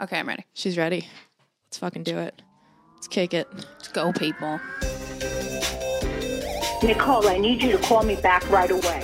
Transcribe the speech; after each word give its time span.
Okay, 0.00 0.18
I'm 0.18 0.28
ready. 0.28 0.44
She's 0.52 0.76
ready. 0.76 1.08
Let's 1.66 1.78
fucking 1.78 2.02
do 2.02 2.18
it. 2.18 2.42
Let's 2.94 3.08
kick 3.08 3.32
it. 3.32 3.48
Let's 3.54 3.88
go, 3.88 4.12
people. 4.12 4.60
Nicole, 6.82 7.26
I 7.26 7.38
need 7.38 7.62
you 7.62 7.72
to 7.72 7.78
call 7.78 8.02
me 8.02 8.16
back 8.16 8.48
right 8.50 8.70
away. 8.70 9.00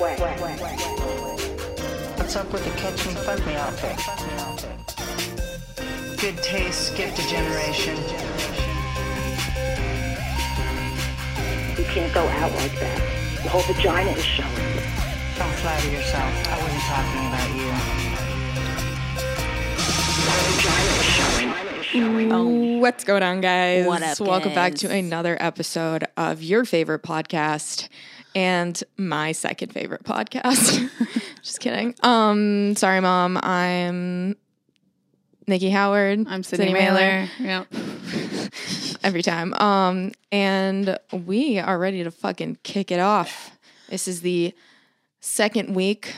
What's 2.16 2.36
up 2.36 2.52
with 2.52 2.62
the 2.64 2.70
catch 2.72 3.06
me, 3.06 3.14
fuck 3.14 3.44
me 3.46 3.54
outfit? 3.54 3.96
Good 6.20 6.36
taste, 6.42 6.94
gift 6.94 7.16
to 7.16 7.28
generation. 7.28 7.96
You 11.78 11.84
can't 11.90 12.12
go 12.12 12.20
out 12.20 12.52
like 12.52 12.78
that. 12.78 12.98
The 13.42 13.48
whole 13.48 13.62
vagina 13.62 14.10
is 14.10 14.22
showing. 14.22 14.54
Don't 15.38 15.54
flatter 15.54 15.90
yourself. 15.90 16.48
I 16.48 16.62
wasn't 16.62 16.82
talking 16.82 17.26
about 17.26 17.50
you. 17.56 18.11
What's 22.80 23.04
going 23.04 23.22
on, 23.22 23.40
guys? 23.40 23.86
What 23.86 24.02
up, 24.02 24.20
Welcome 24.20 24.54
back 24.54 24.74
to 24.76 24.90
another 24.90 25.36
episode 25.40 26.04
of 26.16 26.42
your 26.42 26.64
favorite 26.64 27.02
podcast 27.02 27.88
and 28.34 28.82
my 28.96 29.32
second 29.32 29.72
favorite 29.72 30.02
podcast. 30.04 30.90
Just 31.42 31.60
kidding. 31.60 31.94
Um, 32.02 32.74
sorry, 32.76 33.00
mom. 33.00 33.38
I'm 33.42 34.36
Nikki 35.46 35.70
Howard. 35.70 36.26
I'm 36.28 36.42
Sydney 36.42 36.72
Mailer. 36.72 37.28
Yep. 37.38 37.68
every 39.02 39.22
time. 39.22 39.54
Um, 39.54 40.12
and 40.30 40.98
we 41.12 41.58
are 41.58 41.78
ready 41.78 42.04
to 42.04 42.10
fucking 42.10 42.58
kick 42.62 42.90
it 42.90 43.00
off. 43.00 43.56
This 43.88 44.08
is 44.08 44.22
the 44.22 44.54
second 45.20 45.74
week 45.74 46.14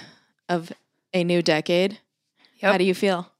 of 0.49 0.73
a 1.13 1.25
new 1.25 1.43
decade. 1.43 1.99
Yep. 2.61 2.73
How 2.73 2.79
do 2.79 2.85
you 2.85 2.95
feel? 2.95 3.31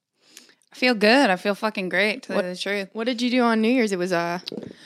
I 0.75 0.77
feel 0.77 0.95
good. 0.95 1.31
I 1.31 1.37
feel 1.37 1.55
fucking 1.55 1.89
great, 1.89 2.25
to 2.25 2.33
tell 2.33 2.43
you 2.43 2.51
the 2.51 2.57
truth. 2.57 2.89
What 2.95 3.05
did 3.05 3.23
you 3.23 3.31
do 3.31 3.43
on 3.43 3.61
New 3.61 3.69
Year's? 3.69 3.93
It 3.93 3.99
was 3.99 4.13
uh 4.13 4.41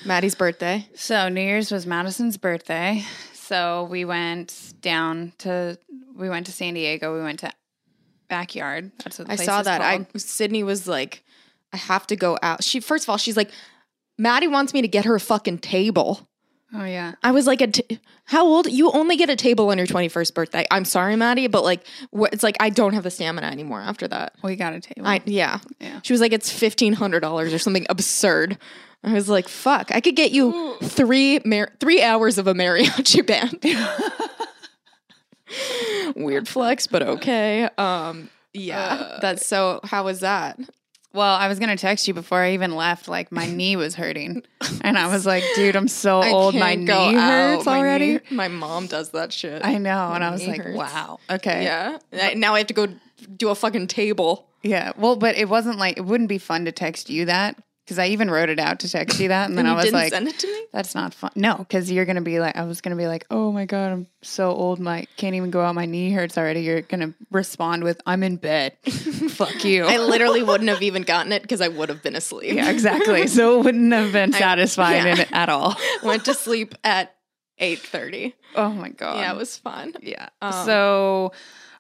Maddie's 0.05 0.35
birthday. 0.35 0.87
So 0.95 1.31
New 1.31 1.41
Year's 1.41 1.73
was 1.73 1.87
Madison's 1.87 2.37
birthday. 2.37 3.05
So 3.33 3.85
we 3.91 4.05
went 4.05 4.75
down 4.83 5.33
to 5.39 5.79
we 6.15 6.29
went 6.29 6.45
to 6.47 6.53
San 6.53 6.75
Diego. 6.75 7.17
We 7.17 7.23
went 7.23 7.41
to 7.41 7.51
backyard. 8.29 8.93
That's 9.03 9.19
what 9.19 9.29
the 9.29 9.33
I 9.33 9.37
place 9.37 9.47
saw 9.47 9.61
is 9.61 9.65
that. 9.65 9.81
called. 9.81 10.07
I 10.15 10.19
Sydney 10.19 10.63
was 10.63 10.87
like, 10.87 11.25
I 11.73 11.79
have 11.79 12.07
to 12.09 12.17
go 12.17 12.37
out. 12.43 12.63
She 12.63 12.81
first 12.81 13.07
of 13.07 13.09
all, 13.09 13.17
she's 13.17 13.39
like, 13.39 13.51
Maddie 14.19 14.49
wants 14.49 14.75
me 14.75 14.83
to 14.83 14.89
get 14.89 15.07
her 15.07 15.15
a 15.15 15.21
fucking 15.21 15.61
table. 15.61 16.29
Oh 16.75 16.85
yeah. 16.85 17.15
I 17.23 17.31
was 17.31 17.47
like, 17.47 17.61
a 17.61 17.67
t- 17.69 18.01
how 18.25 18.47
old? 18.47 18.67
You 18.71 18.91
only 18.93 19.17
get 19.17 19.31
a 19.31 19.37
table 19.37 19.69
on 19.71 19.79
your 19.79 19.87
21st 19.87 20.35
birthday. 20.35 20.67
I'm 20.71 20.85
sorry, 20.85 21.17
Maddie, 21.17 21.47
but 21.47 21.65
like, 21.65 21.87
wh- 22.17 22.29
it's 22.33 22.43
like, 22.43 22.57
I 22.61 22.71
don't 22.71 22.93
have 22.95 23.03
the 23.05 23.11
stamina 23.11 23.47
anymore 23.47 23.81
after 23.81 24.07
that. 24.09 24.35
We 24.43 24.57
got 24.57 24.73
a 24.75 24.81
table. 24.81 25.07
I, 25.07 25.23
yeah. 25.25 25.61
Yeah. 25.81 26.01
She 26.03 26.13
was 26.13 26.21
like, 26.21 26.33
it's 26.33 26.53
$1,500 26.53 27.55
or 27.55 27.59
something 27.59 27.87
absurd. 27.89 28.59
I 29.05 29.13
was 29.15 29.29
like, 29.29 29.49
fuck, 29.49 29.91
I 29.95 30.01
could 30.01 30.17
get 30.17 30.33
you 30.33 30.77
three 30.83 31.41
mar- 31.45 31.71
three 31.81 32.03
hours 32.03 32.37
of 32.37 32.47
a 32.49 32.55
mariachi 32.55 33.25
band. 33.27 33.65
Weird 36.17 36.49
flex, 36.49 36.87
but 36.87 37.03
okay. 37.03 37.69
Um, 37.79 38.29
yeah. 38.53 38.79
Uh, 38.81 39.21
that's 39.21 39.47
so, 39.47 39.81
how 39.85 40.05
was 40.05 40.21
that? 40.21 40.59
Well, 41.13 41.35
I 41.37 41.49
was 41.49 41.59
gonna 41.59 41.77
text 41.77 42.07
you 42.09 42.15
before 42.15 42.41
I 42.41 42.53
even 42.53 42.75
left. 42.77 43.09
Like 43.09 43.33
my 43.33 43.47
knee 43.51 43.77
was 43.77 43.95
hurting, 43.95 44.43
and 44.83 44.99
I 44.99 45.07
was 45.09 45.25
like, 45.27 45.43
"Dude, 45.55 45.75
I'm 45.77 45.89
so 45.89 46.21
I 46.21 46.31
old. 46.31 46.55
My 46.55 46.75
knee 46.75 46.87
hurts. 47.15 47.67
My 47.67 47.79
already." 47.79 48.07
knee- 48.15 48.21
My, 48.31 48.49
mom 48.49 48.87
does 48.87 49.11
that 49.11 49.33
shit. 49.33 49.65
I 49.65 49.79
know, 49.79 50.13
and 50.13 50.23
I 50.25 50.31
was 50.31 50.47
like, 50.47 50.61
hurts. 50.61 50.77
"Wow, 50.77 51.19
okay, 51.31 51.65
Yeah. 51.65 51.99
Now 52.35 52.55
I 52.55 52.59
have 52.59 52.67
to 52.69 52.75
go 52.75 52.89
do 53.37 53.49
a 53.49 53.55
fucking 53.55 53.87
table. 53.89 54.47
yeah." 54.63 54.93
Well, 54.97 55.17
but 55.17 55.37
it 55.37 55.49
wasn't 55.49 55.79
like 55.79 55.97
it 55.97 56.05
wouldn't 56.05 56.29
be 56.29 56.39
fun 56.39 56.65
to 56.67 56.73
text 56.73 57.11
you 57.11 57.25
that 57.27 57.57
because 57.89 57.99
I 57.99 58.09
even 58.09 58.31
wrote 58.31 58.51
it 58.51 58.59
out 58.59 58.81
to 58.81 58.89
text 58.91 59.19
you 59.19 59.29
that, 59.29 59.49
and 59.49 59.57
then 59.57 59.67
I 59.67 59.73
was 59.73 59.87
didn't 59.87 59.95
like, 59.95 60.13
send 60.13 60.29
it 60.29 60.39
to 60.41 60.47
me? 60.47 60.67
That's 60.75 60.95
not 60.95 61.15
fun. 61.15 61.31
No, 61.35 61.57
because 61.57 61.91
you're 61.91 62.05
gonna 62.05 62.21
be 62.21 62.39
like, 62.39 62.55
I 62.55 62.65
was 62.65 62.83
gonna 62.83 62.97
be 62.97 63.07
like, 63.07 63.25
oh 63.31 63.51
my 63.51 63.65
god, 63.65 63.93
I'm 63.93 64.07
so 64.21 64.51
old, 64.51 64.79
my 64.79 65.07
can't 65.17 65.35
even 65.35 65.51
go 65.51 65.63
out. 65.63 65.75
My 65.75 65.87
knee 65.87 66.11
hurts 66.11 66.37
already. 66.37 66.61
You're 66.61 66.83
gonna 66.83 67.15
respond 67.31 67.85
with, 67.85 67.99
I'm 68.05 68.23
in 68.23 68.37
bed. 68.37 68.77
Fuck 69.31 69.65
you. 69.65 69.87
I 69.87 69.97
literally 69.97 70.43
wouldn't 70.43 70.69
have 70.69 70.83
even 70.83 71.03
gotten 71.03 71.33
it 71.33 71.41
because 71.41 71.63
I 71.63 71.69
would 71.69 71.89
have 71.89 72.03
been 72.03 72.15
asleep. 72.15 72.57
yeah, 72.57 72.71
exactly. 72.71 73.27
So 73.39 73.61
it 73.61 73.65
wouldn't 73.65 73.93
have 73.95 74.13
been 74.13 74.35
satisfied 74.35 75.19
yeah. 75.19 75.25
at 75.33 75.49
all. 75.49 75.75
Went 76.03 76.27
to 76.27 76.35
sleep 76.35 76.75
at 76.85 77.15
8.30. 77.59 78.35
Oh 78.55 78.71
my 78.71 78.91
god. 78.91 79.17
Yeah, 79.17 79.33
it 79.33 79.37
was 79.37 79.57
fun. 79.57 79.95
Yeah. 80.03 80.29
Um, 80.43 80.67
so 80.67 81.33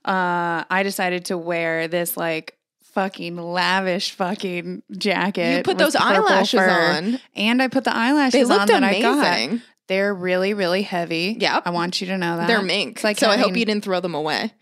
uh, 0.04 0.64
I 0.70 0.82
decided 0.84 1.26
to 1.26 1.36
wear 1.36 1.86
this 1.86 2.16
like 2.16 2.57
fucking 2.98 3.36
lavish 3.36 4.10
fucking 4.12 4.82
jacket. 4.96 5.58
You 5.58 5.62
put 5.62 5.78
those 5.78 5.94
eyelashes 5.94 6.58
fur, 6.58 6.68
on. 6.68 7.20
and 7.36 7.62
I 7.62 7.68
put 7.68 7.84
the 7.84 7.94
eyelashes 7.94 8.32
They 8.32 8.42
on 8.42 8.48
looked 8.48 8.68
that 8.68 8.82
I 8.82 9.00
got. 9.00 9.18
amazing. 9.18 9.62
They're 9.86 10.12
really, 10.12 10.52
really 10.52 10.82
heavy. 10.82 11.36
Yeah. 11.38 11.60
I 11.64 11.70
want 11.70 12.00
you 12.00 12.08
to 12.08 12.18
know 12.18 12.36
that. 12.36 12.48
They're 12.48 12.60
mink. 12.62 12.96
It's 12.96 13.04
like 13.04 13.18
so 13.18 13.30
I 13.30 13.36
hope 13.36 13.56
you 13.56 13.64
didn't 13.64 13.84
throw 13.84 14.00
them 14.00 14.14
away. 14.14 14.52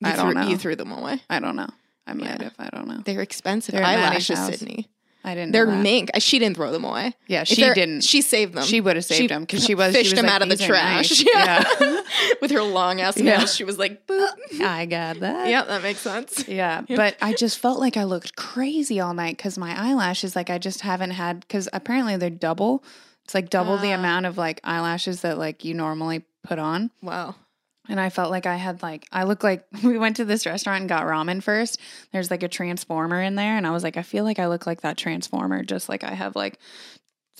You 0.00 0.08
I 0.10 0.16
don't 0.16 0.32
threw, 0.32 0.34
know. 0.42 0.48
You 0.48 0.56
threw 0.56 0.76
them 0.76 0.92
away. 0.92 1.20
I 1.28 1.40
don't 1.40 1.56
know. 1.56 1.68
I 2.06 2.14
might 2.14 2.24
Yeah. 2.40 2.42
have. 2.44 2.54
I 2.58 2.68
don't 2.70 2.86
know. 2.88 3.02
They're 3.04 3.20
expensive 3.20 3.74
They're 3.74 3.84
eyelashes. 3.84 4.38
Sydney. 4.38 4.88
I 5.28 5.34
didn't. 5.34 5.52
They're 5.52 5.66
mink. 5.66 6.10
Uh, 6.14 6.18
She 6.20 6.38
didn't 6.38 6.56
throw 6.56 6.72
them 6.72 6.84
away. 6.84 7.12
Yeah, 7.26 7.44
she 7.44 7.56
didn't. 7.56 8.02
She 8.02 8.22
saved 8.22 8.54
them. 8.54 8.64
She 8.64 8.80
would 8.80 8.96
have 8.96 9.04
saved 9.04 9.30
them 9.30 9.42
because 9.42 9.64
she 9.64 9.74
was 9.74 9.92
she 9.92 9.98
fished 9.98 10.12
was 10.12 10.16
them 10.18 10.26
like, 10.26 10.34
out 10.34 10.42
of 10.42 10.48
the 10.48 10.56
trash. 10.56 11.24
nice." 11.24 11.24
Yeah. 11.34 12.00
With 12.40 12.50
her 12.50 12.62
long 12.62 13.00
ass 13.00 13.18
Yeah. 13.20 13.44
she 13.44 13.64
was 13.64 13.78
like, 13.78 14.06
boop. 14.06 14.28
I 14.62 14.86
got 14.86 15.20
that. 15.20 15.48
yeah, 15.48 15.64
that 15.64 15.82
makes 15.82 16.00
sense. 16.00 16.48
Yeah, 16.48 16.82
but 16.88 17.16
I 17.20 17.34
just 17.34 17.58
felt 17.58 17.78
like 17.78 17.96
I 17.96 18.04
looked 18.04 18.36
crazy 18.36 18.98
all 19.00 19.12
night 19.14 19.36
because 19.36 19.58
my 19.58 19.78
eyelashes, 19.78 20.34
like, 20.34 20.50
I 20.50 20.58
just 20.58 20.80
haven't 20.80 21.10
had 21.12 21.40
because 21.40 21.68
apparently 21.72 22.16
they're 22.16 22.30
double. 22.30 22.82
It's 23.24 23.34
like 23.34 23.50
double 23.50 23.76
the 23.76 23.92
Ah. 23.92 23.96
amount 23.98 24.24
of 24.26 24.38
like 24.38 24.60
eyelashes 24.64 25.20
that 25.20 25.36
like 25.36 25.64
you 25.64 25.74
normally 25.74 26.24
put 26.44 26.58
on. 26.58 26.90
Wow. 27.02 27.34
And 27.88 27.98
I 27.98 28.10
felt 28.10 28.30
like 28.30 28.46
I 28.46 28.56
had 28.56 28.82
like 28.82 29.06
I 29.12 29.24
look 29.24 29.42
like 29.42 29.64
we 29.82 29.98
went 29.98 30.16
to 30.16 30.24
this 30.24 30.46
restaurant 30.46 30.80
and 30.80 30.88
got 30.88 31.04
ramen 31.04 31.42
first. 31.42 31.80
There's 32.12 32.30
like 32.30 32.42
a 32.42 32.48
transformer 32.48 33.20
in 33.22 33.34
there, 33.34 33.56
and 33.56 33.66
I 33.66 33.70
was 33.70 33.82
like, 33.82 33.96
I 33.96 34.02
feel 34.02 34.24
like 34.24 34.38
I 34.38 34.46
look 34.46 34.66
like 34.66 34.82
that 34.82 34.96
transformer, 34.96 35.62
just 35.62 35.88
like 35.88 36.04
I 36.04 36.12
have 36.12 36.36
like 36.36 36.58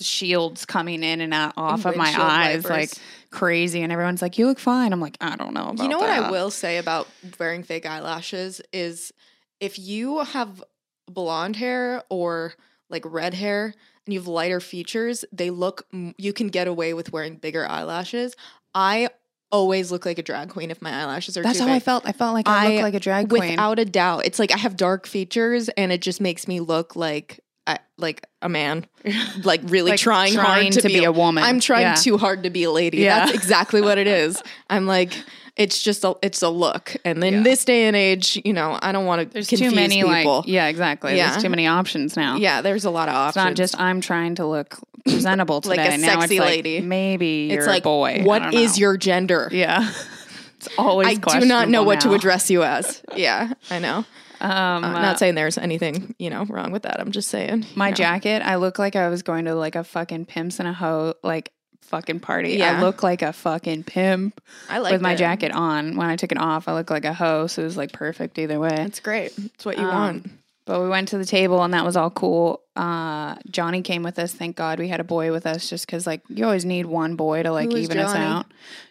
shields 0.01 0.65
coming 0.65 1.03
in 1.03 1.21
and 1.21 1.33
out 1.33 1.53
off 1.57 1.85
of 1.85 1.95
my 1.95 2.13
eyes, 2.17 2.63
wipers. 2.63 2.69
like 2.69 2.89
crazy. 3.31 3.81
And 3.81 3.91
everyone's 3.91 4.21
like, 4.21 4.37
You 4.37 4.47
look 4.47 4.59
fine. 4.59 4.93
I'm 4.93 5.01
like, 5.01 5.17
I 5.21 5.35
don't 5.35 5.53
know. 5.53 5.69
About 5.69 5.83
You 5.83 5.89
know 5.89 5.99
what 5.99 6.09
I 6.09 6.31
will 6.31 6.51
say 6.51 6.77
about 6.77 7.07
wearing 7.39 7.63
fake 7.63 7.85
eyelashes 7.85 8.61
is 8.71 9.13
if 9.59 9.77
you 9.77 10.19
have 10.19 10.63
blonde 11.07 11.55
hair 11.55 12.03
or 12.09 12.53
like 12.89 13.03
red 13.05 13.33
hair 13.33 13.73
and 14.05 14.13
you 14.13 14.19
have 14.19 14.27
lighter 14.27 14.59
features, 14.59 15.25
they 15.31 15.49
look 15.49 15.85
you 16.17 16.33
can 16.33 16.47
get 16.47 16.67
away 16.67 16.93
with 16.93 17.11
wearing 17.11 17.35
bigger 17.35 17.67
eyelashes. 17.67 18.35
I 18.73 19.09
always 19.51 19.91
look 19.91 20.05
like 20.05 20.17
a 20.19 20.23
drag 20.23 20.49
queen 20.49 20.71
if 20.71 20.81
my 20.81 20.91
eyelashes 20.91 21.37
are 21.37 21.43
That's 21.43 21.59
how 21.59 21.67
I 21.67 21.79
felt. 21.79 22.07
I 22.07 22.11
felt 22.11 22.33
like 22.33 22.47
I, 22.47 22.69
looked 22.69 22.81
like 22.83 22.93
a 22.93 22.99
drag 22.99 23.29
queen. 23.29 23.51
Without 23.51 23.79
a 23.79 23.85
doubt. 23.85 24.25
It's 24.25 24.39
like 24.39 24.51
I 24.51 24.57
have 24.57 24.77
dark 24.77 25.07
features 25.07 25.69
and 25.69 25.91
it 25.91 26.01
just 26.01 26.21
makes 26.21 26.47
me 26.47 26.59
look 26.59 26.95
like 26.95 27.39
I, 27.67 27.79
like 27.97 28.25
a 28.41 28.49
man, 28.49 28.85
like 29.43 29.61
really 29.65 29.91
Like 29.91 29.99
trying, 29.99 30.33
trying 30.33 30.63
hard 30.63 30.73
to, 30.73 30.81
to 30.81 30.87
be 30.87 31.03
a 31.03 31.11
woman. 31.11 31.43
I'm 31.43 31.59
trying 31.59 31.81
Yeah. 31.81 31.93
too 31.95 32.17
hard 32.17 32.43
to 32.43 32.49
be 32.49 32.63
a 32.63 32.71
lady. 32.71 32.97
Yeah. 32.97 33.25
That's 33.25 33.35
exactly 33.37 33.81
what 33.81 33.97
it 33.97 34.07
is. 34.07 34.41
I'm 34.69 34.87
like, 34.87 35.13
it's 35.55 35.81
just 35.81 36.03
a, 36.03 36.15
it's 36.21 36.41
a 36.41 36.49
look. 36.49 36.95
And 37.05 37.23
in 37.23 37.33
Yeah. 37.35 37.43
this 37.43 37.65
day 37.65 37.85
and 37.85 37.95
age, 37.95 38.39
you 38.45 38.53
know, 38.53 38.77
I 38.81 38.91
don't 38.91 39.05
want 39.05 39.21
to 39.21 39.33
There's 39.33 39.47
confuse 39.47 39.69
too 39.71 39.75
many 39.75 40.01
people. 40.03 40.37
like 40.39 40.47
yeah, 40.47 40.67
exactly. 40.67 41.15
Yeah. 41.17 41.31
There's 41.31 41.43
too 41.43 41.49
many 41.49 41.67
options 41.67 42.15
now. 42.15 42.35
yeah, 42.37 42.61
there's 42.61 42.85
a 42.85 42.89
lot 42.89 43.09
of 43.09 43.13
It's 43.13 43.37
options. 43.37 43.45
not 43.45 43.55
just 43.55 43.79
I'm 43.79 44.01
trying 44.01 44.35
to 44.35 44.45
look 44.45 44.77
presentable 45.05 45.61
today. 45.61 45.75
Like 45.77 45.93
a 45.93 45.97
now 45.97 46.19
sexy 46.19 46.35
it's 46.35 46.39
like, 46.41 46.49
lady. 46.49 46.81
Maybe 46.81 47.51
it's 47.51 47.67
like, 47.67 47.83
a 47.83 47.83
boy. 47.83 48.21
what 48.23 48.53
is 48.53 48.77
your 48.79 48.97
gender? 48.97 49.49
Yeah. 49.51 49.89
it's 50.57 50.67
always 50.77 51.07
I 51.07 51.13
do 51.15 51.45
not 51.45 51.69
know 51.69 51.83
questionable 51.83 51.85
what 51.85 52.01
to 52.01 52.13
address 52.13 52.49
you 52.49 52.63
as. 52.63 53.01
Yeah, 53.15 53.53
I 53.69 53.79
know. 53.79 54.05
Um, 54.41 54.85
I'm 54.85 54.95
uh, 54.95 55.01
not 55.01 55.19
saying 55.19 55.35
there's 55.35 55.57
anything, 55.57 56.15
you 56.17 56.29
know, 56.29 56.45
wrong 56.45 56.71
with 56.71 56.83
that. 56.83 57.01
I'm 57.01 57.11
just 57.11 57.27
saying. 57.29 57.65
my 57.75 57.89
know. 57.89 57.95
jacket, 57.95 58.41
I 58.41 58.55
look 58.55 58.79
like 58.79 58.95
I 58.95 59.09
was 59.09 59.21
going 59.21 59.45
to 59.45 59.55
like 59.55 59.75
a 59.75 59.83
fucking 59.83 60.25
pimps 60.27 60.59
and 60.59 60.67
a 60.67 60.71
hoe 60.73 61.15
like 61.23 61.51
fucking 61.89 62.19
party. 62.21 62.53
Yeah. 62.53 62.77
I 62.77 62.81
look 62.81 63.03
like 63.03 63.21
a 63.21 63.33
fucking 63.33 63.83
pimp 63.83 64.41
I 64.69 64.77
like 64.79 64.93
with 64.93 65.01
my 65.01 65.13
it. 65.13 65.17
jacket 65.17 65.51
on. 65.51 65.95
When 65.97 66.07
I 66.07 66.15
took 66.15 66.31
it 66.31 66.37
off, 66.39 66.67
I 66.67 66.73
look 66.73 66.89
like 66.89 67.05
a 67.05 67.13
hoe, 67.13 67.47
so 67.47 67.61
it 67.61 67.65
was 67.65 67.77
like 67.77 67.91
perfect 67.91 68.37
either 68.39 68.59
way. 68.59 68.75
It's 68.79 68.99
great. 68.99 69.33
It's 69.37 69.65
what 69.65 69.77
you 69.77 69.83
Um, 69.85 69.93
want. 69.95 70.31
But 70.65 70.81
we 70.83 70.87
went 70.89 71.07
to 71.09 71.17
the 71.17 71.25
table 71.25 71.63
and 71.63 71.73
that 71.73 71.83
was 71.83 71.97
all 71.97 72.11
cool. 72.11 72.61
Uh, 72.75 73.35
Johnny 73.49 73.81
came 73.81 74.03
with 74.03 74.19
us. 74.19 74.31
Thank 74.33 74.55
God 74.55 74.77
we 74.77 74.87
had 74.87 74.99
a 74.99 75.03
boy 75.03 75.31
with 75.31 75.47
us 75.47 75.67
just 75.67 75.87
because, 75.87 76.05
like, 76.05 76.21
you 76.29 76.45
always 76.45 76.63
need 76.63 76.85
one 76.85 77.15
boy 77.15 77.41
to, 77.41 77.51
like, 77.51 77.71
even 77.73 77.97
us 77.97 78.15
out. 78.15 78.45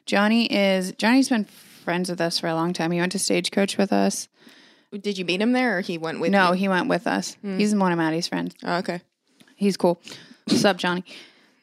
Johnny 0.05 0.47
is, 0.53 0.91
Johnny's 0.99 1.29
been 1.29 1.45
friends 1.45 2.11
with 2.11 2.21
us 2.21 2.41
for 2.41 2.49
a 2.49 2.55
long 2.55 2.73
time. 2.73 2.91
He 2.91 2.99
went 2.99 3.12
to 3.12 3.19
Stagecoach 3.21 3.79
with 3.79 3.93
us. 3.93 4.27
Did 4.91 5.19
you 5.19 5.25
meet 5.25 5.41
him 5.41 5.53
there 5.53 5.79
or 5.79 5.81
he 5.81 5.99
went 5.99 6.19
with 6.19 6.33
no, 6.33 6.49
you? 6.49 6.55
he 6.55 6.69
went 6.69 6.89
with 6.89 7.06
us. 7.06 7.35
Hmm. 7.43 7.59
He's 7.59 7.73
one 7.75 7.93
of 7.93 7.99
Maddie's 7.99 8.27
friends. 8.27 8.56
Oh, 8.65 8.79
okay. 8.79 9.00
He's 9.55 9.77
cool. 9.77 10.00
What's 10.47 10.65
up, 10.65 10.79
Johnny? 10.79 11.05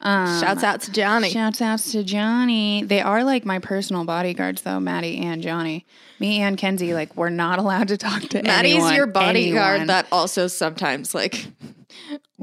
Um, 0.06 0.40
Shouts 0.40 0.62
out 0.62 0.80
to 0.82 0.92
Johnny. 0.92 1.30
Shouts 1.30 1.60
out 1.60 1.80
to 1.80 2.04
Johnny. 2.04 2.84
They 2.84 3.00
are 3.00 3.24
like 3.24 3.44
my 3.44 3.58
personal 3.58 4.04
bodyguards, 4.04 4.62
though, 4.62 4.78
Maddie 4.78 5.18
and 5.18 5.42
Johnny. 5.42 5.84
Me 6.20 6.40
and 6.40 6.56
Kenzie, 6.56 6.94
like, 6.94 7.16
we're 7.16 7.28
not 7.28 7.58
allowed 7.58 7.88
to 7.88 7.96
talk 7.96 8.22
to 8.22 8.42
Maddie's 8.42 8.74
anyone. 8.74 8.94
your 8.94 9.06
bodyguard 9.06 9.70
anyone. 9.80 9.86
that 9.88 10.06
also 10.12 10.46
sometimes 10.46 11.14
like 11.14 11.46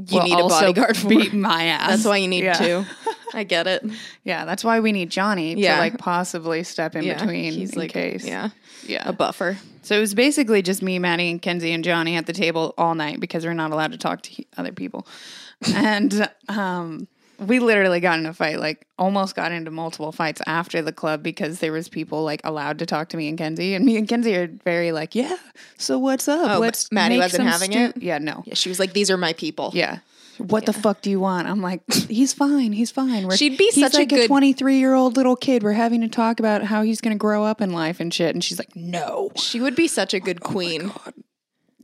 you 0.06 0.22
need 0.22 0.38
a 0.38 0.46
bodyguard 0.48 0.96
for. 0.96 1.08
beat 1.08 1.32
my 1.32 1.64
ass. 1.64 1.88
That's 1.88 2.04
why 2.04 2.18
you 2.18 2.28
need 2.28 2.44
yeah. 2.44 2.52
two. 2.52 2.84
I 3.34 3.44
get 3.44 3.66
it. 3.66 3.84
Yeah, 4.22 4.44
that's 4.44 4.62
why 4.62 4.80
we 4.80 4.92
need 4.92 5.10
Johnny 5.10 5.54
Yeah. 5.54 5.76
to 5.76 5.80
like 5.80 5.98
possibly 5.98 6.62
step 6.64 6.94
in 6.94 7.02
Yeah, 7.04 7.18
between 7.18 7.52
he's 7.52 7.72
in 7.72 7.78
like 7.80 7.90
case. 7.90 8.24
yeah, 8.24 8.50
yeah. 8.86 9.08
a 9.08 9.12
buffer. 9.12 9.58
So 9.82 9.96
it 9.96 10.00
was 10.00 10.14
basically 10.14 10.62
just 10.62 10.82
me, 10.82 10.98
Maddie, 10.98 11.30
and 11.30 11.42
Kenzie 11.42 11.72
and 11.72 11.82
Johnny 11.82 12.16
at 12.16 12.26
the 12.26 12.32
table 12.32 12.74
all 12.78 12.94
night 12.94 13.20
because 13.20 13.44
we're 13.44 13.54
not 13.54 13.70
allowed 13.72 13.92
to 13.92 13.98
talk 13.98 14.22
to 14.22 14.44
other 14.56 14.72
people. 14.72 15.06
and 15.74 16.28
um, 16.48 17.08
we 17.38 17.58
literally 17.58 18.00
got 18.00 18.18
in 18.18 18.26
a 18.26 18.32
fight, 18.32 18.58
like 18.60 18.86
almost 18.98 19.34
got 19.34 19.52
into 19.52 19.70
multiple 19.70 20.12
fights 20.12 20.40
after 20.46 20.82
the 20.82 20.92
club 20.92 21.22
because 21.22 21.60
there 21.60 21.72
was 21.72 21.88
people 21.88 22.22
like 22.24 22.40
allowed 22.44 22.78
to 22.80 22.86
talk 22.86 23.08
to 23.10 23.16
me 23.16 23.28
and 23.28 23.36
Kenzie, 23.38 23.74
and 23.74 23.84
me 23.84 23.96
and 23.96 24.08
Kenzie 24.08 24.34
are 24.36 24.46
very 24.64 24.92
like, 24.92 25.14
yeah. 25.14 25.36
So 25.78 25.98
what's 25.98 26.28
up? 26.28 26.50
Oh, 26.50 26.58
Let's 26.60 26.90
Maddie 26.92 27.18
wasn't 27.18 27.48
having 27.48 27.72
stu-" 27.72 27.78
it? 27.78 27.96
Yeah, 28.02 28.18
no. 28.18 28.42
Yeah, 28.46 28.54
she 28.54 28.68
was 28.68 28.78
like, 28.78 28.92
"These 28.92 29.10
are 29.10 29.16
my 29.16 29.32
people." 29.32 29.70
Yeah. 29.74 29.98
What 30.38 30.66
the 30.66 30.72
fuck 30.72 31.00
do 31.00 31.10
you 31.10 31.20
want? 31.20 31.46
I'm 31.46 31.62
like, 31.62 31.82
he's 32.08 32.32
fine. 32.32 32.72
He's 32.72 32.90
fine. 32.90 33.28
We're, 33.28 33.36
She'd 33.36 33.56
be 33.56 33.70
he's 33.72 33.84
such 33.84 33.94
a 33.94 33.98
like 33.98 34.08
good- 34.08 34.26
23 34.26 34.78
year 34.78 34.92
old 34.94 35.16
little 35.16 35.36
kid. 35.36 35.62
We're 35.62 35.72
having 35.74 36.00
to 36.00 36.08
talk 36.08 36.40
about 36.40 36.64
how 36.64 36.82
he's 36.82 37.00
going 37.00 37.14
to 37.16 37.18
grow 37.20 37.44
up 37.44 37.60
in 37.60 37.70
life 37.72 38.00
and 38.00 38.12
shit. 38.12 38.34
And 38.34 38.42
she's 38.42 38.58
like, 38.58 38.74
no. 38.74 39.30
She 39.36 39.60
would 39.60 39.76
be 39.76 39.86
such 39.86 40.12
a 40.12 40.18
good 40.18 40.40
Oh 40.42 40.48
queen. 40.48 40.92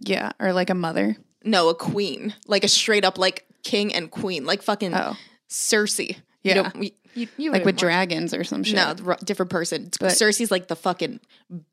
Yeah. 0.00 0.32
Or 0.41 0.52
like 0.52 0.69
a 0.70 0.75
mother. 0.75 1.17
no, 1.44 1.69
a 1.69 1.75
queen, 1.76 2.35
like 2.49 2.64
a 2.64 2.69
straight 2.69 3.05
up 3.05 3.19
like 3.19 3.47
king 3.62 3.94
and 3.94 4.11
queen, 4.11 4.44
like 4.47 4.62
fucking 4.62 4.94
Oh. 4.94 5.17
Cersei. 5.50 6.17
Yeah. 6.43 6.70
you 6.75 6.91
you, 7.14 7.26
you, 7.37 7.50
Like 7.50 7.64
with 7.64 7.76
dragons 7.76 8.32
or 8.32 8.44
some 8.44 8.62
shit. 8.62 8.76
No, 8.76 8.94
different 9.25 9.50
person. 9.50 9.91
But- 9.99 10.12
Cersei's 10.12 10.50
like 10.52 10.69
the 10.69 10.76
fucking 10.76 11.19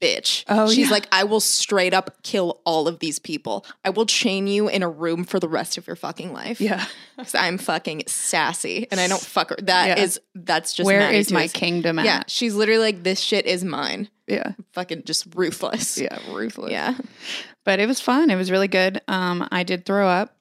bitch. 0.01 0.43
Oh, 0.49 0.67
she's 0.67 0.87
yeah. 0.87 0.91
like, 0.91 1.07
I 1.11 1.25
will 1.25 1.39
straight 1.39 1.93
up 1.93 2.23
kill 2.23 2.59
all 2.65 2.87
of 2.87 2.97
these 2.97 3.19
people. 3.19 3.63
I 3.85 3.91
will 3.91 4.07
chain 4.07 4.47
you 4.47 4.67
in 4.67 4.81
a 4.81 4.89
room 4.89 5.23
for 5.25 5.39
the 5.39 5.47
rest 5.47 5.77
of 5.77 5.85
your 5.85 5.95
fucking 5.95 6.33
life. 6.33 6.59
Yeah. 6.59 6.83
'Cause 7.17 7.35
I'm 7.35 7.59
fucking 7.59 8.03
sassy 8.07 8.87
and 8.89 8.99
I 8.99 9.07
don't 9.07 9.21
fuck 9.21 9.51
her. 9.51 9.57
That 9.61 9.99
is 9.99 10.19
Yeah. 10.35 10.41
that's 10.43 10.73
just 10.73 10.85
Where 10.87 11.11
is 11.11 11.31
my 11.31 11.47
kingdom 11.47 11.99
at? 11.99 12.05
Yeah, 12.05 12.23
she's 12.27 12.55
literally 12.55 12.81
like, 12.81 13.03
this 13.03 13.19
shit 13.19 13.45
is 13.45 13.63
mine. 13.63 14.09
Yeah. 14.25 14.53
Fucking 14.73 15.03
just 15.05 15.27
ruthless. 15.35 15.99
Yeah. 15.99 16.17
Ruthless. 16.31 16.71
Yeah. 16.71 16.95
But 17.63 17.79
it 17.79 17.85
was 17.87 18.01
fun. 18.01 18.31
It 18.31 18.35
was 18.35 18.49
really 18.49 18.67
good. 18.67 19.01
Um, 19.07 19.47
I 19.51 19.61
did 19.63 19.85
throw 19.85 20.07
up. 20.07 20.35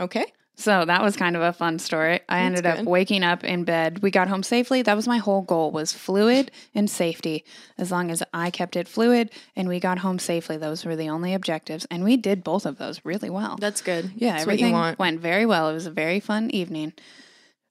Okay. 0.00 0.24
So 0.62 0.84
that 0.84 1.02
was 1.02 1.16
kind 1.16 1.34
of 1.34 1.42
a 1.42 1.52
fun 1.52 1.80
story. 1.80 2.20
I 2.28 2.42
ended 2.42 2.66
up 2.66 2.84
waking 2.84 3.24
up 3.24 3.42
in 3.42 3.64
bed. 3.64 4.00
We 4.00 4.12
got 4.12 4.28
home 4.28 4.44
safely. 4.44 4.80
That 4.82 4.94
was 4.94 5.08
my 5.08 5.18
whole 5.18 5.42
goal 5.42 5.72
was 5.72 5.92
fluid 5.92 6.52
and 6.72 6.88
safety. 6.88 7.44
As 7.78 7.90
long 7.90 8.12
as 8.12 8.22
I 8.32 8.50
kept 8.50 8.76
it 8.76 8.86
fluid 8.86 9.30
and 9.56 9.68
we 9.68 9.80
got 9.80 9.98
home 9.98 10.20
safely, 10.20 10.56
those 10.56 10.84
were 10.84 10.94
the 10.94 11.08
only 11.08 11.34
objectives. 11.34 11.84
And 11.90 12.04
we 12.04 12.16
did 12.16 12.44
both 12.44 12.64
of 12.64 12.78
those 12.78 13.04
really 13.04 13.28
well. 13.28 13.56
That's 13.58 13.82
good. 13.82 14.12
yeah, 14.14 14.32
That's 14.32 14.42
everything 14.42 14.72
went 14.98 15.20
very 15.20 15.46
well. 15.46 15.68
It 15.68 15.74
was 15.74 15.86
a 15.86 15.90
very 15.90 16.20
fun 16.20 16.50
evening. 16.50 16.92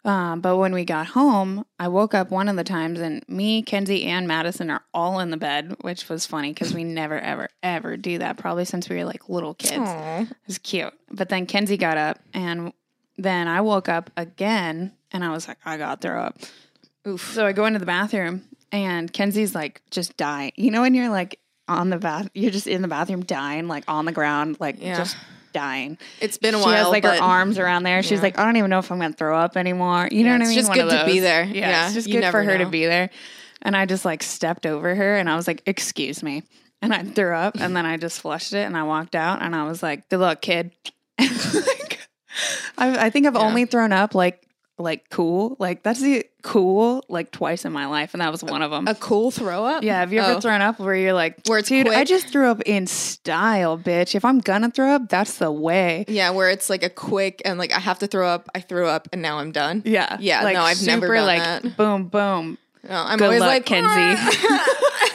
Um, 0.04 0.42
but 0.42 0.58
when 0.58 0.74
we 0.74 0.84
got 0.84 1.08
home, 1.08 1.64
I 1.80 1.88
woke 1.88 2.14
up 2.14 2.32
one 2.32 2.50
of 2.50 2.56
the 2.56 2.64
times 2.64 3.00
and 3.00 3.24
me, 3.30 3.62
Kenzie, 3.62 4.04
and 4.06 4.28
Madison 4.28 4.70
are 4.72 4.84
all 4.94 5.20
in 5.20 5.30
the 5.30 5.38
bed, 5.38 5.76
which 5.82 6.10
was 6.10 6.26
funny 6.26 6.52
because 6.52 6.74
we 6.74 6.84
never, 6.84 7.20
ever, 7.20 7.50
ever 7.62 7.98
do 7.98 8.18
that. 8.18 8.38
Probably 8.38 8.66
since 8.66 8.90
we 8.90 8.98
were 8.98 9.06
like 9.06 9.30
little 9.30 9.54
kids. 9.54 9.78
Aw. 9.78 10.22
It 10.22 10.28
was 10.48 10.58
cute. 10.58 10.94
But 11.12 11.30
then 11.30 11.46
Kenzie 11.46 11.78
got 11.78 11.98
up 11.98 12.20
and 12.34 12.74
then 13.24 13.48
I 13.48 13.62
woke 13.62 13.90
up 13.90 14.10
again 14.18 14.94
and 15.12 15.24
I 15.24 15.32
was 15.32 15.48
like, 15.48 15.58
I 15.66 15.78
got 15.78 16.02
throw 16.02 16.22
up. 16.22 16.38
Oof. 17.08 17.34
So 17.34 17.46
I 17.46 17.52
go 17.52 17.66
into 17.66 17.80
the 17.80 17.86
bathroom 17.86 18.44
and 18.72 19.12
Kenzie's 19.12 19.56
like 19.56 19.82
just 19.92 20.16
dying. 20.18 20.52
You 20.56 20.72
know 20.72 20.82
when 20.82 20.94
you're 20.94 21.10
like 21.10 21.40
on 21.68 21.90
the 21.90 21.98
bath 21.98 22.30
you're 22.34 22.52
just 22.52 22.68
in 22.68 22.82
the 22.82 22.88
bathroom 22.88 23.24
dying, 23.24 23.68
like 23.68 23.84
on 23.88 24.06
the 24.06 24.12
ground, 24.12 24.58
like 24.60 24.78
Yeah. 24.82 24.98
just 24.98 25.18
dying. 25.54 25.98
It's 26.20 26.38
been 26.38 26.54
a 26.56 26.58
she 26.60 26.64
while. 26.64 26.74
She 26.74 26.78
has 26.78 26.88
like 26.90 27.04
but 27.04 27.18
her 27.18 27.24
arms 27.24 27.58
around 27.60 27.84
there. 27.84 28.02
She's 28.04 28.20
Yeah. 28.20 28.22
like, 28.24 28.40
I 28.40 28.46
don't 28.46 28.58
even 28.58 28.70
know 28.70 28.80
if 28.80 28.92
I'm 28.92 29.00
gonna 29.00 29.14
throw 29.14 29.38
up 29.38 29.58
anymore. 29.58 30.08
You 30.12 30.24
know 30.24 30.30
Yeah, 30.32 30.38
what 30.38 30.42
I 30.44 30.48
mean? 30.50 30.58
it's 30.58 30.68
just 30.68 30.70
One 30.70 30.78
good 30.90 31.00
to 31.00 31.06
be 31.06 31.20
there. 31.20 31.44
Yeah, 31.44 31.70
Yeah, 31.70 31.86
it's 31.86 31.94
just 31.96 32.10
good 32.12 32.24
for 32.32 32.44
her 32.44 32.58
to 32.58 32.66
be 32.68 32.86
there. 32.86 33.10
And 33.62 33.76
I 33.76 33.86
just 33.86 34.06
like 34.06 34.24
stepped 34.24 34.66
over 34.66 34.96
her 34.96 35.18
and 35.18 35.30
I 35.30 35.36
was 35.36 35.48
like, 35.48 35.62
excuse 35.66 36.24
me. 36.24 36.44
And 36.82 36.94
I 36.94 37.04
threw 37.04 37.36
up 37.36 37.56
and 37.60 37.76
then 37.76 37.86
I 37.86 37.98
just 37.98 38.22
flushed 38.22 38.54
it 38.54 38.66
and 38.66 38.76
I 38.76 38.84
walked 38.84 39.14
out 39.16 39.42
and 39.44 39.56
I 39.56 39.66
was 39.66 39.84
like, 39.84 40.10
good 40.10 40.20
luck, 40.20 40.42
kid. 40.42 40.72
I, 42.78 43.06
I 43.08 43.10
think 43.10 43.28
I've 43.28 43.36
Yeah. 43.36 43.42
only 43.42 43.66
thrown 43.66 43.92
up 43.92 44.16
like 44.16 44.44
like 44.78 45.10
cool. 45.12 45.56
Like 45.60 45.84
that's 45.84 46.02
the 46.02 46.26
cool 46.42 47.06
like 47.08 47.30
twice 47.32 47.66
in 47.66 47.72
my 47.72 47.86
life, 47.86 48.16
and 48.16 48.22
that 48.22 48.32
was 48.32 48.44
one 48.44 48.64
of 48.64 48.72
them. 48.72 48.88
A 48.88 48.96
cool 48.96 49.30
throw 49.30 49.64
up? 49.64 49.84
yeah, 49.84 50.00
have 50.00 50.12
you 50.12 50.20
ever 50.22 50.38
Oh. 50.38 50.40
thrown 50.40 50.62
up 50.62 50.80
where 50.80 50.96
you're 50.96 51.14
like, 51.14 51.36
Where 51.46 51.60
it's 51.60 51.70
dude, 51.70 51.88
I 51.88 52.04
just 52.04 52.30
threw 52.30 52.48
up 52.50 52.62
in 52.66 52.88
style, 52.88 53.78
bitch. 53.78 54.16
If 54.16 54.26
I'm 54.26 54.40
gonna 54.40 54.72
throw 54.72 54.90
up, 54.96 55.08
that's 55.08 55.38
the 55.38 55.52
way. 55.52 56.06
Yeah, 56.08 56.32
where 56.32 56.50
it's 56.50 56.68
like 56.68 56.82
a 56.84 56.90
quick 56.90 57.42
and 57.46 57.60
like 57.60 57.72
I 57.74 57.80
have 57.80 58.00
to 58.00 58.08
throw 58.08 58.28
up, 58.28 58.50
I 58.56 58.60
threw 58.62 58.88
up 58.88 59.08
and 59.14 59.22
now 59.22 59.38
I'm 59.38 59.52
done. 59.52 59.84
Yeah, 59.86 60.18
Yeah, 60.20 60.44
like, 60.44 60.56
no, 60.56 60.64
I've 60.64 60.82
never 60.84 61.06
super, 61.06 61.16
done 61.16 61.28
like 61.28 61.44
that. 61.44 61.78
boom, 61.78 62.06
boom. 62.08 62.58
No, 62.88 62.96
I'm 62.96 63.18
Good 63.20 63.26
always 63.26 63.40
luck, 63.42 63.50
like 63.50 63.66
Kenzie. 63.66 63.88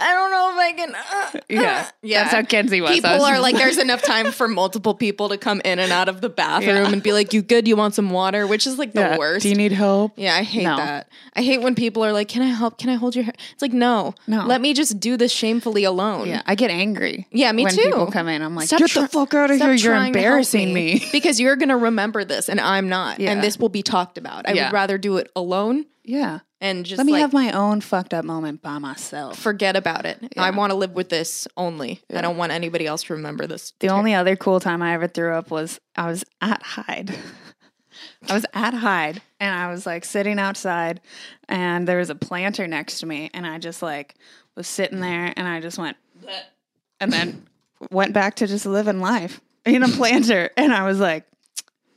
I 0.00 0.12
don't 0.14 0.30
know 0.30 0.50
if 0.52 0.56
I 0.58 0.72
can. 0.76 0.94
uh, 0.94 1.40
Yeah, 1.48 1.88
yeah. 2.02 2.22
that's 2.22 2.34
how 2.34 2.42
Kenzie 2.42 2.80
was. 2.80 2.92
People 2.92 3.10
was 3.10 3.22
are 3.22 3.40
like, 3.40 3.56
there's 3.56 3.78
enough 3.78 4.02
time 4.02 4.30
for 4.32 4.46
multiple 4.48 4.94
people 4.94 5.28
to 5.30 5.38
come 5.38 5.60
in 5.64 5.78
and 5.78 5.90
out 5.92 6.08
of 6.08 6.20
the 6.20 6.28
bathroom 6.28 6.76
Yeah. 6.76 6.92
and 6.92 7.02
be 7.02 7.12
like, 7.12 7.32
"You 7.32 7.42
good? 7.42 7.66
You 7.66 7.76
want 7.76 7.94
some 7.94 8.10
water?" 8.10 8.46
Which 8.46 8.66
is 8.66 8.78
like 8.78 8.92
the 8.92 9.00
Yeah. 9.00 9.18
worst. 9.18 9.42
Do 9.42 9.48
you 9.48 9.56
need 9.56 9.72
help? 9.72 10.12
yeah, 10.16 10.34
I 10.36 10.42
hate 10.44 10.62
No. 10.64 10.76
that. 10.76 11.08
I 11.34 11.42
hate 11.42 11.60
when 11.60 11.74
people 11.74 12.04
are 12.04 12.12
like, 12.12 12.28
"Can 12.28 12.42
I 12.42 12.46
help? 12.50 12.78
Can 12.78 12.88
I 12.90 12.94
hold 12.94 13.14
your 13.16 13.24
hair?" 13.24 13.34
It's 13.52 13.62
like, 13.62 13.72
no, 13.72 14.14
No. 14.28 14.46
Let 14.46 14.60
me 14.60 14.74
just 14.74 15.00
do 15.00 15.16
this 15.16 15.32
shamefully 15.32 15.82
alone. 15.84 16.28
Yeah, 16.28 16.42
I 16.46 16.54
get 16.54 16.70
angry. 16.70 17.26
Yeah, 17.32 17.50
me 17.52 17.64
when 17.64 17.74
too. 17.74 17.82
People 17.82 18.06
come 18.12 18.28
in, 18.28 18.42
I'm 18.42 18.54
like, 18.54 18.68
Stop 18.68 18.78
get 18.78 18.90
try- 18.90 19.02
the 19.02 19.08
fuck 19.08 19.34
out 19.34 19.50
of 19.50 19.58
here! 19.60 19.72
You're 19.72 19.94
embarrassing 19.96 20.72
me. 20.72 21.04
because 21.10 21.40
you're 21.40 21.56
gonna 21.56 21.76
remember 21.76 22.24
this 22.24 22.48
and 22.48 22.60
I'm 22.60 22.88
not, 22.88 23.18
Yeah. 23.18 23.32
and 23.32 23.42
this 23.42 23.58
will 23.58 23.68
be 23.68 23.82
talked 23.82 24.18
about. 24.18 24.48
I 24.48 24.52
would 24.54 24.72
rather 24.72 24.98
do 24.98 25.16
it 25.16 25.30
alone 25.34 25.63
yeah, 26.04 26.40
and 26.60 26.84
just 26.84 26.98
let 26.98 27.06
me 27.06 27.12
like 27.12 27.20
have 27.20 27.32
my 27.32 27.52
own 27.52 27.80
fucked 27.80 28.14
up 28.14 28.24
moment 28.24 28.62
by 28.62 28.78
myself. 28.78 29.38
forget 29.38 29.76
about 29.76 30.06
it. 30.06 30.32
I 30.36 30.50
want 30.50 30.70
to 30.70 30.76
live 30.76 30.92
with 30.92 31.08
this 31.08 31.46
only. 31.56 32.00
I 32.14 32.20
don't 32.20 32.36
want 32.36 32.52
anybody 32.52 32.86
else 32.86 33.04
to 33.04 33.14
remember 33.14 33.46
this. 33.46 33.72
The 33.80 33.88
only 33.88 34.14
other 34.14 34.36
cool 34.36 34.60
time 34.60 34.82
I 34.82 34.94
ever 34.94 35.08
threw 35.08 35.34
up 35.34 35.50
was 35.50 35.78
I 35.96 36.06
was 36.06 36.24
at 36.40 36.62
Hyde. 36.62 37.14
I 38.28 38.34
was 38.34 38.46
at 38.54 38.74
Hyde 38.74 39.22
and 39.40 39.54
I 39.54 39.70
was 39.70 39.86
like 39.86 40.04
sitting 40.04 40.38
outside 40.38 41.00
and 41.48 41.86
there 41.86 41.98
was 41.98 42.10
a 42.10 42.14
planter 42.14 42.66
next 42.66 43.00
to 43.00 43.06
me 43.06 43.30
and 43.34 43.46
I 43.46 43.58
just 43.58 43.82
like 43.82 44.14
was 44.56 44.66
sitting 44.66 45.00
there 45.00 45.32
and 45.36 45.46
I 45.46 45.60
just 45.60 45.78
went 45.78 45.96
"Bleh," 46.22 46.42
and 47.00 47.12
then 47.12 47.46
went 47.90 48.12
back 48.12 48.36
to 48.36 48.46
just 48.46 48.66
living 48.66 49.00
life 49.00 49.40
in 49.64 49.82
a 49.82 49.88
planter 49.88 50.50
and 50.56 50.72
I 50.72 50.86
was 50.86 50.98
like 50.98 51.24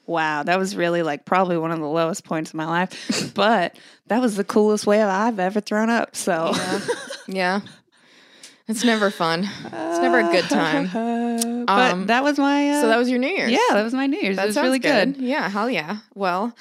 wow 0.08 0.42
that 0.44 0.58
was 0.58 0.76
really 0.76 1.04
like 1.04 1.26
probably 1.26 1.58
one 1.58 1.72
of 1.72 1.80
the 1.80 1.86
lowest 1.88 2.24
points 2.24 2.52
of 2.52 2.56
my 2.56 2.66
life 2.66 3.32
but 3.36 3.78
that 4.08 4.22
was 4.22 4.36
the 4.36 4.44
coolest 4.44 4.88
way 4.88 5.02
I've 5.04 5.40
ever 5.40 5.60
thrown 5.62 5.90
up 5.90 6.16
so 6.16 6.54
Yeah. 7.28 7.62
It's 8.70 8.84
never 8.84 9.10
fun. 9.10 9.44
It's 9.66 10.00
never 10.00 10.20
a 10.20 10.24
good 10.32 10.44
time. 10.50 11.66
but 11.66 11.92
Um, 11.92 12.08
that 12.08 12.22
was 12.24 12.38
my 12.38 12.70
uh, 12.72 12.82
So 12.82 12.88
that 12.90 12.98
was 12.98 13.10
your 13.10 13.18
New 13.20 13.30
Year's. 13.30 13.50
yeah 13.52 13.60
that 13.72 13.84
was 13.84 13.94
my 13.94 14.08
New 14.08 14.20
Year's 14.20 14.36
that 14.36 14.44
it 14.44 14.48
was 14.48 14.58
really 14.58 14.80
good. 14.80 15.16
Yeah, 15.18 15.48
hell 15.48 15.70
yeah. 15.70 16.00
Well, 16.16 16.54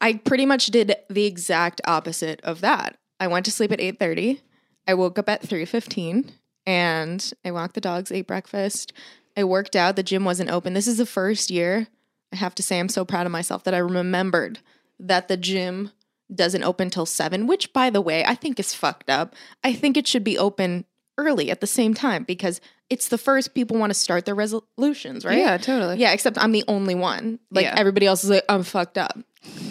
I 0.00 0.14
pretty 0.14 0.46
much 0.46 0.66
did 0.66 0.94
the 1.10 1.24
exact 1.26 1.80
opposite 1.86 2.40
of 2.42 2.60
that. 2.60 2.96
I 3.18 3.26
went 3.26 3.44
to 3.46 3.50
sleep 3.50 3.72
at 3.72 3.80
8:30. 3.80 4.40
I 4.86 4.94
woke 4.94 5.18
up 5.18 5.28
at 5.28 5.42
3:15 5.42 6.30
and 6.66 7.32
I 7.44 7.50
walked 7.50 7.74
the 7.74 7.80
dogs, 7.80 8.12
ate 8.12 8.28
breakfast. 8.28 8.92
I 9.36 9.42
worked 9.42 9.74
out. 9.74 9.96
The 9.96 10.02
gym 10.04 10.24
wasn't 10.24 10.50
open. 10.50 10.74
This 10.74 10.86
is 10.86 10.98
the 10.98 11.06
first 11.06 11.50
year. 11.50 11.88
I 12.34 12.36
have 12.38 12.54
to 12.56 12.62
say 12.62 12.78
I'm 12.80 12.88
so 12.88 13.04
proud 13.04 13.26
of 13.26 13.32
myself 13.32 13.64
that 13.64 13.74
I 13.74 13.78
remembered 13.78 14.58
that 14.98 15.28
the 15.28 15.36
gym 15.36 15.92
doesn't 16.34 16.64
open 16.64 16.90
till 16.90 17.06
7, 17.06 17.46
which 17.46 17.72
by 17.72 17.90
the 17.90 18.00
way, 18.00 18.24
I 18.24 18.34
think 18.34 18.58
is 18.58 18.74
fucked 18.74 19.08
up. 19.08 19.34
I 19.62 19.72
think 19.72 19.96
it 19.96 20.06
should 20.08 20.24
be 20.24 20.36
open 20.36 20.84
early 21.16 21.50
at 21.50 21.60
the 21.60 21.66
same 21.66 21.94
time 21.94 22.24
because 22.24 22.60
it's 22.90 23.08
the 23.08 23.18
first 23.18 23.54
people 23.54 23.78
want 23.78 23.90
to 23.90 23.94
start 23.98 24.24
their 24.24 24.34
resolutions, 24.34 25.24
right? 25.24 25.38
Yeah, 25.38 25.56
totally. 25.58 25.96
Yeah, 25.98 26.12
except 26.12 26.36
I'm 26.38 26.52
the 26.52 26.64
only 26.66 26.94
one. 26.94 27.38
Like 27.50 27.64
Yeah. 27.66 27.74
everybody 27.76 28.06
else 28.06 28.24
is 28.24 28.30
like, 28.30 28.44
I'm 28.48 28.64
fucked 28.64 28.98
up. 28.98 29.16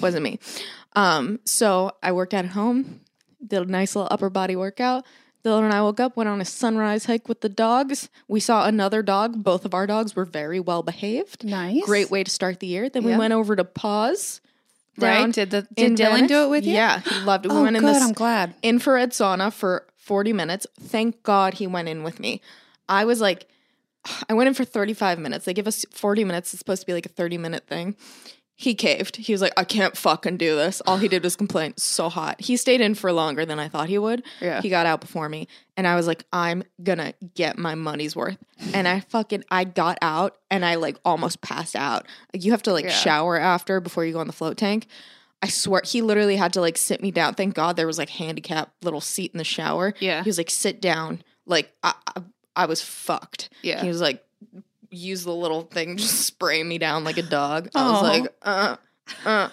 Wasn't 0.01 0.24
me. 0.24 0.39
Um, 0.96 1.39
so 1.46 1.91
I 2.01 2.12
worked 2.12 2.34
out 2.34 2.46
at 2.46 2.51
home, 2.51 3.01
did 3.46 3.62
a 3.62 3.65
nice 3.65 3.96
little 3.96 4.08
upper 4.12 4.29
body 4.29 4.55
workout. 4.55 5.05
Dylan 5.44 5.64
and 5.66 5.74
I 5.74 5.82
woke 5.82 6.00
up, 6.00 6.16
went 6.16 6.30
on 6.30 6.40
a 6.40 6.46
sunrise 6.46 7.06
hike 7.06 7.28
with 7.28 7.42
the 7.42 7.50
dogs. 7.50 8.10
We 8.28 8.40
saw 8.40 8.66
another 8.66 9.04
dog. 9.04 9.44
Both 9.44 9.66
of 9.66 9.74
our 9.74 9.86
dogs 9.86 10.16
were 10.16 10.26
very 10.26 10.60
well 10.60 10.84
behaved. 10.84 11.44
Nice. 11.44 11.84
Great 11.86 12.10
way 12.10 12.24
to 12.24 12.32
start 12.32 12.60
the 12.62 12.68
year. 12.68 12.90
Then 12.90 13.04
we 13.04 13.16
went 13.18 13.34
over 13.34 13.56
to 13.56 13.64
Pause. 13.66 14.40
Right? 14.98 15.32
Did 15.34 15.50
the 15.52 15.68
in 15.76 15.96
did 15.96 16.06
Dylan 16.06 16.14
Venice. 16.16 16.28
do 16.30 16.44
it 16.44 16.50
with 16.50 16.66
you? 16.66 16.74
Yeah, 16.74 17.00
he 17.00 17.20
loved 17.22 17.46
it. 17.46 17.52
We 17.52 17.58
Oh, 17.58 17.64
went 17.64 17.76
in 17.76 17.82
good. 17.82 17.96
this 17.96 18.04
I'm 18.04 18.14
glad. 18.14 18.54
infrared 18.62 19.10
sauna 19.12 19.52
for 19.52 19.88
40 19.98 20.34
minutes. 20.34 20.68
Thank 20.80 21.24
God 21.24 21.56
he 21.56 21.66
went 21.68 21.90
in 21.90 22.04
with 22.04 22.20
me. 22.20 22.42
I 22.88 23.04
was 23.04 23.20
like, 23.20 23.48
I 24.30 24.34
went 24.34 24.48
in 24.50 24.54
for 24.54 24.66
35 24.66 25.18
minutes. 25.20 25.46
They 25.46 25.54
give 25.54 25.68
us 25.68 25.84
40 25.92 26.24
minutes. 26.26 26.54
It's 26.54 26.60
supposed 26.60 26.82
to 26.84 26.86
be 26.86 26.94
like 26.94 27.06
a 27.08 27.10
30 27.10 27.38
minute 27.40 27.66
thing. 27.68 27.96
He 28.55 28.75
caved. 28.75 29.15
He 29.15 29.31
was 29.33 29.41
like, 29.41 29.53
I 29.57 29.63
can't 29.63 29.98
fucking 29.98 30.38
do 30.38 30.55
this. 30.55 30.81
All 30.86 30.98
he 30.98 31.07
did 31.07 31.24
was 31.24 31.36
complain. 31.36 31.74
So 31.77 32.07
hot. 32.10 32.39
He 32.39 32.55
stayed 32.55 32.81
in 32.81 32.93
for 32.95 33.12
longer 33.12 33.45
than 33.45 33.60
I 33.60 33.67
thought 33.67 33.89
he 33.89 33.98
would. 33.98 34.24
Yeah. 34.39 34.62
He 34.62 34.69
got 34.69 34.86
out 34.86 35.01
before 35.01 35.27
me. 35.27 35.48
And 35.75 35.88
I 35.88 35.95
was 35.95 36.05
like, 36.05 36.24
I'm 36.31 36.63
gonna 36.83 37.13
get 37.33 37.57
my 37.57 37.74
money's 37.75 38.15
worth. 38.15 38.38
And 38.74 38.88
I 38.88 39.00
fucking 39.01 39.43
I 39.50 39.63
got 39.63 39.98
out 40.01 40.38
and 40.51 40.63
I 40.63 40.75
like 40.75 40.98
almost 41.03 41.41
passed 41.41 41.75
out. 41.75 42.05
Like 42.33 42.45
you 42.45 42.51
have 42.51 42.63
to 42.63 42.74
like 42.74 42.86
Yeah. 42.86 42.91
shower 42.91 43.39
after 43.39 43.79
before 43.79 44.05
you 44.05 44.13
go 44.13 44.19
on 44.19 44.27
the 44.27 44.33
float 44.33 44.57
tank. 44.57 44.86
I 45.41 45.48
swear 45.48 45.81
he 45.83 46.01
literally 46.01 46.36
had 46.38 46.53
to 46.53 46.62
like 46.62 46.77
sit 46.77 47.01
me 47.01 47.10
down. 47.12 47.33
Thank 47.33 47.55
God 47.55 47.75
there 47.75 47.88
was 47.88 47.98
like 47.98 48.10
handicap 48.10 48.72
little 48.83 49.01
seat 49.01 49.31
in 49.33 49.39
the 49.39 49.43
shower. 49.43 49.93
Yeah. 50.00 50.24
He 50.24 50.29
was 50.29 50.38
like, 50.38 50.50
sit 50.51 50.79
down. 50.79 51.24
Like 51.48 51.74
I 51.83 51.95
I, 52.15 52.22
I 52.55 52.65
was 52.67 52.81
fucked. 52.81 53.50
Yeah. 53.63 53.81
He 53.81 53.88
was 53.88 54.00
like, 54.00 54.24
use 54.94 55.24
the 55.24 55.34
little 55.34 55.64
thing, 55.64 55.98
just 55.98 56.22
spray 56.22 56.64
me 56.64 56.78
down 56.78 57.04
like 57.04 57.18
a 57.18 57.22
dog. 57.24 57.70
I 57.76 57.92
was 57.92 58.02
like, 58.04 58.34
uh, 58.42 58.76
uh. 59.26 59.50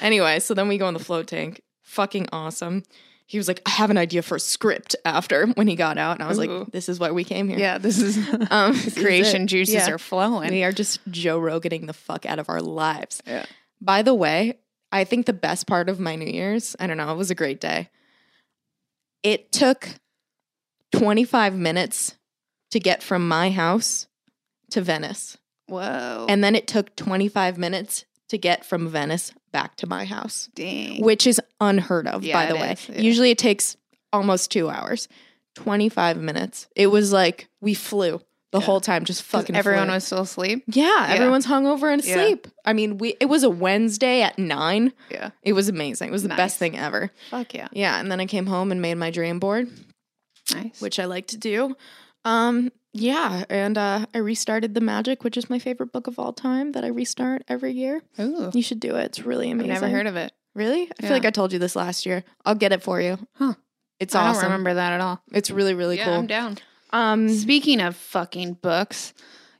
Anyway, 0.00 0.38
so 0.40 0.54
then 0.54 0.68
we 0.68 0.78
go 0.78 0.88
in 0.88 0.94
the 0.94 1.00
float 1.00 1.26
tank. 1.26 1.62
Fucking 1.82 2.28
awesome. 2.32 2.82
He 3.26 3.36
was 3.38 3.48
like, 3.48 3.60
I 3.66 3.70
have 3.70 3.90
an 3.90 3.98
idea 3.98 4.22
for 4.22 4.36
a 4.36 4.40
script 4.40 4.96
after 5.04 5.46
when 5.54 5.66
he 5.68 5.76
got 5.76 5.98
out. 5.98 6.16
And 6.16 6.22
I 6.22 6.28
was 6.28 6.38
Ooh. 6.38 6.60
like, 6.60 6.72
this 6.72 6.88
is 6.88 6.98
why 6.98 7.10
we 7.10 7.24
came 7.24 7.48
here. 7.48 7.58
Yeah, 7.58 7.78
this 7.78 7.98
is 7.98 8.16
Um, 8.50 8.72
this 8.72 8.94
creation 8.94 9.42
it. 9.42 9.46
juices 9.46 9.74
Yeah. 9.74 9.90
are 9.90 9.98
flowing. 9.98 10.50
We 10.50 10.64
are 10.64 10.72
just 10.72 11.00
Joe 11.10 11.38
Roganing 11.38 11.86
the 11.86 11.92
fuck 11.92 12.24
out 12.26 12.38
of 12.38 12.48
our 12.48 12.60
lives. 12.60 13.22
Yeah. 13.26 13.44
By 13.80 14.02
the 14.02 14.14
way, 14.14 14.58
I 14.90 15.04
think 15.04 15.26
the 15.26 15.32
best 15.34 15.66
part 15.66 15.88
of 15.88 16.00
my 16.00 16.16
New 16.16 16.26
Year's, 16.30 16.74
I 16.80 16.86
don't 16.86 16.96
know, 16.96 17.12
it 17.12 17.16
was 17.16 17.30
a 17.30 17.34
great 17.34 17.60
day. 17.60 17.90
It 19.22 19.52
took 19.52 19.88
25 20.92 21.54
minutes 21.54 22.16
to 22.70 22.80
get 22.80 23.02
from 23.02 23.26
my 23.28 23.50
house 23.50 24.06
to 24.70 24.80
Venice. 24.80 25.36
Whoa. 25.66 26.26
And 26.28 26.42
then 26.42 26.54
it 26.54 26.66
took 26.66 26.94
25 26.96 27.58
minutes 27.58 28.04
to 28.28 28.38
get 28.38 28.64
from 28.64 28.88
Venice 28.88 29.32
back 29.52 29.76
to 29.76 29.86
my 29.86 30.04
house, 30.04 30.48
dang. 30.54 31.02
which 31.02 31.26
is 31.26 31.40
unheard 31.60 32.06
of, 32.06 32.22
Yeah, 32.24 32.34
by 32.34 32.46
the 32.46 32.54
way. 32.56 32.72
is, 32.72 32.88
yeah. 32.88 33.00
Usually 33.00 33.30
it 33.30 33.38
takes 33.38 33.76
almost 34.12 34.50
two 34.50 34.68
hours. 34.68 35.08
25 35.56 36.18
minutes. 36.18 36.68
It 36.76 36.86
was 36.88 37.12
like 37.12 37.48
we 37.60 37.74
flew 37.74 38.20
the 38.52 38.60
Yeah. 38.60 38.64
whole 38.64 38.80
time, 38.80 39.04
just 39.04 39.22
fucking 39.22 39.56
everyone 39.56 39.86
flew. 39.86 39.94
was 39.94 40.04
still 40.04 40.20
asleep. 40.22 40.62
Yeah, 40.68 41.06
everyone's 41.10 41.46
hungover 41.46 41.92
and 41.92 42.00
asleep. 42.00 42.46
I 42.64 42.72
mean, 42.72 42.96
we 42.98 43.16
it 43.20 43.26
was 43.26 43.42
a 43.42 43.50
Wednesday 43.50 44.22
at 44.22 44.38
nine. 44.38 44.92
Yeah. 45.10 45.30
It 45.42 45.52
was 45.54 45.68
amazing. 45.68 46.08
It 46.08 46.12
was 46.12 46.22
the 46.22 46.28
Nice. 46.28 46.36
best 46.38 46.58
thing 46.58 46.78
ever. 46.78 47.10
Fuck 47.30 47.52
yeah. 47.54 47.68
Yeah, 47.72 47.98
and 48.00 48.10
then 48.10 48.20
I 48.20 48.26
came 48.26 48.46
home 48.46 48.70
and 48.72 48.80
made 48.80 48.94
my 48.94 49.10
dream 49.10 49.38
board, 49.38 49.68
Nice. 50.54 50.80
which 50.80 50.98
I 50.98 51.04
like 51.06 51.26
to 51.28 51.36
do. 51.36 51.76
Um, 52.28 52.70
yeah, 52.92 53.44
and 53.48 53.78
uh, 53.78 54.06
I 54.14 54.18
restarted 54.18 54.74
the 54.74 54.80
Magic, 54.80 55.24
which 55.24 55.36
is 55.36 55.48
my 55.48 55.58
favorite 55.58 55.92
book 55.92 56.06
of 56.06 56.18
all 56.18 56.32
time 56.32 56.72
that 56.72 56.84
I 56.84 56.88
restart 56.88 57.42
every 57.48 57.72
year. 57.72 58.02
Ooh. 58.18 58.50
You 58.52 58.62
should 58.62 58.80
do 58.80 58.96
it. 58.96 59.04
It's 59.04 59.20
really 59.24 59.50
amazing. 59.50 59.72
I've 59.72 59.82
never 59.82 59.92
heard 59.92 60.06
of 60.06 60.16
it. 60.16 60.32
Really? 60.54 60.82
I 60.84 60.94
Yeah. 61.00 61.08
feel 61.08 61.16
like 61.16 61.24
I 61.26 61.30
told 61.30 61.52
you 61.52 61.58
this 61.58 61.76
last 61.76 62.04
year. 62.06 62.24
I'll 62.44 62.54
get 62.54 62.72
it 62.72 62.82
for 62.82 63.00
you. 63.00 63.18
Huh. 63.34 63.54
It's 64.00 64.14
I 64.14 64.20
awesome. 64.22 64.38
I 64.38 64.42
don't 64.42 64.52
remember 64.52 64.74
that 64.74 64.92
at 64.92 65.00
all. 65.00 65.22
It's 65.32 65.50
really 65.50 65.74
really 65.74 65.96
yeah, 65.98 66.04
cool. 66.06 66.14
I'm 66.14 66.26
down. 66.26 66.58
Um, 66.90 67.28
Speaking 67.28 67.80
of 67.80 67.96
fucking 67.96 68.54
books, 68.54 69.12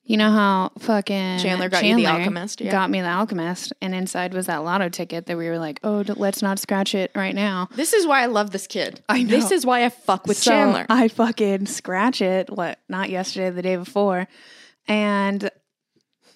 you 0.08 0.16
know 0.16 0.30
how 0.30 0.72
fucking 0.78 1.38
Chandler 1.38 1.68
got 1.68 1.84
you 1.84 1.94
The 1.94 2.06
Alchemist, 2.06 2.62
yeah. 2.62 2.72
Got 2.72 2.88
me 2.88 3.02
the 3.02 3.10
Alchemist, 3.10 3.74
and 3.82 3.94
inside 3.94 4.32
was 4.32 4.46
that 4.46 4.64
lotto 4.64 4.88
ticket 4.88 5.26
that 5.26 5.36
we 5.36 5.48
were 5.50 5.58
like, 5.58 5.78
oh, 5.84 6.02
let's 6.16 6.40
not 6.40 6.58
scratch 6.58 6.94
it 6.94 7.10
right 7.14 7.34
now. 7.34 7.68
this 7.76 7.92
is 7.92 8.06
why 8.06 8.22
I 8.22 8.26
love 8.26 8.50
this 8.50 8.66
kid. 8.66 9.02
I 9.06 9.22
know. 9.22 9.28
This 9.28 9.50
is 9.50 9.66
why 9.66 9.84
I 9.84 9.90
fuck 9.90 10.26
with 10.26 10.38
So 10.38 10.50
Chandler. 10.50 10.86
I 10.88 11.08
fucking 11.08 11.66
scratch 11.66 12.22
it. 12.22 12.48
What? 12.48 12.78
Not 12.88 13.10
yesterday, 13.10 13.50
the 13.50 13.60
day 13.60 13.76
before, 13.76 14.28
and 14.86 15.50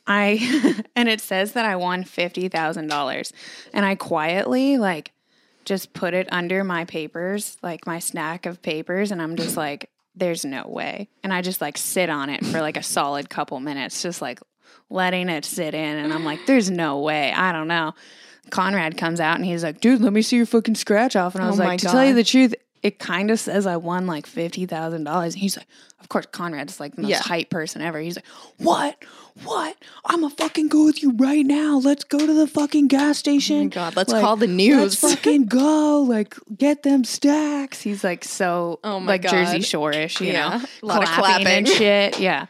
I 0.07 0.83
and 0.95 1.09
it 1.09 1.23
says 1.23 1.52
that 1.52 1.64
I 1.64 1.76
won 1.76 2.05
fifty 2.05 2.49
thousand 2.49 2.88
dollars, 2.88 3.33
and 3.73 3.87
I 3.87 3.95
quietly 3.95 4.76
like 4.76 5.12
just 5.64 5.95
put 5.95 6.12
it 6.12 6.29
under 6.31 6.62
my 6.62 6.85
papers, 6.85 7.57
like 7.62 7.87
my 7.87 8.00
stack 8.00 8.45
of 8.45 8.61
papers, 8.61 9.11
and 9.11 9.23
I'm 9.23 9.37
just 9.37 9.57
like, 9.57 9.88
there's 10.14 10.45
no 10.45 10.66
way, 10.66 11.09
and 11.23 11.33
I 11.33 11.42
just 11.42 11.61
like 11.61 11.78
sit 11.78 12.11
on 12.11 12.31
it 12.31 12.45
for 12.45 12.61
like 12.61 12.76
a 12.76 12.83
solid 12.83 13.31
couple 13.31 13.59
minutes, 13.61 14.02
just 14.02 14.21
like 14.21 14.40
letting 14.90 15.28
it 15.28 15.45
sit 15.45 15.75
in, 15.75 15.99
and 15.99 16.12
I'm 16.12 16.25
like, 16.25 16.47
there's 16.47 16.71
no 16.71 17.00
way, 17.00 17.33
I 17.33 17.52
don't 17.52 17.69
know. 17.69 17.95
Conrad 18.50 18.99
comes 18.99 19.21
out 19.21 19.37
and 19.37 19.45
he's 19.45 19.62
like, 19.62 19.81
dude, 19.81 20.00
let 20.00 20.12
me 20.12 20.21
see 20.21 20.37
your 20.37 20.47
fucking 20.47 20.75
scratch 20.75 21.16
off. 21.16 21.35
And 21.35 21.45
I 21.45 21.47
Oh 21.47 21.50
was 21.50 21.59
my 21.59 21.66
like, 21.66 21.81
to 21.81 21.87
tell 21.87 22.04
you 22.04 22.12
the 22.12 22.25
truth, 22.25 22.54
it 22.83 22.99
kind 22.99 23.31
of 23.31 23.39
says 23.39 23.67
I 23.67 23.77
won 23.77 24.07
like 24.07 24.27
fifty 24.27 24.67
thousand 24.67 25.05
dollars. 25.05 25.35
And 25.35 25.41
he's 25.43 25.57
like, 25.57 25.67
of 26.01 26.09
course, 26.09 26.27
Conrad's 26.27 26.81
like 26.81 26.97
the 26.97 27.03
most 27.03 27.11
Yeah. 27.11 27.21
hype 27.23 27.49
person 27.51 27.81
ever. 27.83 27.99
He's 28.01 28.17
like, 28.17 28.27
what? 28.59 28.97
What? 29.45 29.77
I'm 30.05 30.21
gonna 30.23 30.35
fucking 30.35 30.69
go 30.69 30.85
with 30.85 31.03
you 31.03 31.12
right 31.17 31.47
now. 31.47 31.79
Let's 31.79 32.05
go 32.05 32.19
to 32.19 32.33
the 32.35 32.47
fucking 32.47 32.89
gas 32.89 33.19
station. 33.19 33.57
Oh 33.57 33.62
my 33.65 33.69
God, 33.69 33.97
let's 33.97 34.12
Like, 34.12 34.21
call 34.23 34.37
the 34.37 34.47
news. 34.47 35.03
Let's 35.03 35.15
fucking 35.15 35.47
go. 35.47 36.03
Like, 36.03 36.35
get 36.59 36.83
them 36.83 37.05
stacks. 37.05 37.81
He's 37.81 38.03
like 38.05 38.25
so 38.25 38.81
Oh 38.85 38.99
my 39.01 39.12
like 39.12 39.23
Jersey 39.23 39.61
Shore-ish, 39.62 40.21
you 40.21 40.33
Yeah. 40.33 40.59
know, 40.59 40.65
A 40.83 40.87
lot 40.87 41.03
of 41.03 41.09
clapping 41.09 41.47
and 41.47 41.69
shit. 41.79 42.19
Yeah, 42.19 42.47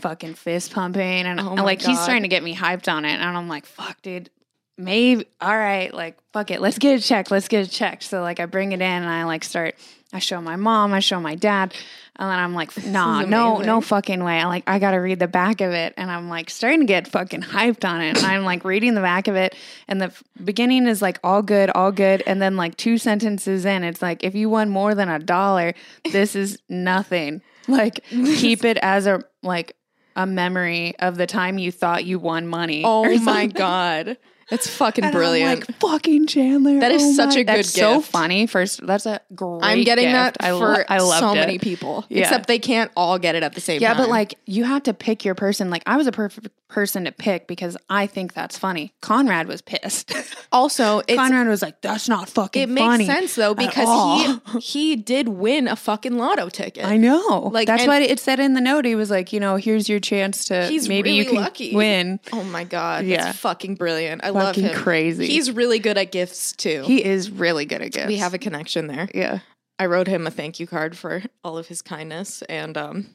fucking 0.00 0.34
fist 0.34 0.72
pumping 0.72 1.02
and 1.26 1.40
Oh 1.40 1.56
my 1.56 1.62
like 1.62 1.82
he's 1.82 2.02
trying 2.04 2.22
to 2.22 2.28
get 2.28 2.42
me 2.42 2.54
hyped 2.56 2.90
on 2.90 3.04
it, 3.04 3.12
and 3.20 3.36
I'm 3.36 3.48
like, 3.48 3.66
fuck, 3.66 4.00
dude. 4.02 4.30
Maybe 4.78 5.26
all 5.40 5.56
right, 5.56 5.92
like 5.92 6.18
fuck 6.32 6.50
it, 6.50 6.60
let's 6.60 6.78
get 6.78 6.94
it 6.94 7.00
checked. 7.02 7.30
Let's 7.30 7.48
get 7.48 7.66
it 7.66 7.70
checked. 7.70 8.04
So 8.04 8.22
like 8.22 8.40
I 8.40 8.46
bring 8.46 8.72
it 8.72 8.76
in 8.76 8.82
and 8.82 9.06
I 9.08 9.24
like 9.24 9.44
start. 9.44 9.74
I 10.14 10.18
show 10.18 10.42
my 10.42 10.56
mom, 10.56 10.92
I 10.92 11.00
show 11.00 11.20
my 11.20 11.34
dad, 11.36 11.74
and 12.16 12.30
then 12.30 12.38
I'm 12.38 12.54
like, 12.54 12.84
nah, 12.86 13.22
no, 13.22 13.58
no 13.58 13.80
fucking 13.80 14.22
way. 14.22 14.38
I 14.40 14.44
like 14.46 14.64
I 14.66 14.78
gotta 14.78 15.00
read 15.00 15.18
the 15.18 15.28
back 15.28 15.60
of 15.62 15.72
it, 15.72 15.94
and 15.96 16.10
I'm 16.10 16.28
like 16.28 16.50
starting 16.50 16.80
to 16.80 16.86
get 16.86 17.08
fucking 17.08 17.40
hyped 17.42 17.88
on 17.88 18.00
it. 18.02 18.18
And 18.18 18.26
I'm 18.26 18.44
like 18.44 18.64
reading 18.64 18.94
the 18.94 19.00
back 19.00 19.26
of 19.28 19.36
it, 19.36 19.54
and 19.88 20.00
the 20.00 20.06
f- 20.06 20.22
beginning 20.42 20.86
is 20.86 21.00
like 21.00 21.18
all 21.24 21.42
good, 21.42 21.70
all 21.70 21.92
good, 21.92 22.22
and 22.26 22.42
then 22.42 22.56
like 22.56 22.76
two 22.76 22.98
sentences 22.98 23.64
in, 23.64 23.84
it's 23.84 24.02
like 24.02 24.22
if 24.22 24.34
you 24.34 24.50
won 24.50 24.68
more 24.68 24.94
than 24.94 25.08
a 25.08 25.18
dollar, 25.18 25.72
this 26.10 26.34
is 26.34 26.58
nothing. 26.68 27.42
Like 27.68 28.02
keep 28.10 28.64
it 28.64 28.76
as 28.82 29.06
a 29.06 29.22
like 29.44 29.76
a 30.16 30.26
memory 30.26 30.94
of 30.98 31.16
the 31.16 31.28
time 31.28 31.58
you 31.58 31.70
thought 31.70 32.04
you 32.04 32.18
won 32.18 32.48
money. 32.48 32.82
Oh 32.84 33.16
my 33.20 33.46
god. 33.46 34.18
That's 34.52 34.68
fucking 34.68 35.02
And 35.02 35.14
I'm 35.14 35.18
brilliant. 35.18 35.66
like 35.66 35.78
fucking 35.80 36.26
Chandler. 36.26 36.78
That 36.80 36.92
is 36.92 37.02
oh 37.02 37.12
such 37.14 37.34
my- 37.36 37.40
a 37.40 37.44
good 37.44 37.46
That's 37.56 37.70
so 37.72 37.96
gift. 37.96 38.10
funny. 38.10 38.46
First, 38.46 38.86
that's 38.86 39.06
a 39.06 39.20
great. 39.34 39.60
I'm 39.62 39.82
getting 39.82 40.04
gift. 40.04 40.14
that 40.14 40.36
I 40.40 40.50
for 40.50 40.58
lo- 40.58 40.84
I 40.90 40.98
loved 40.98 41.20
so 41.20 41.32
it. 41.32 41.36
many 41.36 41.58
people. 41.58 42.04
Yeah. 42.10 42.20
Except 42.24 42.48
they 42.48 42.58
can't 42.58 42.90
all 42.94 43.18
get 43.18 43.34
it 43.34 43.42
at 43.42 43.54
the 43.54 43.62
same 43.62 43.76
time. 43.80 43.82
Yeah, 43.82 43.94
time. 43.94 44.02
but 44.02 44.10
like 44.10 44.34
you 44.44 44.64
have 44.64 44.82
to 44.82 44.92
pick 44.92 45.24
your 45.24 45.34
person. 45.34 45.70
Like 45.70 45.82
I 45.86 45.96
was 45.96 46.06
a 46.06 46.12
perfect 46.12 46.48
person 46.68 47.04
to 47.04 47.12
pick 47.12 47.46
because 47.46 47.76
I 47.90 48.06
think 48.06 48.34
that's 48.34 48.58
funny. 48.58 48.92
Conrad 49.00 49.46
was 49.48 49.62
pissed. 49.62 50.12
also 50.52 50.98
it's 51.00 51.14
Conrad 51.16 51.46
was 51.48 51.62
like, 51.62 51.80
"That's 51.80 52.08
not 52.08 52.28
fucking 52.28 52.62
it 52.62 52.68
makes 52.68 52.82
funny." 52.84 53.06
sense 53.06 53.34
though 53.34 53.52
at 53.52 53.56
because 53.56 53.88
all. 53.88 54.18
he 54.18 54.60
he 54.82 54.96
did 54.96 55.28
win 55.28 55.66
a 55.68 55.76
fucking 55.76 56.16
lotto 56.18 56.48
ticket. 56.50 56.84
I 56.84 56.98
know. 56.98 57.40
Like, 57.44 57.52
Like 57.62 57.66
that's 57.68 57.82
and- 57.84 57.88
why 57.88 58.00
it 58.00 58.20
said 58.20 58.38
in 58.40 58.52
the 58.54 58.60
note. 58.60 58.84
He 58.84 58.94
was 58.96 59.10
like, 59.10 59.32
you 59.32 59.40
know, 59.40 59.56
here's 59.56 59.88
your 59.88 60.00
chance 60.00 60.44
to. 60.46 60.66
He's 60.66 60.88
maybe 60.88 61.12
you 61.12 61.22
really 61.22 61.34
can 61.36 61.42
lucky. 61.42 61.74
win. 61.74 62.20
Oh 62.32 62.42
my 62.44 62.64
god, 62.64 63.04
Yeah. 63.06 63.24
that's 63.24 63.38
fucking 63.38 63.76
brilliant. 63.76 64.24
I 64.24 64.30
love 64.44 64.56
him. 64.56 64.74
crazy. 64.74 65.26
He's 65.26 65.50
really 65.50 65.78
good 65.78 65.98
at 65.98 66.12
gifts 66.12 66.52
too. 66.52 66.82
He 66.86 67.04
is 67.04 67.30
really 67.30 67.64
good 67.64 67.82
at 67.82 67.92
gifts. 67.92 68.06
we 68.08 68.16
have 68.16 68.34
a 68.34 68.38
connection 68.38 68.86
there. 68.86 69.08
yeah. 69.14 69.40
I 69.78 69.86
wrote 69.86 70.06
him 70.06 70.26
a 70.26 70.30
thank 70.30 70.60
you 70.60 70.66
card 70.66 70.96
for 70.96 71.22
all 71.42 71.58
of 71.58 71.66
his 71.66 71.82
kindness 71.82 72.42
and 72.42 72.76
um 72.76 73.06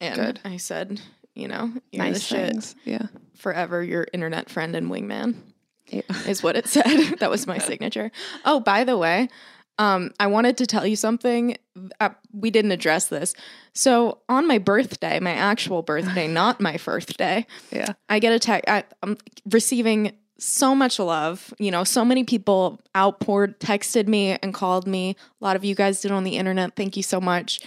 and 0.00 0.16
Good. 0.16 0.40
I 0.44 0.56
said, 0.56 1.00
you 1.34 1.48
know, 1.48 1.72
you're 1.92 2.04
Nice 2.04 2.14
the 2.14 2.20
shit. 2.20 2.50
things. 2.50 2.74
Yeah. 2.84 3.06
Forever 3.36 3.82
your 3.82 4.06
internet 4.12 4.50
friend 4.50 4.74
and 4.76 4.90
wingman. 4.90 5.36
Yeah. 5.86 6.02
is 6.26 6.42
what 6.42 6.56
it 6.56 6.66
said. 6.68 7.16
that 7.20 7.30
was 7.30 7.46
my 7.46 7.58
signature. 7.58 8.10
Oh, 8.44 8.60
by 8.60 8.84
the 8.84 8.96
way, 8.98 9.28
um, 9.78 10.12
I 10.20 10.26
wanted 10.26 10.56
to 10.58 10.66
tell 10.66 10.86
you 10.86 10.96
something. 10.96 11.56
Uh, 12.00 12.10
we 12.32 12.50
didn't 12.50 12.72
address 12.72 13.06
this. 13.08 13.34
So 13.72 14.18
on 14.28 14.46
my 14.46 14.58
birthday, 14.58 15.18
my 15.20 15.32
actual 15.32 15.82
birthday, 15.82 16.28
not 16.40 16.60
my 16.60 16.76
birthday, 16.76 17.46
Yeah. 17.70 17.94
I 18.08 18.18
get 18.18 18.32
a 18.32 18.38
text. 18.38 18.68
I'm 19.02 19.16
receiving 19.50 20.12
so 20.38 20.74
much 20.74 20.98
love. 20.98 21.54
You 21.58 21.70
know, 21.70 21.84
so 21.84 22.04
many 22.04 22.24
people 22.24 22.80
outpoured, 22.96 23.60
texted 23.60 24.08
me, 24.08 24.36
and 24.42 24.52
called 24.52 24.86
me. 24.86 25.16
A 25.40 25.44
lot 25.44 25.56
of 25.56 25.64
you 25.64 25.74
guys 25.74 26.00
did 26.00 26.10
on 26.10 26.24
the 26.24 26.36
internet. 26.36 26.76
Thank 26.76 26.96
you 26.96 27.02
so 27.02 27.20
much. 27.20 27.60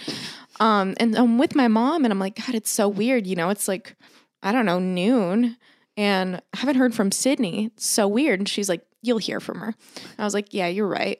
Um, 0.60 0.94
and 0.98 1.16
I'm 1.16 1.38
with 1.38 1.54
my 1.54 1.68
mom, 1.68 2.04
and 2.04 2.12
I'm 2.12 2.18
like, 2.20 2.36
God, 2.36 2.54
it's 2.54 2.70
so 2.70 2.88
weird. 2.88 3.26
You 3.26 3.36
know, 3.36 3.48
it's 3.50 3.66
like, 3.68 3.94
I 4.42 4.52
don't 4.52 4.66
know, 4.66 4.78
noon, 4.78 5.56
and 5.96 6.36
I 6.54 6.58
haven't 6.58 6.76
heard 6.76 6.94
from 6.94 7.10
Sydney. 7.10 7.66
It's 7.66 7.86
so 7.86 8.06
weird. 8.06 8.40
And 8.40 8.48
she's 8.48 8.68
like, 8.68 8.82
You'll 9.02 9.18
hear 9.18 9.38
from 9.40 9.60
her. 9.60 9.74
I 10.18 10.24
was 10.24 10.34
like, 10.34 10.52
Yeah, 10.52 10.66
you're 10.66 10.88
right. 10.88 11.18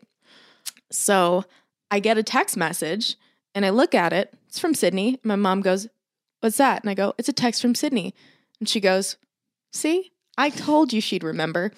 So 0.90 1.44
I 1.90 2.00
get 2.00 2.18
a 2.18 2.22
text 2.22 2.56
message, 2.56 3.16
and 3.54 3.64
I 3.64 3.70
look 3.70 3.94
at 3.94 4.12
it. 4.12 4.32
It's 4.48 4.58
from 4.58 4.74
Sydney. 4.74 5.18
My 5.22 5.36
mom 5.36 5.60
goes, 5.60 5.88
What's 6.40 6.58
that? 6.58 6.82
And 6.82 6.90
I 6.90 6.94
go, 6.94 7.14
It's 7.18 7.28
a 7.28 7.32
text 7.32 7.62
from 7.62 7.74
Sydney. 7.74 8.14
And 8.60 8.68
she 8.68 8.80
goes, 8.80 9.16
See, 9.72 10.12
I 10.38 10.50
told 10.50 10.92
you 10.92 11.00
she'd 11.00 11.24
remember. 11.24 11.72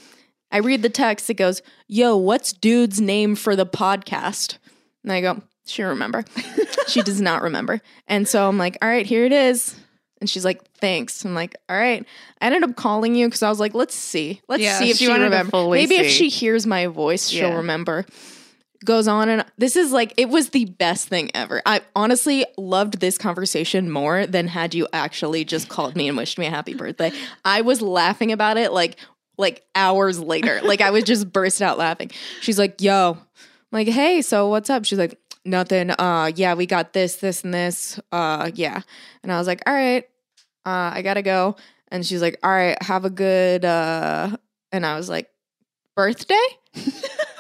I 0.51 0.59
read 0.59 0.83
the 0.83 0.89
text. 0.89 1.29
It 1.31 1.35
goes, 1.35 1.63
Yo, 1.87 2.17
what's 2.17 2.53
dude's 2.53 3.01
name 3.01 3.35
for 3.37 3.55
the 3.57 3.67
podcast? 3.67 4.59
And 5.03 5.13
I 5.13 5.21
go, 5.21 5.43
She'll 5.67 5.89
remember. 5.89 6.25
she 6.89 7.03
does 7.03 7.21
not 7.21 7.43
remember. 7.43 7.81
And 8.07 8.27
so 8.27 8.49
I'm 8.49 8.59
like, 8.59 8.79
All 8.83 8.89
right, 8.89 9.07
here 9.07 9.25
it 9.25 9.33
is. 9.33 9.77
And 10.21 10.29
she's 10.29 10.45
like, 10.45 10.65
thanks. 10.73 11.25
I'm 11.25 11.33
like, 11.35 11.55
all 11.69 11.77
right. 11.77 12.05
I 12.41 12.47
ended 12.47 12.65
up 12.65 12.75
calling 12.75 13.15
you 13.15 13.29
because 13.29 13.45
I 13.45 13.49
was 13.49 13.61
like, 13.61 13.73
let's 13.73 13.95
see. 13.95 14.41
Let's 14.49 14.65
Yeah, 14.65 14.81
see 14.81 14.91
if 14.91 14.97
she 14.97 15.07
she, 15.07 15.13
remembers. 15.13 15.53
Maybe 15.71 15.95
if 15.95 16.09
she 16.11 16.29
hears 16.29 16.67
my 16.67 16.89
voice, 16.89 17.29
she'll 17.29 17.55
remember. 17.59 18.05
Goes 18.85 19.09
on 19.09 19.29
and 19.29 19.45
this 19.57 19.75
is 19.75 19.91
like 19.91 20.15
it 20.17 20.29
was 20.29 20.51
the 20.51 20.67
best 20.67 21.09
thing 21.09 21.33
ever. 21.35 21.61
I 21.67 21.81
honestly 21.97 22.47
loved 22.57 23.01
this 23.01 23.19
conversation 23.19 23.91
more 23.91 24.25
than 24.25 24.47
had 24.47 24.73
you 24.73 24.87
actually 24.93 25.45
just 25.45 25.69
called 25.69 25.97
me 25.97 26.07
and 26.07 26.17
wished 26.17 26.39
me 26.39 26.47
a 26.47 26.51
happy 26.51 26.75
birthday. 26.75 27.11
I 27.45 27.63
was 27.63 27.83
laughing 27.83 28.31
about 28.31 28.57
it 28.57 28.73
like 28.73 28.97
like 29.37 29.65
hours 29.75 30.21
later. 30.21 30.61
like 30.65 30.81
I 30.81 30.91
was 30.91 31.03
just 31.05 31.33
burst 31.33 31.61
out 31.61 31.77
laughing. 31.77 32.13
She's 32.41 32.59
like, 32.59 32.81
"Yo." 32.81 33.19
I'm 33.19 33.27
like, 33.73 33.89
"Hey, 33.89 34.23
so 34.23 34.49
what's 34.49 34.71
up?" 34.71 34.85
She's 34.85 34.99
like, 34.99 35.19
"Nothing. 35.45 35.91
Uh 35.91 36.31
yeah, 36.37 36.55
we 36.55 36.67
got 36.67 36.93
this, 36.93 37.17
this 37.17 37.43
and 37.43 37.53
this. 37.53 37.99
Uh 38.13 38.51
yeah." 38.55 38.83
And 39.25 39.33
I 39.33 39.39
was 39.39 39.49
like, 39.49 39.63
"All 39.67 39.75
right. 39.75 40.05
Uh 40.65 40.93
I 40.95 41.03
got 41.03 41.15
to 41.15 41.23
go." 41.23 41.57
And 41.89 42.07
she's 42.07 42.23
like, 42.23 42.39
"All 42.45 42.51
right, 42.51 42.81
have 42.83 43.05
a 43.05 43.11
good 43.11 43.65
uh 43.65 44.37
and 44.71 44.87
I 44.87 44.97
was 44.97 45.09
like, 45.09 45.29
"Birthday?" 45.97 46.37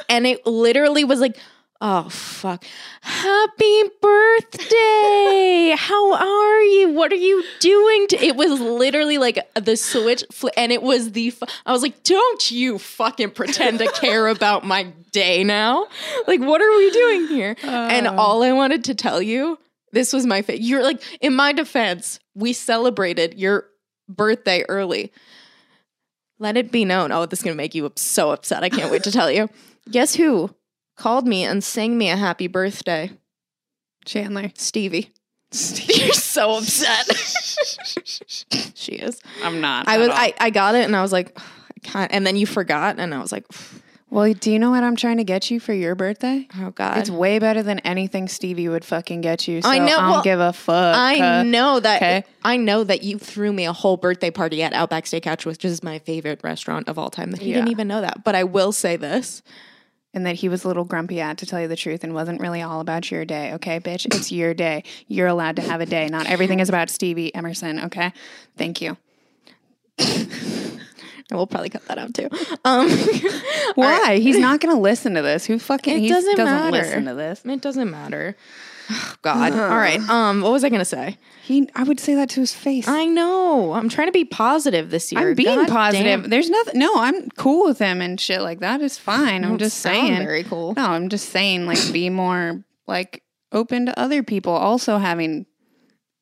and 0.08 0.26
it 0.26 0.46
literally 0.46 1.04
was 1.04 1.20
like, 1.20 1.36
oh 1.80 2.08
fuck, 2.08 2.64
happy 3.02 3.82
birthday! 4.00 5.74
How 5.76 6.14
are 6.14 6.60
you? 6.62 6.92
What 6.92 7.12
are 7.12 7.16
you 7.16 7.44
doing? 7.60 8.06
To-? 8.08 8.24
It 8.24 8.36
was 8.36 8.60
literally 8.60 9.18
like 9.18 9.38
the 9.54 9.76
switch, 9.76 10.24
fl- 10.32 10.48
and 10.56 10.72
it 10.72 10.82
was 10.82 11.12
the. 11.12 11.30
Fu- 11.30 11.46
I 11.66 11.72
was 11.72 11.82
like, 11.82 12.02
don't 12.02 12.50
you 12.50 12.78
fucking 12.78 13.30
pretend 13.30 13.78
to 13.78 13.90
care 13.92 14.26
about 14.36 14.64
my 14.64 14.92
day 15.12 15.44
now? 15.44 15.86
Like, 16.26 16.40
what 16.40 16.60
are 16.60 16.76
we 16.76 16.90
doing 16.90 17.26
here? 17.28 17.56
and 17.62 18.06
uh. 18.06 18.14
all 18.16 18.42
I 18.42 18.52
wanted 18.52 18.84
to 18.84 18.94
tell 18.94 19.22
you, 19.22 19.58
this 19.92 20.12
was 20.12 20.26
my. 20.26 20.42
Fa- 20.42 20.60
you're 20.60 20.82
like, 20.82 21.02
in 21.20 21.34
my 21.34 21.52
defense, 21.52 22.18
we 22.34 22.52
celebrated 22.52 23.34
your 23.38 23.66
birthday 24.08 24.64
early. 24.68 25.12
Let 26.38 26.56
it 26.56 26.70
be 26.70 26.84
known. 26.84 27.10
Oh, 27.12 27.26
this 27.26 27.40
is 27.40 27.44
gonna 27.44 27.56
make 27.56 27.74
you 27.74 27.90
so 27.96 28.30
upset. 28.30 28.62
I 28.62 28.68
can't 28.68 28.90
wait 28.90 29.02
to 29.04 29.12
tell 29.12 29.30
you. 29.30 29.48
Guess 29.90 30.14
who 30.14 30.50
called 30.96 31.26
me 31.26 31.44
and 31.44 31.62
sang 31.64 31.96
me 31.96 32.10
a 32.10 32.16
happy 32.16 32.46
birthday? 32.46 33.10
Chandler. 34.04 34.52
Stevie. 34.54 35.12
You're 35.52 36.12
so 36.12 36.58
upset. 36.58 37.06
she 38.74 38.92
is. 38.92 39.20
I'm 39.42 39.60
not. 39.60 39.88
I 39.88 39.98
was. 39.98 40.10
I, 40.10 40.34
I 40.38 40.50
got 40.50 40.74
it, 40.74 40.84
and 40.84 40.94
I 40.94 41.02
was 41.02 41.12
like, 41.12 41.38
I 41.40 41.80
can't. 41.82 42.12
And 42.12 42.26
then 42.26 42.36
you 42.36 42.46
forgot, 42.46 42.98
and 42.98 43.14
I 43.14 43.20
was 43.20 43.32
like, 43.32 43.46
Well, 44.10 44.32
do 44.32 44.50
you 44.50 44.58
know 44.58 44.70
what 44.70 44.82
I'm 44.82 44.96
trying 44.96 45.18
to 45.18 45.24
get 45.24 45.50
you 45.50 45.60
for 45.60 45.74
your 45.74 45.94
birthday? 45.94 46.48
oh 46.60 46.70
god. 46.70 46.98
It's 46.98 47.10
way 47.10 47.38
better 47.38 47.62
than 47.62 47.78
anything 47.80 48.28
Stevie 48.28 48.68
would 48.68 48.84
fucking 48.84 49.20
get 49.20 49.46
you. 49.46 49.60
So 49.60 49.68
I 49.68 49.78
know, 49.78 49.84
I 49.84 50.00
don't 50.00 50.10
well, 50.10 50.22
give 50.22 50.40
a 50.40 50.52
fuck. 50.52 50.96
I 50.96 51.40
uh, 51.40 51.42
know 51.42 51.78
that. 51.78 51.96
okay. 51.96 52.24
I 52.42 52.56
know 52.56 52.84
that 52.84 53.02
you 53.02 53.18
threw 53.18 53.52
me 53.52 53.66
a 53.66 53.72
whole 53.72 53.98
birthday 53.98 54.30
party 54.30 54.62
at 54.62 54.72
Outback 54.72 55.04
Steakhouse, 55.04 55.44
which 55.44 55.64
is 55.64 55.82
my 55.82 55.98
favorite 55.98 56.40
restaurant 56.42 56.88
of 56.88 56.98
all 56.98 57.10
time. 57.10 57.32
That 57.32 57.40
he 57.40 57.52
didn't 57.52 57.68
even 57.68 57.88
know 57.88 58.00
that. 58.00 58.24
But 58.24 58.34
I 58.34 58.44
will 58.44 58.72
say 58.72 58.96
this: 58.96 59.42
And 60.14 60.24
that 60.24 60.36
he 60.36 60.48
was 60.48 60.64
a 60.64 60.68
little 60.68 60.84
grumpy 60.84 61.20
at, 61.20 61.36
to 61.38 61.46
tell 61.46 61.60
you 61.60 61.68
the 61.68 61.76
truth, 61.76 62.02
and 62.02 62.14
wasn't 62.14 62.40
really 62.40 62.62
all 62.62 62.80
about 62.80 63.10
your 63.10 63.26
day. 63.26 63.52
Okay, 63.54 63.78
bitch, 63.78 64.06
it's 64.06 64.32
your 64.32 64.54
day. 64.54 64.84
You're 65.06 65.28
allowed 65.28 65.56
to 65.56 65.62
have 65.62 65.82
a 65.82 65.86
day. 65.86 66.08
Not 66.08 66.26
everything 66.26 66.60
is 66.60 66.70
about 66.70 66.88
Stevie 66.88 67.34
Emerson. 67.34 67.80
Okay, 67.80 68.12
thank 68.56 68.80
you. 68.80 68.96
And 71.30 71.38
we'll 71.38 71.46
probably 71.46 71.68
cut 71.70 71.84
that 71.86 71.98
out 71.98 72.14
too. 72.14 72.28
Um, 72.64 72.88
Why? 73.74 74.18
He's 74.18 74.38
not 74.38 74.60
going 74.60 74.74
to 74.74 74.80
listen 74.80 75.14
to 75.14 75.22
this. 75.22 75.44
Who 75.46 75.58
fucking 75.58 75.96
It 75.96 76.00
he 76.00 76.08
doesn't 76.08 76.36
doesn't 76.36 76.54
matter. 76.54 76.70
listen 76.76 77.04
to 77.06 77.14
this? 77.14 77.42
it 77.44 77.60
doesn't 77.60 77.90
matter. 77.90 78.36
Oh, 78.90 79.14
God. 79.20 79.52
All 79.52 79.76
right. 79.76 80.00
Um, 80.08 80.40
what 80.40 80.50
was 80.52 80.64
I 80.64 80.70
gonna 80.70 80.84
say? 80.84 81.18
He, 81.42 81.68
I 81.74 81.82
would 81.82 82.00
say 82.00 82.14
that 82.14 82.30
to 82.30 82.40
his 82.40 82.54
face. 82.54 82.88
I 82.88 83.04
know. 83.04 83.72
I'm 83.72 83.90
trying 83.90 84.08
to 84.08 84.12
be 84.12 84.24
positive 84.24 84.88
this 84.90 85.12
year. 85.12 85.28
I'm 85.30 85.34
being 85.34 85.54
God 85.56 85.68
positive. 85.68 86.22
damn. 86.22 86.30
There's 86.30 86.48
nothing. 86.48 86.78
No, 86.78 86.92
I'm 86.96 87.28
cool 87.32 87.66
with 87.66 87.78
him 87.78 88.00
and 88.00 88.18
shit 88.18 88.40
like 88.40 88.60
that. 88.60 88.80
Is 88.80 88.96
fine. 88.98 89.44
I'm 89.44 89.58
just 89.58 89.78
saying. 89.78 90.16
very 90.16 90.42
cool. 90.44 90.72
No, 90.74 90.86
I'm 90.86 91.10
just 91.10 91.28
saying. 91.28 91.66
Like, 91.66 91.92
be 91.92 92.08
more 92.08 92.64
like 92.86 93.22
open 93.52 93.86
to 93.86 93.98
other 93.98 94.22
people 94.22 94.52
also 94.54 94.96
having 94.96 95.44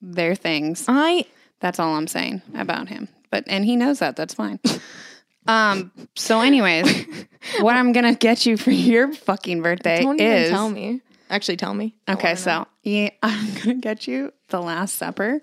their 0.00 0.34
things. 0.34 0.86
I 0.88 1.24
That's 1.60 1.78
all 1.78 1.94
I'm 1.94 2.08
saying 2.08 2.42
about 2.54 2.88
him. 2.88 3.08
But 3.36 3.44
and 3.48 3.66
he 3.66 3.76
knows 3.76 3.98
that. 3.98 4.16
That's 4.16 4.32
fine. 4.32 4.58
Um. 5.46 5.92
So, 6.14 6.40
anyways, 6.40 7.04
what 7.60 7.76
I'm 7.76 7.92
gonna 7.92 8.14
get 8.14 8.46
you 8.46 8.56
for 8.56 8.70
your 8.70 9.12
fucking 9.12 9.60
birthday 9.60 10.00
don't 10.02 10.18
is 10.18 10.46
even 10.46 10.52
tell 10.56 10.70
me. 10.70 11.02
Actually, 11.28 11.58
tell 11.58 11.74
me. 11.74 11.94
I 12.08 12.14
okay. 12.14 12.28
wanna 12.28 12.34
know. 12.34 12.40
So, 12.40 12.66
yeah, 12.82 13.10
I'm 13.22 13.54
gonna 13.56 13.74
get 13.74 14.06
you 14.06 14.32
the 14.48 14.62
Last 14.62 14.94
Supper 14.94 15.42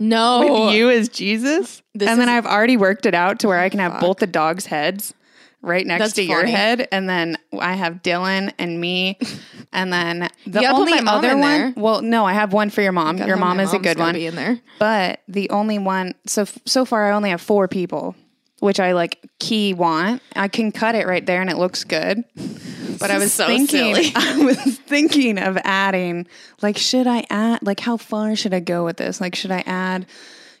no, 0.00 0.64
with 0.66 0.74
you 0.74 0.90
as 0.90 1.08
Jesus, 1.08 1.80
This 1.94 2.08
and 2.08 2.20
then 2.20 2.28
is- 2.28 2.34
I've 2.34 2.46
already 2.46 2.76
worked 2.76 3.06
it 3.06 3.14
out 3.14 3.38
to 3.40 3.46
where 3.48 3.60
I 3.60 3.68
can 3.68 3.78
have 3.78 4.00
both 4.00 4.16
the 4.16 4.26
dogs' 4.26 4.66
heads 4.66 5.14
right 5.62 5.86
next 5.86 6.02
That's 6.02 6.12
to 6.14 6.24
your 6.24 6.44
head, 6.44 6.88
and 6.92 7.08
then 7.08 7.38
I 7.58 7.74
have 7.74 8.02
Dylan 8.02 8.52
and 8.58 8.80
me, 8.80 9.18
and 9.72 9.92
then 9.92 10.28
the 10.46 10.66
only 10.66 10.98
other 10.98 11.30
in 11.30 11.40
one. 11.40 11.48
there. 11.48 11.74
Well, 11.76 12.02
no, 12.02 12.24
I 12.24 12.34
have 12.34 12.52
one 12.52 12.70
for 12.70 12.82
your 12.82 12.92
mom. 12.92 13.18
Your 13.18 13.36
mom 13.36 13.60
is 13.60 13.72
a 13.72 13.78
good 13.78 13.98
one. 13.98 14.14
Be 14.14 14.26
in 14.26 14.34
there. 14.34 14.60
But 14.78 15.20
the 15.28 15.48
only 15.50 15.78
one 15.78 16.14
so 16.26 16.44
so 16.66 16.84
far 16.84 17.10
I 17.10 17.14
only 17.14 17.30
have 17.30 17.40
four 17.40 17.68
people, 17.68 18.16
which 18.58 18.80
I 18.80 18.92
like 18.92 19.18
key 19.38 19.72
want. 19.72 20.22
I 20.36 20.48
can 20.48 20.72
cut 20.72 20.94
it 20.94 21.06
right 21.06 21.24
there 21.24 21.40
and 21.40 21.48
it 21.48 21.56
looks 21.56 21.84
good. 21.84 22.24
But 22.98 23.10
I 23.10 23.18
was 23.18 23.32
so 23.32 23.46
thinking 23.46 23.94
silly. 23.94 24.12
I 24.16 24.44
was 24.44 24.78
thinking 24.78 25.38
of 25.38 25.58
adding 25.64 26.26
like 26.60 26.76
should 26.76 27.06
I 27.06 27.24
add 27.30 27.60
like 27.62 27.80
how 27.80 27.96
far 27.96 28.36
should 28.36 28.54
I 28.54 28.60
go 28.60 28.84
with 28.84 28.96
this? 28.96 29.20
Like 29.20 29.34
should 29.34 29.50
I 29.50 29.62
add 29.66 30.06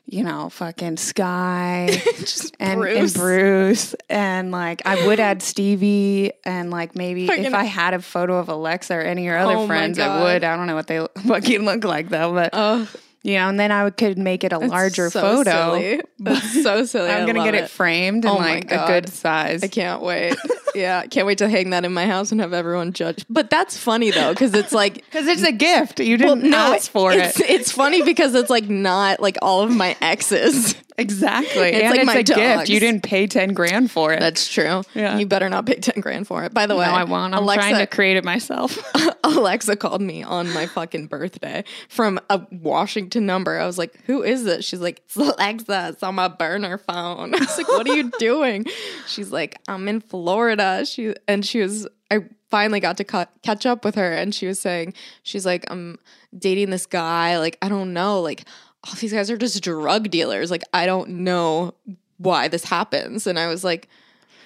you 0.06 0.22
know, 0.24 0.48
fucking 0.50 0.96
Sky 0.98 2.02
and 2.60 2.80
Bruce. 2.80 2.96
and 2.96 3.14
Bruce 3.14 3.94
and 4.10 4.50
like 4.50 4.82
I 4.84 5.06
would 5.06 5.20
add 5.20 5.42
Stevie 5.42 6.32
and 6.44 6.70
like 6.70 6.94
maybe 6.96 7.26
if 7.30 7.54
I 7.54 7.64
had 7.64 7.94
a 7.94 8.00
photo 8.02 8.38
of 8.38 8.48
Alexa 8.48 8.94
or 8.94 9.00
any 9.00 9.22
of 9.22 9.26
your 9.26 9.38
other 9.38 9.54
Oh 9.56 9.66
friends, 9.66 9.98
I 9.98 10.22
would. 10.22 10.44
I 10.44 10.56
don't 10.56 10.66
know 10.66 10.74
what 10.74 10.86
they 10.86 11.06
fucking 11.26 11.64
look 11.64 11.84
like 11.84 12.08
though, 12.08 12.32
but 12.34 12.50
Oh, 12.52 12.88
you 13.22 13.34
know, 13.34 13.48
and 13.48 13.58
then 13.58 13.70
I 13.70 13.88
could 13.90 14.18
make 14.18 14.42
it 14.42 14.52
a 14.52 14.58
larger 14.58 15.08
so 15.10 15.20
photo. 15.20 15.74
Silly. 15.74 16.00
That's 16.18 16.62
so 16.62 16.84
silly. 16.84 17.10
I'm 17.10 17.26
gonna 17.26 17.44
get 17.44 17.54
it, 17.54 17.70
framed 17.70 18.24
in 18.24 18.30
Oh 18.30 18.36
like 18.36 18.70
a 18.70 18.84
good 18.86 19.08
size. 19.08 19.62
I 19.62 19.68
can't 19.68 20.02
wait. 20.02 20.36
yeah, 20.74 21.06
can't 21.06 21.26
wait 21.26 21.38
to 21.38 21.48
hang 21.48 21.70
that 21.70 21.84
in 21.84 21.92
my 21.92 22.06
house 22.06 22.32
and 22.32 22.40
have 22.40 22.52
everyone 22.52 22.92
judge. 22.92 23.24
But 23.28 23.50
that's 23.50 23.76
funny 23.76 24.10
though, 24.10 24.32
because 24.32 24.54
it's 24.54 24.72
like 24.72 24.94
Because 25.10 25.26
it's 25.26 25.42
a 25.42 25.52
gift. 25.52 26.00
You 26.00 26.18
well, 26.18 26.34
didn't 26.34 26.50
no, 26.50 26.74
ask 26.74 26.90
for 26.90 27.12
it's, 27.12 27.38
it. 27.40 27.50
It's 27.50 27.72
funny 27.72 28.02
because 28.02 28.34
it's 28.34 28.50
like 28.50 28.68
not 28.68 29.20
like 29.20 29.36
all 29.40 29.62
of 29.62 29.70
my 29.70 29.96
exes. 30.00 30.74
Exactly. 31.02 31.68
It's 31.68 31.82
and 31.82 31.90
like 31.90 32.00
it's 32.00 32.06
my 32.06 32.14
a 32.16 32.22
gift. 32.22 32.68
You 32.70 32.80
didn't 32.80 33.02
pay 33.02 33.26
ten 33.26 33.52
grand 33.52 33.90
for 33.90 34.12
it. 34.12 34.20
That's 34.20 34.48
true. 34.48 34.82
Yeah. 34.94 35.18
You 35.18 35.26
better 35.26 35.48
not 35.48 35.66
pay 35.66 35.74
ten 35.74 36.00
grand 36.00 36.26
for 36.26 36.44
it. 36.44 36.54
By 36.54 36.66
the 36.66 36.76
way, 36.76 36.86
no, 36.86 36.92
I 36.92 37.04
won't. 37.04 37.34
I'm 37.34 37.42
Alexa, 37.42 37.68
trying 37.68 37.80
to 37.80 37.86
create 37.86 38.16
it 38.16 38.24
myself. 38.24 38.78
Alexa 39.24 39.76
called 39.76 40.02
me 40.02 40.22
on 40.22 40.52
my 40.52 40.66
fucking 40.66 41.06
birthday 41.06 41.64
from 41.88 42.18
a 42.28 42.40
Washington 42.50 43.26
number. 43.26 43.58
I 43.58 43.66
was 43.66 43.78
like, 43.78 43.98
"Who 44.06 44.22
is 44.22 44.44
this?" 44.44 44.64
She's 44.64 44.80
like, 44.80 45.02
"It's 45.04 45.16
Alexa. 45.16 45.88
It's 45.90 46.02
on 46.02 46.14
my 46.14 46.28
burner 46.28 46.78
phone." 46.78 47.34
I 47.34 47.38
was 47.38 47.56
like, 47.56 47.68
"What 47.68 47.88
are 47.88 47.94
you 47.94 48.10
doing?" 48.18 48.66
She's 49.06 49.30
like, 49.30 49.58
"I'm 49.68 49.88
in 49.88 50.00
Florida." 50.00 50.84
She 50.84 51.14
and 51.28 51.44
she 51.44 51.60
was. 51.60 51.86
I 52.10 52.20
finally 52.50 52.80
got 52.80 52.98
to 52.98 53.04
cut, 53.04 53.30
catch 53.42 53.64
up 53.64 53.84
with 53.84 53.94
her, 53.94 54.12
and 54.12 54.34
she 54.34 54.46
was 54.46 54.60
saying, 54.60 54.94
"She's 55.22 55.46
like, 55.46 55.64
I'm 55.70 55.98
dating 56.36 56.70
this 56.70 56.86
guy. 56.86 57.38
Like, 57.38 57.58
I 57.62 57.68
don't 57.68 57.92
know. 57.92 58.20
Like, 58.20 58.44
all 58.86 58.94
these 58.94 59.12
guys 59.12 59.30
are 59.30 59.36
just 59.36 59.62
drug 59.62 60.10
dealers. 60.10 60.50
Like, 60.50 60.64
I 60.72 60.86
don't 60.86 61.08
know 61.10 61.74
why 62.18 62.48
this 62.48 62.64
happens." 62.64 63.26
And 63.26 63.38
I 63.38 63.46
was 63.48 63.64
like. 63.64 63.88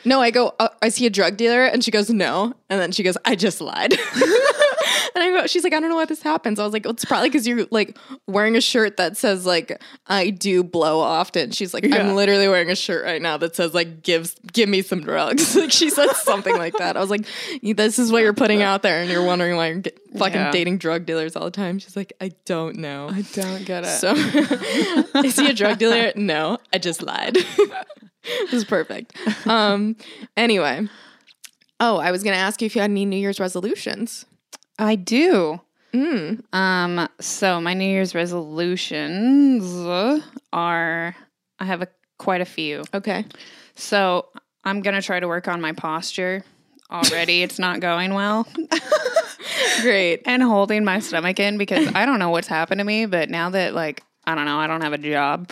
No, 0.04 0.20
I 0.20 0.30
go, 0.30 0.54
uh, 0.60 0.68
is 0.84 0.94
he 0.94 1.06
a 1.06 1.10
drug 1.10 1.36
dealer? 1.36 1.64
And 1.64 1.82
she 1.82 1.90
goes, 1.90 2.08
no. 2.10 2.54
And 2.70 2.80
then 2.80 2.92
she 2.92 3.02
goes, 3.02 3.16
I 3.24 3.34
just 3.34 3.60
lied. 3.60 3.92
and 5.14 5.24
I 5.24 5.30
go, 5.40 5.46
she's 5.46 5.64
like, 5.64 5.72
I 5.72 5.80
don't 5.80 5.88
know 5.88 5.96
why 5.96 6.04
this 6.04 6.22
happens. 6.22 6.58
I 6.58 6.64
was 6.64 6.72
like, 6.72 6.84
well, 6.84 6.92
it's 6.94 7.04
probably 7.04 7.28
because 7.28 7.46
you're 7.46 7.66
like 7.70 7.96
wearing 8.26 8.56
a 8.56 8.60
shirt 8.60 8.96
that 8.96 9.16
says 9.16 9.46
like, 9.46 9.80
I 10.06 10.30
do 10.30 10.62
blow 10.64 11.00
often. 11.00 11.50
She's 11.52 11.72
like, 11.74 11.84
Yeah. 11.84 11.96
I'm 11.96 12.14
literally 12.14 12.48
wearing 12.48 12.70
a 12.70 12.76
shirt 12.76 13.04
right 13.04 13.20
now 13.22 13.36
that 13.38 13.56
says 13.56 13.74
like, 13.74 14.02
give, 14.02 14.34
give 14.52 14.68
me 14.68 14.82
some 14.82 15.00
drugs. 15.00 15.54
like 15.56 15.72
she 15.72 15.90
said 15.90 16.10
something 16.12 16.56
like 16.56 16.76
that. 16.78 16.96
I 16.96 17.00
was 17.00 17.10
like, 17.10 17.26
this 17.62 17.98
is 17.98 18.10
what 18.12 18.22
you're 18.22 18.32
putting 18.34 18.62
out 18.62 18.82
there. 18.82 19.00
And 19.00 19.10
you're 19.10 19.24
wondering 19.24 19.56
why 19.56 19.68
you're 19.68 19.78
get, 19.78 19.98
fucking 20.16 20.34
Yeah. 20.40 20.50
dating 20.50 20.78
drug 20.78 21.06
dealers 21.06 21.36
all 21.36 21.44
the 21.44 21.50
time. 21.50 21.78
She's 21.78 21.96
like, 21.96 22.12
I 22.20 22.32
don't 22.44 22.76
know. 22.76 23.08
I 23.10 23.22
don't 23.32 23.64
get 23.64 23.84
it. 23.84 23.98
So, 23.98 24.12
is 25.22 25.36
he 25.38 25.50
a 25.50 25.54
drug 25.54 25.78
dealer? 25.78 26.12
No, 26.16 26.58
I 26.72 26.78
just 26.78 27.02
lied. 27.02 27.34
this 28.24 28.52
is 28.52 28.64
perfect. 28.64 29.14
Um. 29.46 29.96
Anyway, 30.36 30.88
oh, 31.80 31.98
I 31.98 32.10
was 32.10 32.22
gonna 32.22 32.36
ask 32.36 32.60
you 32.62 32.66
if 32.66 32.74
you 32.74 32.80
had 32.82 32.90
any 32.90 33.04
New 33.04 33.16
Year's 33.18 33.38
resolutions. 33.40 34.24
I 34.78 34.96
do. 34.96 35.60
Mm. 35.92 36.42
Um. 36.52 37.08
So 37.20 37.60
my 37.60 37.74
New 37.74 37.88
Year's 37.88 38.14
resolutions 38.14 39.64
are. 40.52 41.16
I 41.58 41.64
have 41.64 41.82
a 41.82 41.88
quite 42.18 42.40
a 42.40 42.44
few. 42.46 42.84
Okay. 42.92 43.24
So 43.74 44.28
I'm 44.64 44.82
gonna 44.82 45.02
try 45.02 45.20
to 45.20 45.28
work 45.28 45.48
on 45.48 45.60
my 45.60 45.72
posture. 45.72 46.44
Already, 46.90 47.42
it's 47.44 47.58
not 47.58 47.80
going 47.80 48.14
well. 48.14 48.46
Great. 49.80 50.22
and 50.26 50.42
holding 50.42 50.84
my 50.84 51.00
stomach 51.00 51.38
in 51.40 51.58
because 51.58 51.88
I 51.94 52.06
don't 52.06 52.18
know 52.18 52.30
what's 52.30 52.48
happened 52.48 52.78
to 52.80 52.84
me, 52.84 53.06
but 53.06 53.30
now 53.30 53.50
that 53.50 53.74
like 53.74 54.02
I 54.26 54.34
don't 54.34 54.44
know. 54.44 54.58
I 54.58 54.66
don't 54.66 54.80
have 54.82 54.92
a 54.92 54.98
job. 54.98 55.50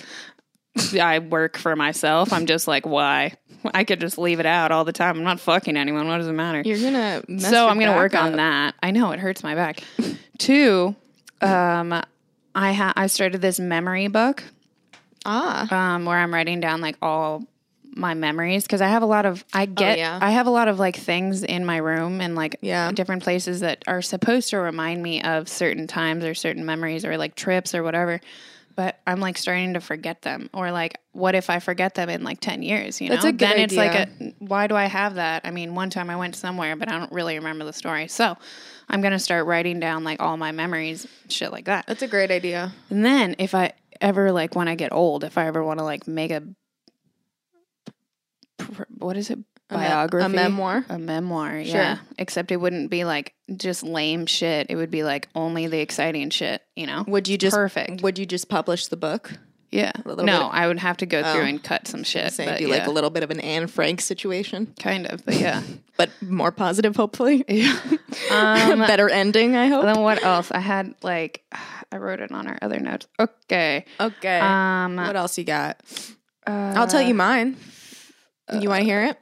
I 1.00 1.20
work 1.20 1.56
for 1.56 1.76
myself. 1.76 2.32
I'm 2.32 2.46
just 2.46 2.66
like, 2.66 2.84
why? 2.84 3.34
I 3.74 3.84
could 3.84 4.00
just 4.00 4.18
leave 4.18 4.40
it 4.40 4.46
out 4.46 4.70
all 4.72 4.84
the 4.84 4.92
time. 4.92 5.16
I'm 5.18 5.24
not 5.24 5.40
fucking 5.40 5.76
anyone. 5.76 6.06
What 6.08 6.18
does 6.18 6.28
it 6.28 6.32
matter? 6.32 6.62
You're 6.64 6.78
gonna. 6.78 7.22
so 7.40 7.68
I'm 7.68 7.76
going 7.76 7.86
to 7.88 7.92
back 7.92 7.96
work 7.98 8.14
on 8.14 8.32
that. 8.36 8.74
I 8.82 8.90
know 8.90 9.12
it 9.12 9.20
hurts 9.20 9.42
my 9.42 9.54
back. 9.54 9.82
Two, 10.38 10.94
um, 11.40 11.92
I 12.54 12.72
ha- 12.72 12.92
I 12.96 13.06
started 13.06 13.40
this 13.40 13.58
memory 13.60 14.08
book 14.08 14.42
Ah, 15.26 15.94
um, 15.94 16.04
where 16.04 16.18
I'm 16.18 16.32
writing 16.34 16.60
down 16.60 16.80
like 16.80 16.96
all 17.00 17.44
my 17.96 18.12
memories 18.14 18.64
because 18.64 18.80
I 18.80 18.88
have 18.88 19.02
a 19.02 19.06
lot 19.06 19.24
of 19.24 19.44
I 19.54 19.66
get 19.66 19.94
Oh, 19.96 20.00
yeah. 20.00 20.18
I 20.20 20.32
have 20.32 20.46
a 20.48 20.50
lot 20.50 20.66
of 20.68 20.78
like 20.80 20.96
things 20.96 21.44
in 21.44 21.64
my 21.64 21.76
room 21.76 22.20
and 22.20 22.34
like 22.34 22.56
Yeah. 22.60 22.90
different 22.92 23.22
places 23.22 23.60
that 23.60 23.84
are 23.86 24.02
supposed 24.02 24.50
to 24.50 24.58
remind 24.58 25.00
me 25.02 25.22
of 25.22 25.48
certain 25.48 25.86
times 25.86 26.24
or 26.24 26.34
certain 26.34 26.66
memories 26.66 27.04
or 27.04 27.16
like 27.16 27.36
trips 27.36 27.72
or 27.74 27.82
whatever. 27.84 28.20
But 28.76 28.98
I'm 29.06 29.20
like 29.20 29.38
starting 29.38 29.74
to 29.74 29.80
forget 29.80 30.22
them, 30.22 30.50
or 30.52 30.72
like, 30.72 30.98
what 31.12 31.34
if 31.34 31.48
I 31.48 31.60
forget 31.60 31.94
them 31.94 32.08
in 32.08 32.24
like 32.24 32.40
ten 32.40 32.62
years? 32.62 33.00
You 33.00 33.08
That's 33.08 33.24
know, 33.24 33.30
a 33.30 33.32
good 33.32 33.48
then 33.48 33.58
it's 33.60 33.76
like 33.76 33.94
a 33.94 34.08
why 34.38 34.66
do 34.66 34.74
I 34.74 34.86
have 34.86 35.14
that? 35.14 35.42
I 35.44 35.50
mean, 35.50 35.74
one 35.74 35.90
time 35.90 36.10
I 36.10 36.16
went 36.16 36.34
somewhere, 36.34 36.74
but 36.74 36.90
I 36.90 36.98
don't 36.98 37.12
really 37.12 37.36
remember 37.36 37.64
the 37.64 37.72
story. 37.72 38.08
So 38.08 38.36
I'm 38.88 39.00
gonna 39.00 39.18
start 39.18 39.46
writing 39.46 39.78
down 39.78 40.02
like 40.02 40.20
all 40.20 40.36
my 40.36 40.52
memories, 40.52 41.06
shit 41.28 41.52
like 41.52 41.66
that. 41.66 41.86
that's 41.86 42.02
a 42.02 42.08
great 42.08 42.30
idea. 42.30 42.72
And 42.90 43.04
then 43.04 43.36
if 43.38 43.54
I 43.54 43.72
ever 44.00 44.32
like 44.32 44.56
when 44.56 44.68
I 44.68 44.74
get 44.74 44.92
old, 44.92 45.24
if 45.24 45.38
I 45.38 45.46
ever 45.46 45.62
want 45.62 45.78
to 45.78 45.84
like 45.84 46.08
make 46.08 46.30
a 46.30 46.42
what 48.98 49.16
is 49.16 49.30
it 49.30 49.38
A 49.70 49.78
me- 49.78 50.20
a 50.20 50.28
memoir? 50.28 50.84
a 50.88 50.98
memoir, 50.98 51.64
Sure. 51.64 51.74
yeah. 51.74 51.98
Except 52.18 52.52
it 52.52 52.56
wouldn't 52.56 52.90
be 52.90 53.04
like 53.04 53.34
just 53.56 53.82
lame 53.82 54.26
shit. 54.26 54.66
It 54.70 54.76
would 54.76 54.90
be 54.90 55.02
like 55.04 55.28
only 55.34 55.66
the 55.66 55.78
exciting 55.80 56.30
shit. 56.30 56.62
You 56.76 56.86
know? 56.86 57.04
Would 57.08 57.28
you 57.28 57.38
just 57.38 57.56
perfect? 57.56 58.02
Would 58.02 58.18
you 58.18 58.26
just 58.26 58.48
publish 58.48 58.86
the 58.88 58.96
book? 58.96 59.32
Yeah. 59.72 59.90
No, 60.06 60.14
bit- 60.14 60.28
I 60.28 60.68
would 60.68 60.78
have 60.78 60.98
to 60.98 61.06
go 61.06 61.20
through 61.22 61.40
Oh. 61.42 61.46
and 61.46 61.60
cut 61.60 61.88
some 61.88 62.04
shit. 62.04 62.32
Say 62.32 62.44
but 62.46 62.58
do 62.58 62.68
like 62.68 62.86
a 62.86 62.90
little 62.92 63.10
bit 63.10 63.24
of 63.24 63.30
an 63.32 63.40
Anne 63.40 63.66
Frank 63.66 64.00
situation, 64.02 64.72
kind 64.78 65.06
of, 65.06 65.24
but 65.24 65.34
yeah. 65.34 65.62
but 65.96 66.10
more 66.22 66.52
positive, 66.52 66.94
hopefully. 66.94 67.44
yeah. 67.48 67.80
Um, 68.30 68.78
Better 68.78 69.08
ending, 69.10 69.56
I 69.56 69.66
hope. 69.66 69.84
then 69.84 70.00
what 70.00 70.22
else? 70.24 70.52
I 70.52 70.60
had 70.60 70.94
like 71.02 71.42
I 71.92 71.96
wrote 71.96 72.20
it 72.20 72.30
on 72.30 72.46
our 72.46 72.58
other 72.62 72.78
notes. 72.78 73.06
Okay. 73.18 73.84
Okay. 73.98 74.38
Um, 74.40 74.96
what 74.96 75.16
else 75.16 75.36
you 75.38 75.44
got? 75.44 75.80
uh, 76.46 76.74
I'll 76.76 76.86
tell 76.86 77.02
you 77.02 77.14
mine. 77.14 77.56
you 78.60 78.68
want 78.68 78.80
to 78.82 78.84
hear 78.84 79.02
it? 79.04 79.18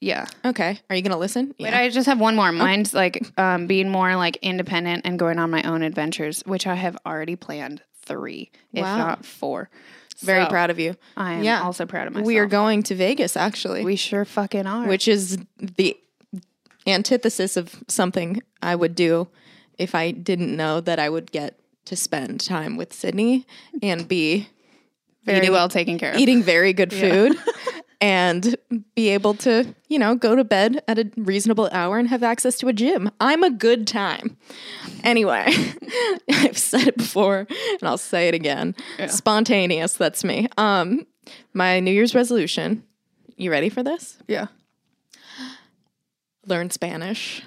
Yeah. 0.00 0.26
Okay. 0.44 0.78
Are 0.90 0.96
you 0.96 1.02
gonna 1.02 1.18
listen? 1.18 1.54
Wait, 1.58 1.72
I 1.72 1.88
just 1.88 2.06
have 2.06 2.20
one 2.20 2.36
more. 2.36 2.52
Mine's 2.52 2.92
like 2.92 3.26
um, 3.38 3.66
being 3.66 3.88
more 3.88 4.16
like 4.16 4.36
independent 4.42 5.02
and 5.06 5.18
going 5.18 5.38
on 5.38 5.50
my 5.50 5.62
own 5.62 5.82
adventures, 5.82 6.42
which 6.46 6.66
I 6.66 6.74
have 6.74 6.96
already 7.06 7.36
planned 7.36 7.82
three, 8.04 8.50
if 8.72 8.82
Wow. 8.82 8.98
not 8.98 9.24
four. 9.24 9.70
Very 10.20 10.44
So, 10.44 10.50
proud 10.50 10.70
of 10.70 10.78
you. 10.78 10.94
I 11.16 11.34
am 11.34 11.42
Yeah. 11.42 11.62
also 11.62 11.86
proud 11.86 12.06
of 12.06 12.12
myself. 12.12 12.26
We 12.26 12.38
are 12.38 12.46
going 12.46 12.82
to 12.84 12.94
Vegas, 12.94 13.36
actually, 13.36 13.82
We 13.84 13.96
sure 13.96 14.24
fucking 14.24 14.66
are. 14.66 14.86
which 14.86 15.08
is 15.08 15.38
the 15.58 15.96
antithesis 16.86 17.56
of 17.56 17.82
something 17.88 18.42
I 18.62 18.74
would 18.76 18.94
do 18.94 19.28
if 19.78 19.94
I 19.94 20.10
didn't 20.10 20.54
know 20.56 20.80
that 20.80 20.98
I 20.98 21.08
would 21.08 21.32
get 21.32 21.58
to 21.86 21.96
spend 21.96 22.40
time 22.40 22.76
with 22.76 22.92
Sydney 22.92 23.46
and 23.82 24.06
be 24.06 24.48
very 25.24 25.38
eating- 25.38 25.52
well 25.52 25.68
taken 25.68 25.98
care 25.98 26.12
of. 26.12 26.18
eating 26.18 26.42
very 26.42 26.72
good 26.72 26.92
food 27.02 27.36
and 28.00 28.56
be 28.94 29.08
able 29.10 29.34
to, 29.34 29.74
you 29.88 29.98
know, 29.98 30.14
go 30.14 30.36
to 30.36 30.44
bed 30.44 30.82
at 30.88 30.98
a 30.98 31.10
reasonable 31.16 31.68
hour 31.72 31.98
and 31.98 32.08
have 32.08 32.22
access 32.22 32.58
to 32.58 32.68
a 32.68 32.72
gym. 32.72 33.10
I'm 33.20 33.42
a 33.42 33.50
good 33.50 33.86
time. 33.86 34.36
Anyway, 35.02 35.46
I've 36.30 36.58
said 36.58 36.88
it 36.88 36.96
before 36.96 37.46
and 37.48 37.82
I'll 37.82 37.98
say 37.98 38.28
it 38.28 38.34
again. 38.34 38.74
Spontaneous, 39.06 39.94
that's 39.94 40.24
me. 40.24 40.48
Um 40.56 41.06
my 41.52 41.80
New 41.80 41.90
Year's 41.90 42.14
resolution. 42.14 42.84
You 43.36 43.50
ready 43.50 43.68
for 43.68 43.82
this? 43.82 44.18
Yeah. 44.28 44.46
Learn 46.46 46.70
Spanish. 46.70 47.42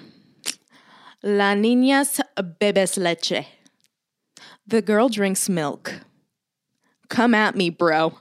La 1.22 1.54
niñas 1.54 2.20
bebes 2.36 2.96
leche. 2.96 3.46
The 4.66 4.82
girl 4.82 5.08
drinks 5.08 5.48
milk. 5.48 5.94
Come 7.08 7.34
at 7.34 7.54
me, 7.54 7.70
bro. 7.70 8.18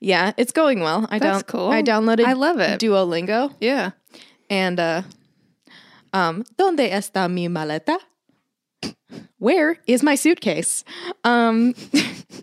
Yeah, 0.00 0.32
it's 0.36 0.52
going 0.52 0.80
well. 0.80 1.06
I 1.10 1.18
That's 1.18 1.38
don't 1.42 1.46
cool. 1.46 1.70
I 1.70 1.82
downloaded 1.82 2.24
I 2.26 2.34
love 2.34 2.58
it. 2.60 2.80
Duolingo 2.80 3.54
Yeah. 3.60 3.90
and 4.50 4.78
uh 4.78 5.02
um 6.12 6.44
¿Dónde 6.58 6.90
está 6.90 7.30
mi 7.30 7.48
maleta? 7.48 7.98
Where 9.38 9.78
is 9.86 10.02
my 10.02 10.14
suitcase? 10.14 10.82
Um 11.22 11.74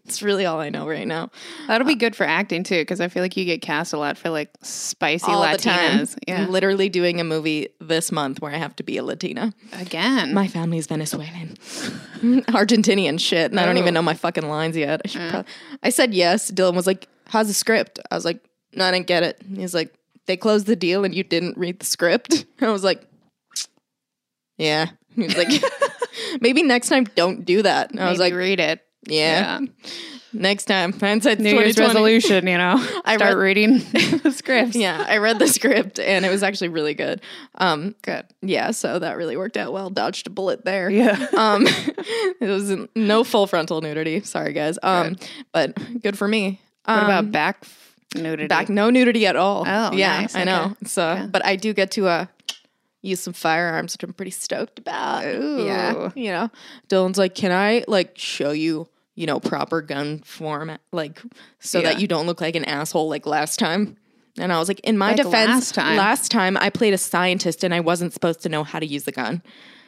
it's 0.05 0.21
really 0.21 0.45
all 0.45 0.59
I 0.59 0.69
know 0.69 0.87
right 0.87 1.07
now. 1.07 1.29
That'll 1.67 1.87
be 1.87 1.95
good 1.95 2.15
for 2.15 2.23
acting 2.23 2.63
too, 2.63 2.81
because 2.81 3.01
I 3.01 3.07
feel 3.07 3.23
like 3.23 3.35
you 3.35 3.45
get 3.45 3.61
cast 3.61 3.93
a 3.93 3.97
lot 3.97 4.17
for 4.17 4.29
like 4.29 4.49
spicy 4.61 5.25
all 5.31 5.41
the 5.51 5.57
time. 5.57 5.99
Latinas. 5.99 6.17
Yeah. 6.27 6.43
I'm 6.43 6.51
literally 6.51 6.89
doing 6.89 7.19
a 7.19 7.23
movie 7.23 7.69
this 7.81 8.11
month 8.11 8.41
where 8.41 8.51
I 8.53 8.57
have 8.57 8.75
to 8.77 8.83
be 8.83 8.97
a 8.97 9.03
Latina. 9.03 9.53
Again. 9.73 10.33
My 10.33 10.47
family's 10.47 10.85
Venezuelan, 10.87 11.55
Argentinian 12.53 13.19
shit, 13.19 13.51
and 13.51 13.59
I 13.59 13.65
don't 13.65 13.77
Oh. 13.77 13.81
even 13.81 13.93
know 13.93 14.01
my 14.03 14.13
fucking 14.13 14.47
lines 14.47 14.77
yet. 14.77 15.01
I 15.03 15.07
should. 15.07 15.29
prob- 15.31 15.45
I 15.81 15.89
said 15.89 16.13
yes. 16.13 16.51
Dylan 16.51 16.75
was 16.75 16.85
like, 16.87 17.07
"How's 17.33 17.47
the 17.47 17.53
script?" 17.53 17.99
I 18.09 18.15
was 18.15 18.23
like, 18.25 18.39
"No, 18.73 18.85
I 18.85 18.91
didn't 18.91 19.07
get 19.07 19.23
it." 19.23 19.41
He's 19.55 19.73
like, 19.73 19.93
"They 20.27 20.37
closed 20.37 20.67
the 20.67 20.75
deal 20.75 21.03
and 21.03 21.13
you 21.13 21.23
didn't 21.23 21.57
read 21.57 21.79
the 21.79 21.85
script." 21.85 22.45
I 22.61 22.69
was 22.69 22.83
like, 22.83 23.03
"Yeah." 24.57 24.87
He's 25.15 25.35
like, 25.37 25.49
"Maybe 26.41 26.63
next 26.63 26.89
time 26.89 27.05
don't 27.15 27.43
do 27.45 27.61
that." 27.63 27.91
And 27.91 27.99
I 27.99 28.09
was 28.09 28.19
like, 28.19 28.33
read 28.33 28.59
it. 28.59 28.81
"Yeah, 29.07 29.59
next 30.31 30.65
time." 30.65 30.93
Hindsight's 30.93 31.41
New 31.41 31.51
Year's 31.51 31.77
resolution, 31.77 32.47
you 32.47 32.57
know. 32.57 32.75
I 33.05 33.17
Start 33.17 33.35
read- 33.37 33.43
reading 33.43 33.79
the 34.23 34.31
scripts. 34.31 34.75
Yeah, 34.75 35.05
I 35.07 35.17
read 35.17 35.39
the 35.39 35.47
script 35.47 35.99
and 35.99 36.25
it 36.25 36.29
was 36.29 36.41
actually 36.41 36.69
really 36.69 36.93
good. 36.93 37.21
Um, 37.55 37.95
Good. 38.01 38.25
yeah, 38.41 38.71
so 38.71 38.97
that 38.99 39.17
really 39.17 39.37
worked 39.37 39.57
out 39.57 39.73
well. 39.73 39.89
Dodged 39.89 40.27
a 40.27 40.29
bullet 40.29 40.65
there. 40.65 40.89
Yeah. 40.89 41.27
Um, 41.37 41.65
it 41.67 42.47
was 42.47 42.75
no 42.95 43.23
full 43.23 43.45
frontal 43.47 43.81
nudity. 43.81 44.21
Sorry, 44.21 44.53
guys. 44.53 44.79
Um, 44.81 45.17
but 45.51 45.75
good 46.01 46.17
for 46.17 46.27
me. 46.27 46.59
Um, 46.85 46.95
What 46.97 47.03
about 47.05 47.31
back 47.31 47.63
nudity? 48.15 48.47
back? 48.47 48.69
No 48.69 48.89
nudity 48.89 49.25
at 49.27 49.35
all. 49.35 49.61
Oh, 49.67 49.91
yeah, 49.93 50.21
nice. 50.21 50.35
I 50.35 50.43
know. 50.43 50.75
So, 50.85 51.01
Yeah. 51.13 51.27
but 51.27 51.45
I 51.45 51.55
do 51.55 51.73
get 51.73 51.91
to 51.91 52.07
uh 52.07 52.25
use 53.01 53.19
some 53.19 53.33
firearms, 53.33 53.93
which 53.93 54.03
I'm 54.03 54.13
pretty 54.13 54.31
stoked 54.31 54.79
about. 54.79 55.25
Yeah, 55.25 56.09
you 56.15 56.31
know, 56.31 56.49
Dylan's 56.89 57.17
like, 57.17 57.35
can 57.35 57.51
I 57.51 57.83
like 57.87 58.17
show 58.17 58.51
you? 58.51 58.87
You 59.15 59.27
know, 59.27 59.39
proper 59.39 59.81
gun 59.81 60.19
format, 60.25 60.81
like 60.91 61.21
so 61.59 61.79
Yeah. 61.79 61.91
that 61.93 62.01
you 62.01 62.07
don't 62.07 62.25
look 62.25 62.41
like 62.41 62.55
an 62.55 62.65
asshole 62.65 63.07
like 63.09 63.27
last 63.27 63.59
time. 63.59 63.95
And 64.39 64.51
I 64.51 64.57
was 64.57 64.67
like, 64.67 64.79
in 64.79 64.97
my 64.97 65.09
Like 65.09 65.17
defense, 65.17 65.33
last 65.51 65.75
time? 65.75 65.95
last 65.97 66.31
time 66.31 66.57
I 66.57 66.71
played 66.71 66.95
a 66.95 66.97
scientist 66.97 67.63
and 67.63 67.75
I 67.75 67.79
wasn't 67.81 68.13
supposed 68.13 68.41
to 68.41 68.49
know 68.49 68.63
how 68.63 68.79
to 68.79 68.85
use 68.87 69.03
the 69.03 69.11
gun. 69.11 69.43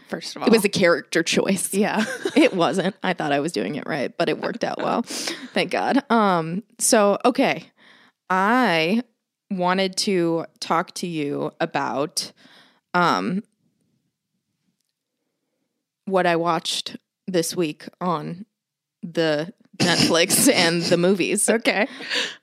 First 0.08 0.36
of 0.36 0.42
all, 0.42 0.48
It 0.48 0.52
was 0.52 0.64
a 0.66 0.70
character 0.70 1.24
choice. 1.24 1.74
yeah. 1.74 2.06
it 2.36 2.54
wasn't. 2.54 2.96
I 3.04 3.14
thought 3.14 3.32
I 3.32 3.40
was 3.40 3.52
doing 3.52 3.76
it 3.76 3.84
right, 3.88 4.16
but 4.18 4.30
it 4.30 4.40
worked 4.40 4.64
out 4.64 4.78
well. 4.78 5.02
Thank 5.54 5.72
God. 5.72 6.04
Um 6.12 6.64
so 6.80 7.18
okay. 7.26 7.66
I 8.30 9.02
wanted 9.52 9.96
to 9.98 10.46
talk 10.60 10.94
to 10.96 11.08
you 11.08 11.52
about 11.60 12.32
um 12.94 13.44
what 16.06 16.26
I 16.28 16.36
watched 16.36 16.98
this 17.28 17.56
week 17.56 17.86
on 18.00 18.46
the 19.02 19.52
Netflix 19.78 20.52
and 20.54 20.82
the 20.84 20.98
movies. 20.98 21.50
okay. 21.50 21.88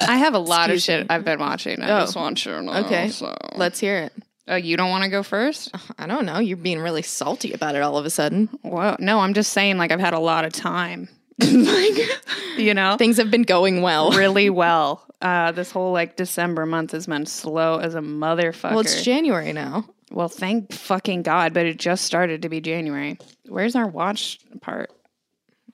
I 0.00 0.16
have 0.18 0.34
a 0.34 0.38
lot 0.38 0.70
of 0.70 0.80
shit 0.82 1.02
me. 1.02 1.06
I've 1.10 1.24
been 1.24 1.38
watching. 1.38 1.80
I 1.82 1.90
Oh. 1.98 2.00
just 2.00 2.16
want 2.16 2.44
you 2.44 2.52
to 2.52 2.62
know. 2.62 2.72
Okay. 2.84 3.08
So. 3.10 3.34
Let's 3.56 3.78
hear 3.78 3.96
it. 3.98 4.12
Oh, 4.48 4.56
you 4.56 4.76
don't 4.76 4.90
want 4.90 5.04
to 5.04 5.10
go 5.10 5.22
first? 5.22 5.70
I 5.98 6.06
don't 6.06 6.26
know. 6.26 6.38
You're 6.38 6.56
being 6.56 6.80
really 6.80 7.02
salty 7.02 7.52
about 7.52 7.74
it 7.76 7.82
all 7.82 7.96
of 7.96 8.04
a 8.04 8.10
sudden. 8.10 8.48
Whoa. 8.62 8.96
No, 8.98 9.20
I'm 9.20 9.34
just 9.34 9.52
saying, 9.52 9.78
like, 9.78 9.92
I've 9.92 10.00
had 10.00 10.14
a 10.14 10.18
lot 10.18 10.44
of 10.44 10.52
time. 10.52 11.08
like, 11.38 11.94
you 12.56 12.74
know, 12.74 12.96
Things 12.96 13.16
have 13.18 13.30
been 13.30 13.42
going 13.42 13.82
well. 13.82 14.10
really 14.12 14.50
well. 14.64 15.04
Uh, 15.20 15.52
this 15.52 15.70
whole 15.70 15.92
like 15.92 16.16
December 16.16 16.66
month 16.66 16.90
has 16.90 17.06
been 17.06 17.24
slow 17.26 17.78
as 17.78 17.94
a 17.94 18.00
motherfucker. 18.00 18.70
Well, 18.72 18.80
it's 18.80 19.02
January 19.04 19.52
now. 19.52 19.84
well, 20.10 20.28
thank 20.28 20.72
fucking 20.72 21.22
God, 21.22 21.54
but 21.54 21.64
it 21.64 21.76
just 21.78 22.04
started 22.04 22.42
to 22.42 22.48
be 22.48 22.60
January. 22.60 23.18
Where's 23.48 23.76
our 23.76 23.86
watch 23.86 24.40
part? 24.60 24.90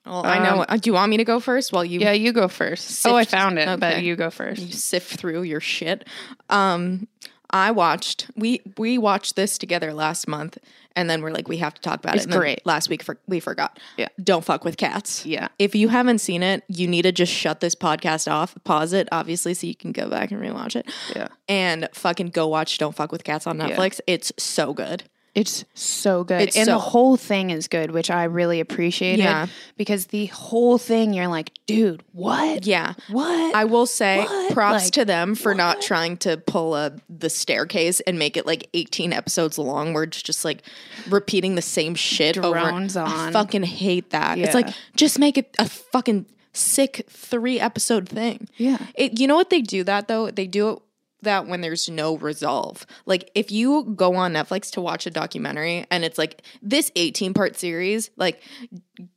Well, 0.05 0.25
I 0.25 0.39
know. 0.39 0.63
Uh, 0.69 0.77
do 0.77 0.89
you 0.91 0.95
want 0.95 1.11
me 1.11 1.17
to 1.19 1.25
go 1.25 1.41
first 1.41 1.73
while 1.73 1.85
you 1.85 2.01
Yeah, 2.01 2.13
you 2.13 2.33
go 2.33 2.49
first. 2.49 3.07
oh, 3.07 3.15
I 3.17 3.25
found 3.25 3.59
it, 3.59 3.81
but 3.81 3.95
okay. 3.95 4.05
you 4.05 4.17
go 4.17 4.31
first. 4.31 4.61
you 4.63 4.73
sift 4.73 5.19
through 5.19 5.43
your 5.43 5.61
shit. 5.61 6.07
Um, 6.51 7.09
I 7.51 7.71
watched 7.71 8.31
we 8.37 8.61
we 8.77 8.99
watched 8.99 9.37
this 9.37 9.57
together 9.59 9.95
last 9.95 10.29
month, 10.29 10.59
and 10.95 11.09
then 11.09 11.23
we're 11.23 11.31
like 11.31 11.49
we 11.49 11.57
have 11.59 11.75
to 11.75 11.81
talk 11.81 11.99
about 12.01 12.17
It's 12.17 12.25
it. 12.25 12.31
And 12.31 12.39
great. 12.39 12.67
Last 12.67 12.89
week 12.91 13.03
for, 13.03 13.19
we 13.27 13.41
forgot. 13.41 13.79
Yeah. 13.97 14.09
don't 14.23 14.45
fuck 14.45 14.65
with 14.65 14.77
cats. 14.77 15.25
Yeah. 15.25 15.49
If 15.59 15.75
you 15.75 15.89
haven't 15.89 16.19
seen 16.19 16.43
it, 16.43 16.63
you 16.69 16.87
need 16.87 17.03
to 17.03 17.13
just 17.13 17.33
shut 17.33 17.61
this 17.61 17.75
podcast 17.75 18.31
off, 18.31 18.55
pause 18.65 18.93
it, 18.93 19.09
obviously, 19.13 19.55
so 19.55 19.67
you 19.67 19.75
can 19.75 19.93
go 19.93 20.09
back 20.11 20.31
and 20.31 20.41
rewatch 20.43 20.77
it, 20.77 20.87
Yeah. 21.17 21.29
and 21.49 21.89
fucking 21.93 22.29
go 22.29 22.47
watch 22.49 22.77
Don't 22.79 22.95
Fuck 22.95 23.13
with 23.13 23.25
Cats 23.25 23.47
on 23.47 23.59
Netflix. 23.59 24.01
It's 24.07 24.33
so 24.39 24.75
good. 24.75 25.05
It's 25.39 25.65
so 25.75 26.25
good. 26.25 26.43
It's 26.43 26.57
and 26.57 26.67
so- 26.67 26.73
the 26.73 26.79
whole 26.79 27.17
thing 27.17 27.51
is 27.51 27.69
good, 27.69 27.91
which 27.91 28.11
I 28.11 28.25
really 28.25 28.61
appreciated. 28.61 29.23
Yeah. 29.23 29.47
Because 29.77 30.07
the 30.07 30.27
whole 30.27 30.79
thing, 30.79 31.15
you're 31.15 31.29
like, 31.29 31.53
dude, 31.67 32.03
what? 32.13 32.67
Yeah. 32.67 32.95
What? 33.09 33.55
I 33.55 33.65
will 33.65 33.87
say 33.87 34.19
What? 34.25 34.53
props 34.53 34.85
Like, 34.85 34.93
to 34.95 35.05
them 35.05 35.35
for 35.35 35.55
not 35.55 35.81
trying 35.83 36.17
to 36.19 36.37
pull 36.37 36.75
a 36.75 36.93
the 37.09 37.31
staircase 37.31 38.01
and 38.01 38.19
make 38.19 38.37
it 38.37 38.47
like 38.47 38.69
18 38.75 39.13
episodes 39.13 39.59
long 39.59 39.95
where 39.95 40.05
it's 40.05 40.23
just 40.23 40.45
like 40.45 40.63
repeating 41.09 41.55
the 41.55 41.63
same 41.63 41.95
shit 41.95 42.35
Drones 42.35 42.97
over. 42.97 43.07
on. 43.09 43.29
I 43.29 43.33
fucking 43.33 43.63
hate 43.65 44.11
that. 44.11 44.39
It's 44.39 44.55
like 44.55 44.69
just 44.97 45.19
make 45.19 45.39
it 45.39 45.55
a 45.59 45.69
fucking 45.69 46.27
sick 46.53 47.07
3 47.09 47.61
episode 47.61 48.09
thing. 48.09 48.49
Yeah. 48.57 48.79
It 48.95 49.21
you 49.21 49.27
know 49.27 49.37
what 49.37 49.51
they 49.51 49.61
do 49.61 49.85
that 49.85 50.09
though? 50.09 50.31
They 50.31 50.47
do 50.47 50.71
it 50.71 50.79
that 51.23 51.47
when 51.47 51.61
there's 51.61 51.89
no 51.89 52.17
resolve. 52.17 52.87
Like 53.07 53.31
if 53.35 53.51
you 53.51 53.85
go 53.97 54.15
on 54.15 54.33
Netflix 54.35 54.71
to 54.73 54.81
watch 54.81 55.07
a 55.07 55.11
documentary 55.11 55.85
and 55.91 56.05
it's 56.05 56.19
like 56.19 56.43
this 56.63 56.91
18 56.97 57.35
part 57.35 57.57
series, 57.57 58.11
like 58.17 58.43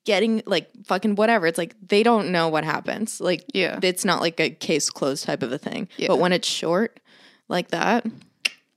getting 0.05 0.41
like 0.45 0.69
fucking 0.85 1.15
whatever, 1.15 1.47
it's 1.47 1.57
like 1.57 1.75
they 1.85 2.03
don't 2.03 2.31
know 2.31 2.47
what 2.49 2.63
happens. 2.63 3.21
Like 3.21 3.45
Yeah. 3.53 3.79
it's 3.83 4.05
not 4.05 4.21
like 4.21 4.39
a 4.39 4.49
case 4.49 4.89
closed 4.89 5.25
type 5.25 5.43
of 5.43 5.51
a 5.51 5.57
thing. 5.57 5.87
Yeah. 5.97 6.07
But 6.07 6.19
when 6.19 6.33
it's 6.33 6.47
short 6.47 6.99
like 7.47 7.69
that, 7.69 8.05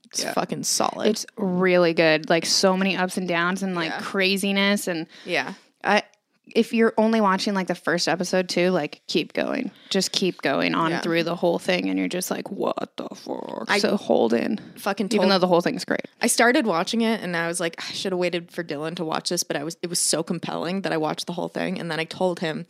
it's 0.05 0.23
fucking 0.23 0.63
solid. 0.63 1.07
It's 1.09 1.25
really 1.37 1.93
good. 1.93 2.29
Like 2.29 2.45
so 2.45 2.77
many 2.77 2.95
ups 2.95 3.17
and 3.17 3.27
downs 3.27 3.63
and 3.63 3.75
like 3.75 3.89
Yeah. 3.89 3.99
craziness. 4.01 4.87
And 4.87 5.07
yeah. 5.25 5.53
I, 5.83 6.03
if 6.53 6.73
you're 6.73 6.93
only 6.97 7.19
watching 7.21 7.53
like 7.53 7.67
the 7.67 7.75
first 7.75 8.07
episode 8.07 8.47
too, 8.49 8.69
like 8.69 9.01
keep 9.07 9.33
going. 9.33 9.71
Just 9.89 10.11
keep 10.11 10.41
going 10.41 10.75
on 10.75 10.91
Yeah. 10.91 11.01
through 11.01 11.23
the 11.23 11.35
whole 11.35 11.57
thing. 11.59 11.89
And 11.89 11.97
you're 11.97 12.07
just 12.07 12.29
like, 12.29 12.51
what 12.51 12.95
the 12.97 13.07
fuck? 13.15 13.65
I- 13.67 13.79
so 13.79 13.97
hold 13.97 14.33
in. 14.33 14.59
Fucking 14.77 15.09
told 15.09 15.15
Even 15.19 15.29
though 15.29 15.39
the 15.39 15.47
whole 15.47 15.61
thing's 15.61 15.85
great. 15.85 16.05
I 16.21 16.27
started 16.27 16.65
watching 16.67 17.01
it 17.01 17.21
and 17.21 17.35
I 17.35 17.47
was 17.47 17.59
like, 17.59 17.75
I 17.79 17.91
should 17.93 18.11
have 18.11 18.19
waited 18.19 18.51
for 18.51 18.63
Dylan 18.63 18.95
to 18.97 19.05
watch 19.05 19.29
this, 19.29 19.43
but 19.43 19.57
I 19.57 19.63
was 19.63 19.75
it 19.81 19.89
was 19.89 19.99
so 19.99 20.21
compelling 20.23 20.81
that 20.81 20.93
I 20.93 20.97
watched 20.97 21.25
the 21.27 21.33
whole 21.33 21.49
thing. 21.49 21.79
And 21.79 21.89
then 21.89 21.99
I 21.99 22.03
told 22.05 22.39
him 22.41 22.67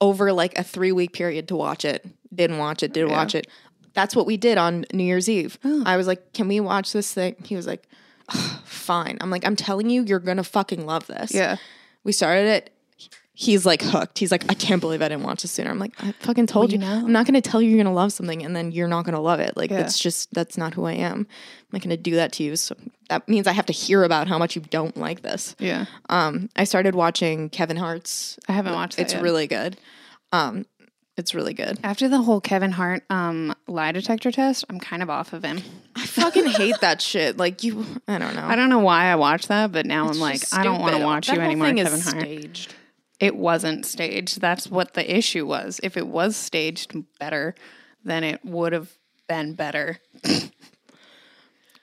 over 0.00 0.32
like 0.32 0.56
a 0.58 0.62
three 0.62 0.92
week 0.92 1.12
period 1.12 1.48
to 1.48 1.56
watch 1.56 1.84
it. 1.84 2.06
Didn't 2.34 2.58
watch 2.58 2.82
it, 2.82 2.92
didn't 2.92 3.10
Yeah. 3.10 3.16
watch 3.16 3.34
it. 3.34 3.48
That's 3.94 4.14
what 4.14 4.26
we 4.26 4.36
did 4.36 4.58
on 4.58 4.84
New 4.92 5.02
Year's 5.02 5.28
Eve. 5.28 5.58
Oh. 5.64 5.82
I 5.84 5.96
was 5.96 6.06
like, 6.06 6.32
Can 6.32 6.46
we 6.46 6.60
watch 6.60 6.92
this 6.92 7.12
thing? 7.12 7.34
He 7.44 7.56
was 7.56 7.66
like, 7.66 7.88
Fine. 8.64 9.18
I'm 9.20 9.30
like, 9.30 9.44
I'm 9.44 9.56
telling 9.56 9.90
you, 9.90 10.04
you're 10.04 10.18
gonna 10.20 10.44
fucking 10.44 10.86
love 10.86 11.06
this. 11.06 11.34
Yeah. 11.34 11.56
We 12.04 12.12
started 12.12 12.46
it. 12.46 12.70
He's 13.34 13.64
like 13.64 13.82
hooked. 13.82 14.18
He's 14.18 14.32
like, 14.32 14.50
I 14.50 14.54
can't 14.54 14.80
believe 14.80 15.00
I 15.00 15.08
didn't 15.08 15.22
watch 15.22 15.42
this 15.42 15.52
sooner. 15.52 15.70
I'm 15.70 15.78
like, 15.78 15.92
I 16.02 16.10
fucking 16.20 16.48
told 16.48 16.72
you 16.72 16.78
you. 16.80 16.84
know. 16.84 16.92
I'm 17.04 17.12
not 17.12 17.24
gonna 17.24 17.40
tell 17.40 17.62
you 17.62 17.70
you're 17.70 17.78
gonna 17.84 17.94
love 17.94 18.12
something 18.12 18.44
and 18.44 18.56
then 18.56 18.72
you're 18.72 18.88
not 18.88 19.04
gonna 19.04 19.20
love 19.20 19.38
it. 19.38 19.56
Like 19.56 19.70
Yeah. 19.70 19.76
that's 19.76 19.96
just 19.96 20.34
that's 20.34 20.58
not 20.58 20.74
who 20.74 20.86
I 20.86 20.94
am. 20.94 21.18
I'm 21.20 21.26
not 21.72 21.82
gonna 21.82 21.96
do 21.96 22.16
that 22.16 22.32
to 22.32 22.42
you. 22.42 22.56
So 22.56 22.74
that 23.10 23.28
means 23.28 23.46
I 23.46 23.52
have 23.52 23.66
to 23.66 23.72
hear 23.72 24.02
about 24.02 24.26
how 24.26 24.38
much 24.38 24.56
you 24.56 24.62
don't 24.62 24.96
like 24.96 25.22
this. 25.22 25.54
Yeah. 25.60 25.84
Um, 26.08 26.48
I 26.56 26.64
started 26.64 26.96
watching 26.96 27.48
Kevin 27.48 27.76
Hart's. 27.76 28.40
I 28.48 28.52
haven't 28.52 28.72
watched 28.74 28.96
that 28.96 29.02
It's 29.02 29.12
yet. 29.14 29.22
really 29.22 29.46
good. 29.46 29.76
Um, 30.32 30.66
it's 31.16 31.32
really 31.34 31.54
good. 31.54 31.78
After 31.84 32.08
the 32.08 32.22
whole 32.22 32.40
Kevin 32.40 32.72
Hart 32.72 33.04
um, 33.08 33.54
lie 33.68 33.92
detector 33.92 34.32
test, 34.32 34.64
I'm 34.68 34.80
kind 34.80 35.02
of 35.02 35.10
off 35.10 35.32
of 35.32 35.44
him. 35.44 35.60
I 36.18 36.22
fucking 36.22 36.46
hate 36.46 36.80
that 36.80 37.00
shit. 37.00 37.36
Like 37.36 37.62
you, 37.64 37.84
I 38.06 38.18
don't 38.18 38.34
know. 38.34 38.44
I 38.44 38.56
don't 38.56 38.68
know 38.68 38.78
why 38.80 39.06
I 39.06 39.16
watched 39.16 39.48
that, 39.48 39.72
but 39.72 39.86
now 39.86 40.08
I'm 40.08 40.18
like, 40.18 40.40
I 40.52 40.62
don't 40.64 40.80
want 40.80 40.96
to 40.96 41.02
watch 41.02 41.26
That 41.28 41.34
you 41.34 41.40
whole 41.40 41.50
anymore, 41.50 41.66
thing 41.68 41.76
Kevin 41.76 41.92
is 41.98 42.04
Hart. 42.04 42.20
Staged. 42.20 42.74
It 43.20 43.36
wasn't 43.36 43.84
staged. 43.86 44.40
That's 44.40 44.68
what 44.68 44.94
the 44.94 45.16
issue 45.16 45.46
was. 45.46 45.80
If 45.82 45.96
it 45.96 46.06
was 46.06 46.36
staged 46.36 46.94
better, 47.18 47.54
then 48.04 48.22
it 48.24 48.44
would 48.44 48.72
have 48.72 48.90
been 49.28 49.54
better. 49.54 49.98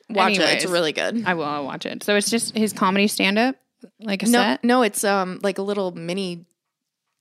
Watch 0.09 0.33
it. 0.33 0.39
It's 0.39 0.39
Anyways. 0.39 0.65
really 0.67 0.91
good. 0.93 1.23
I 1.25 1.33
will 1.33 1.45
I'll 1.45 1.65
watch 1.65 1.85
it. 1.85 2.03
So 2.03 2.15
it's 2.15 2.29
just 2.29 2.55
his 2.55 2.73
comedy 2.73 3.07
stand 3.07 3.39
up, 3.39 3.55
like 3.99 4.21
a 4.23 4.27
No, 4.27 4.31
set. 4.39 4.63
no, 4.63 4.83
it's 4.83 5.03
um 5.03 5.39
like 5.41 5.57
a 5.57 5.61
little 5.63 5.91
mini 5.91 6.45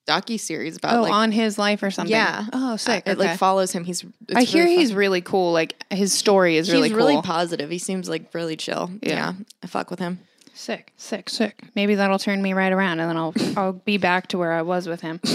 docu 0.07 0.39
series 0.39 0.77
about 0.77 0.97
Oh, 0.97 1.03
like 1.03 1.13
on 1.13 1.33
his 1.33 1.59
life 1.59 1.83
or 1.83 1.91
something. 1.91 2.11
yeah. 2.15 2.47
Oh, 2.53 2.77
sick. 2.77 3.05
It 3.07 3.13
okay. 3.19 3.29
like 3.29 3.39
follows 3.39 3.73
him. 3.73 3.85
He's. 3.85 4.05
it's 4.29 4.37
I 4.37 4.43
hear 4.43 4.65
really 4.65 4.77
he's 4.77 4.93
really 4.95 5.21
cool. 5.21 5.53
Like 5.53 5.83
his 5.93 6.13
story 6.13 6.57
is 6.57 6.71
really 6.71 6.89
he's 6.89 6.97
cool. 6.97 7.07
really 7.09 7.23
positive. 7.23 7.71
He 7.71 7.79
seems 7.79 8.09
like 8.09 8.33
really 8.35 8.57
chill. 8.57 8.91
Yeah. 9.03 9.11
Yeah. 9.13 9.33
I 9.63 9.67
fuck 9.67 9.91
with 9.91 9.99
him. 9.99 10.21
sick, 10.53 10.93
sick, 10.97 11.29
sick. 11.31 11.63
Maybe 11.75 11.95
that'll 11.95 12.19
turn 12.19 12.41
me 12.43 12.53
right 12.53 12.73
around, 12.73 13.01
and 13.01 13.09
then 13.11 13.17
I'll 13.17 13.35
I'll 13.57 13.73
be 13.73 13.97
back 13.99 14.29
to 14.29 14.39
where 14.39 14.53
I 14.53 14.63
was 14.63 14.87
with 14.89 15.01
him. 15.01 15.21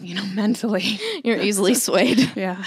You 0.00 0.14
know, 0.14 0.24
mentally. 0.26 1.00
You're 1.24 1.40
easily 1.40 1.74
swayed. 1.86 2.30
Yeah. 2.36 2.62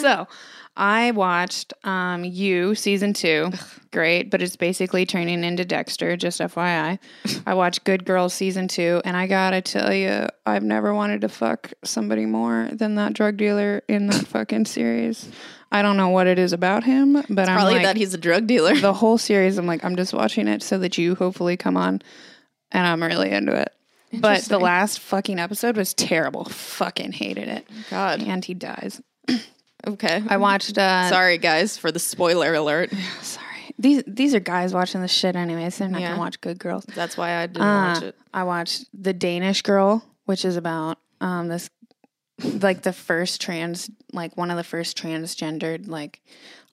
So 0.00 0.28
I 0.78 1.10
watched 1.10 1.74
um 1.84 2.24
You 2.24 2.74
season 2.74 3.12
two. 3.12 3.50
Great, 3.90 4.30
but 4.30 4.40
it's 4.40 4.56
basically 4.56 5.04
turning 5.04 5.42
into 5.44 5.64
Dexter, 5.64 6.16
just 6.16 6.40
FYI. 6.40 6.98
I 7.46 7.54
watched 7.54 7.84
Good 7.84 8.04
Girls 8.04 8.32
season 8.32 8.68
two, 8.68 9.02
and 9.04 9.16
I 9.16 9.26
gotta 9.26 9.60
tell 9.60 9.92
you, 9.92 10.26
I've 10.46 10.62
never 10.62 10.94
wanted 10.94 11.22
to 11.22 11.28
fuck 11.28 11.72
somebody 11.84 12.26
more 12.26 12.68
than 12.72 12.94
that 12.94 13.14
drug 13.14 13.36
dealer 13.36 13.82
in 13.88 14.06
that 14.06 14.26
fucking 14.28 14.66
series. 14.66 15.28
I 15.72 15.82
don't 15.82 15.96
know 15.96 16.08
what 16.10 16.26
it 16.26 16.38
is 16.38 16.52
about 16.52 16.84
him, 16.84 17.12
but 17.28 17.48
I'm 17.48 17.56
Probably 17.56 17.74
like 17.74 17.82
that 17.82 17.96
he's 17.96 18.14
a 18.14 18.18
drug 18.18 18.46
dealer. 18.46 18.74
the 18.76 18.94
whole 18.94 19.18
series. 19.18 19.58
I'm 19.58 19.66
like, 19.66 19.84
I'm 19.84 19.96
just 19.96 20.14
watching 20.14 20.48
it 20.48 20.62
so 20.62 20.78
that 20.78 20.96
you 20.96 21.14
hopefully 21.14 21.56
come 21.56 21.76
on, 21.76 22.00
and 22.70 22.86
I'm 22.86 23.02
really 23.02 23.30
into 23.30 23.54
it. 23.54 23.72
But 24.12 24.44
the 24.44 24.58
last 24.58 25.00
fucking 25.00 25.38
episode 25.38 25.76
was 25.76 25.92
terrible. 25.92 26.44
Fucking 26.44 27.12
hated 27.12 27.48
it. 27.48 27.66
God. 27.90 28.22
And 28.22 28.42
he 28.44 28.54
dies. 28.54 29.02
Okay. 29.86 30.22
I 30.28 30.36
watched. 30.36 30.76
Uh, 30.76 31.08
Sorry, 31.08 31.38
guys, 31.38 31.78
for 31.78 31.92
the 31.92 31.98
spoiler 31.98 32.54
alert. 32.54 32.90
Sorry. 33.22 33.44
These 33.78 34.02
these 34.06 34.34
are 34.34 34.40
guys 34.40 34.74
watching 34.74 35.00
this 35.02 35.12
shit 35.12 35.36
anyways. 35.36 35.78
They're 35.78 35.88
not 35.88 36.00
Yeah. 36.00 36.08
gonna 36.08 36.20
watch 36.20 36.40
Good 36.40 36.58
Girls. 36.58 36.84
That's 36.94 37.16
why 37.16 37.36
I 37.36 37.46
didn't 37.46 37.62
Uh, 37.62 37.92
watch 37.94 38.02
it. 38.02 38.16
I 38.34 38.42
watched 38.42 38.86
The 38.92 39.12
Danish 39.12 39.62
Girl, 39.62 40.04
which 40.24 40.44
is 40.44 40.56
about 40.56 40.98
um 41.20 41.48
this 41.48 41.70
like 42.42 42.82
the 42.82 42.92
first 42.92 43.40
trans 43.40 43.88
like 44.12 44.36
one 44.36 44.50
of 44.50 44.56
the 44.56 44.64
first 44.64 44.96
transgendered 44.96 45.86
like 45.88 46.22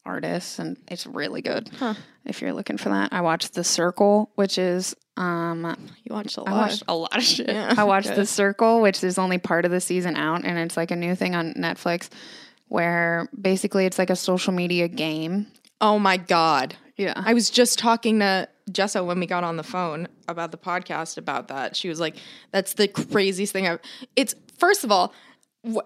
artists 0.05 0.57
and 0.59 0.77
it's 0.87 1.05
really 1.05 1.41
good. 1.43 1.69
Huh. 1.77 1.93
If 2.25 2.41
you're 2.41 2.53
looking 2.53 2.77
for 2.77 2.89
that. 2.89 3.13
I 3.13 3.21
watched 3.21 3.53
The 3.53 3.63
Circle, 3.63 4.31
which 4.35 4.57
is 4.57 4.95
um 5.15 5.75
You 6.03 6.15
watched 6.15 6.37
a 6.37 6.41
lot. 6.41 6.49
I 6.49 6.57
watched 6.57 6.83
a 6.87 6.95
lot 6.95 7.15
of 7.17 7.23
shit. 7.23 7.49
Yeah, 7.49 7.73
I 7.77 7.83
watched. 7.83 8.07
The 8.15 8.25
Circle, 8.25 8.81
which 8.81 9.03
is 9.03 9.19
only 9.19 9.37
part 9.37 9.65
of 9.65 9.69
the 9.71 9.81
season 9.81 10.15
out, 10.15 10.43
and 10.43 10.57
it's 10.57 10.75
like 10.75 10.89
a 10.89 10.95
new 10.95 11.13
thing 11.13 11.35
on 11.35 11.53
Netflix 11.53 12.09
where 12.75 13.29
basically 13.41 13.85
it's 13.85 13.97
like 13.97 14.09
a 14.09 14.17
social 14.17 14.51
media 14.51 14.89
game. 14.89 15.47
oh 15.79 15.97
my 15.97 16.17
god. 16.17 16.75
Yeah. 16.97 17.13
I 17.15 17.33
was 17.33 17.49
just 17.49 17.79
talking 17.79 18.19
to 18.19 18.49
Jessa 18.69 19.05
when 19.05 19.17
we 19.17 19.27
got 19.27 19.45
on 19.45 19.55
the 19.55 19.63
phone 19.63 20.09
about 20.27 20.51
the 20.51 20.57
podcast 20.57 21.17
about 21.17 21.47
that. 21.47 21.75
She 21.75 21.88
was 21.88 22.01
like, 22.01 22.17
"That's 22.51 22.73
the 22.73 22.89
craziest 22.89 23.53
thing 23.53 23.65
I've." 23.65 23.79
It's 24.17 24.35
first 24.57 24.83
of 24.83 24.91
all, 24.91 25.13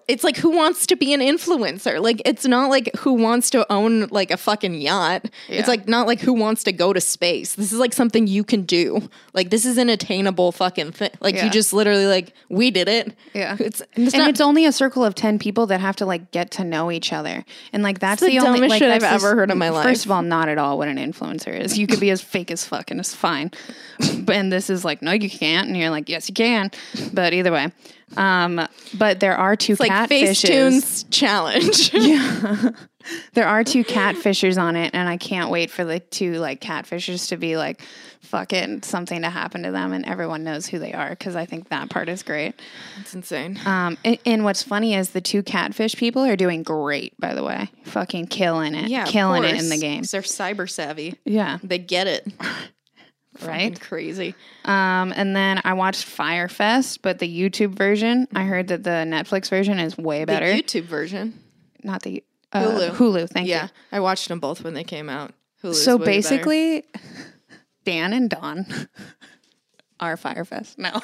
it's 0.08 0.24
like 0.24 0.38
who 0.38 0.50
wants 0.50 0.86
to 0.88 0.96
be 0.96 1.13
an 1.13 1.22
influencer? 1.22 2.02
Like 2.02 2.22
it's 2.26 2.46
not 2.46 2.70
like 2.70 2.89
who 2.98 3.13
wants 3.13 3.50
to 3.52 3.72
own 3.72 4.08
like 4.08 4.32
a 4.32 4.38
fucking 4.38 4.76
yacht. 4.76 5.30
Yeah. 5.48 5.60
It's 5.60 5.68
like 5.68 5.88
not 5.88 6.08
like 6.08 6.20
who 6.20 6.34
wants 6.34 6.63
to 6.63 6.72
go 6.72 6.94
to 6.94 7.02
space. 7.02 7.56
This 7.56 7.72
is 7.72 7.80
like 7.80 7.94
something 7.94 8.28
you 8.28 8.44
can 8.44 8.63
do. 8.63 9.10
Like 9.34 9.50
this 9.50 9.65
is 9.65 9.78
an 9.78 9.89
attainable 9.89 10.52
fucking 10.52 10.92
thing. 10.92 11.12
Like 11.22 11.36
Yeah. 11.36 11.46
you 11.46 11.52
just 11.52 11.74
literally 11.74 12.08
like 12.08 12.34
we 12.50 12.72
did 12.72 12.88
it. 12.88 13.15
Yeah. 13.34 13.56
It's 13.70 13.82
and 13.94 14.06
it's 14.06 14.13
and 14.13 14.22
not 14.22 14.30
it's 14.30 14.42
only 14.42 14.65
a 14.65 14.72
circle 14.72 15.04
of 15.06 15.15
10 15.15 15.38
people 15.38 15.68
that 15.68 15.80
have 15.80 15.96
to 15.98 16.06
like 16.06 16.32
get 16.32 16.50
to 16.52 16.63
know 16.63 16.89
each 16.92 17.13
other 17.13 17.46
and 17.72 17.84
like 17.84 18.00
that's 18.00 18.22
the 18.22 18.28
the, 18.28 18.39
only 18.39 18.60
dumbest 18.62 18.70
like, 18.70 18.80
shit 18.80 18.92
I've 18.92 19.02
that's 19.02 19.24
ever 19.24 19.36
heard 19.36 19.52
in 19.52 19.58
my 19.58 19.70
life. 19.70 19.84
first 19.86 20.06
of 20.06 20.12
all 20.12 20.22
not 20.22 20.50
at 20.50 20.58
all 20.58 20.78
what 20.78 20.88
an 20.88 20.98
influencer 20.98 21.58
is 21.58 21.78
you 21.78 21.86
could 21.86 22.00
be 22.00 22.10
as 22.10 22.22
fake 22.22 22.50
as 22.52 22.65
fuck 22.65 22.89
and 22.89 23.00
it's 23.00 23.13
fine 23.13 23.52
and 24.28 24.52
this 24.52 24.70
is 24.70 24.84
like 24.84 25.02
no 25.02 25.12
you 25.12 25.30
can't 25.30 25.68
and 25.68 25.78
you're 25.78 25.89
like 25.92 26.10
yes 26.10 26.28
you 26.30 26.34
can 26.34 26.72
but 27.13 27.34
either 27.34 27.52
way 27.52 27.72
um 28.17 28.67
but 28.98 29.19
there 29.19 29.36
are 29.36 29.56
two 29.56 29.74
it's 29.74 29.80
like 29.80 29.91
catfishes 29.91 30.50
Facetunes 30.50 31.06
challenge. 31.10 31.93
yeah. 31.93 32.72
there 33.34 33.48
are 33.48 33.63
two 33.63 33.84
catfishers 33.84 34.62
on 34.62 34.76
it 34.76 34.91
and 34.93 35.08
i 35.08 35.17
can't 35.17 35.50
wait 35.50 35.72
for 35.72 35.84
the 35.84 36.00
two 36.00 36.34
like 36.34 36.60
catfishers 36.62 37.30
to 37.30 37.38
be 37.38 37.56
like 37.58 37.82
fucking 38.22 38.84
something 38.84 39.22
to 39.22 39.30
happen 39.30 39.63
to 39.63 39.72
them 39.72 39.93
and 39.93 40.06
everyone 40.06 40.43
knows 40.43 40.67
who 40.67 40.78
they 40.78 40.93
are 40.93 41.10
because 41.10 41.36
i 41.36 41.45
think 41.45 41.69
that 41.69 41.89
part 41.89 42.10
is 42.10 42.22
great 42.22 42.54
it's 43.00 43.15
insane. 43.15 43.58
um, 43.65 43.98
and, 44.04 44.17
and 44.26 44.43
what's 44.43 44.62
funny 44.62 44.93
is 44.93 45.12
the 45.12 45.22
two 45.22 45.41
catfish 45.41 45.95
people 45.95 46.24
are 46.24 46.36
doing 46.36 46.63
great, 46.63 47.19
by 47.19 47.34
the 47.34 47.43
way. 47.43 47.72
Fucking 47.86 48.28
killing 48.28 48.76
it. 48.76 48.89
Yeah, 48.89 49.06
killing 49.06 49.43
it 49.43 49.56
in 49.56 49.69
the 49.69 49.78
game. 49.78 50.04
They're 50.04 50.22
cyber 50.22 50.69
savvy. 50.69 51.15
Yeah. 51.26 51.58
They 51.63 51.78
get 51.80 52.08
it. 52.08 52.28
Right. 53.47 53.80
Crazy. 53.80 54.36
Um, 54.65 55.13
and 55.15 55.36
then 55.36 55.62
I 55.63 55.73
watched 55.73 56.06
Fyre 56.06 56.47
Fest, 56.49 57.02
but 57.02 57.19
the 57.19 57.28
YouTube 57.28 57.75
version, 57.75 58.28
I 58.36 58.43
heard 58.43 58.67
that 58.69 58.84
the 58.84 58.89
Netflix 59.08 59.49
version 59.49 59.80
is 59.80 59.97
way 59.97 60.25
better. 60.25 60.52
The 60.54 60.62
YouTube 60.62 60.84
version. 60.84 61.39
Not 61.84 62.02
the 62.04 62.23
uh, 62.52 62.63
Hulu. 62.63 62.89
Hulu. 62.91 63.30
Thank 63.30 63.47
Yeah, 63.47 63.63
you. 63.63 63.69
Yeah, 63.91 63.97
I 63.97 63.99
watched 64.02 64.28
them 64.28 64.39
both 64.39 64.63
when 64.63 64.73
they 64.73 64.84
came 64.84 65.10
out. 65.10 65.34
Hulu's 65.63 65.84
So 65.84 65.95
way 65.97 65.99
better. 66.06 66.12
basically, 66.17 66.84
Dan 67.86 68.13
and 68.13 68.30
Don 68.30 68.65
are 69.99 70.17
Fyre 70.17 70.45
Fest. 70.45 70.78
No. 70.78 70.91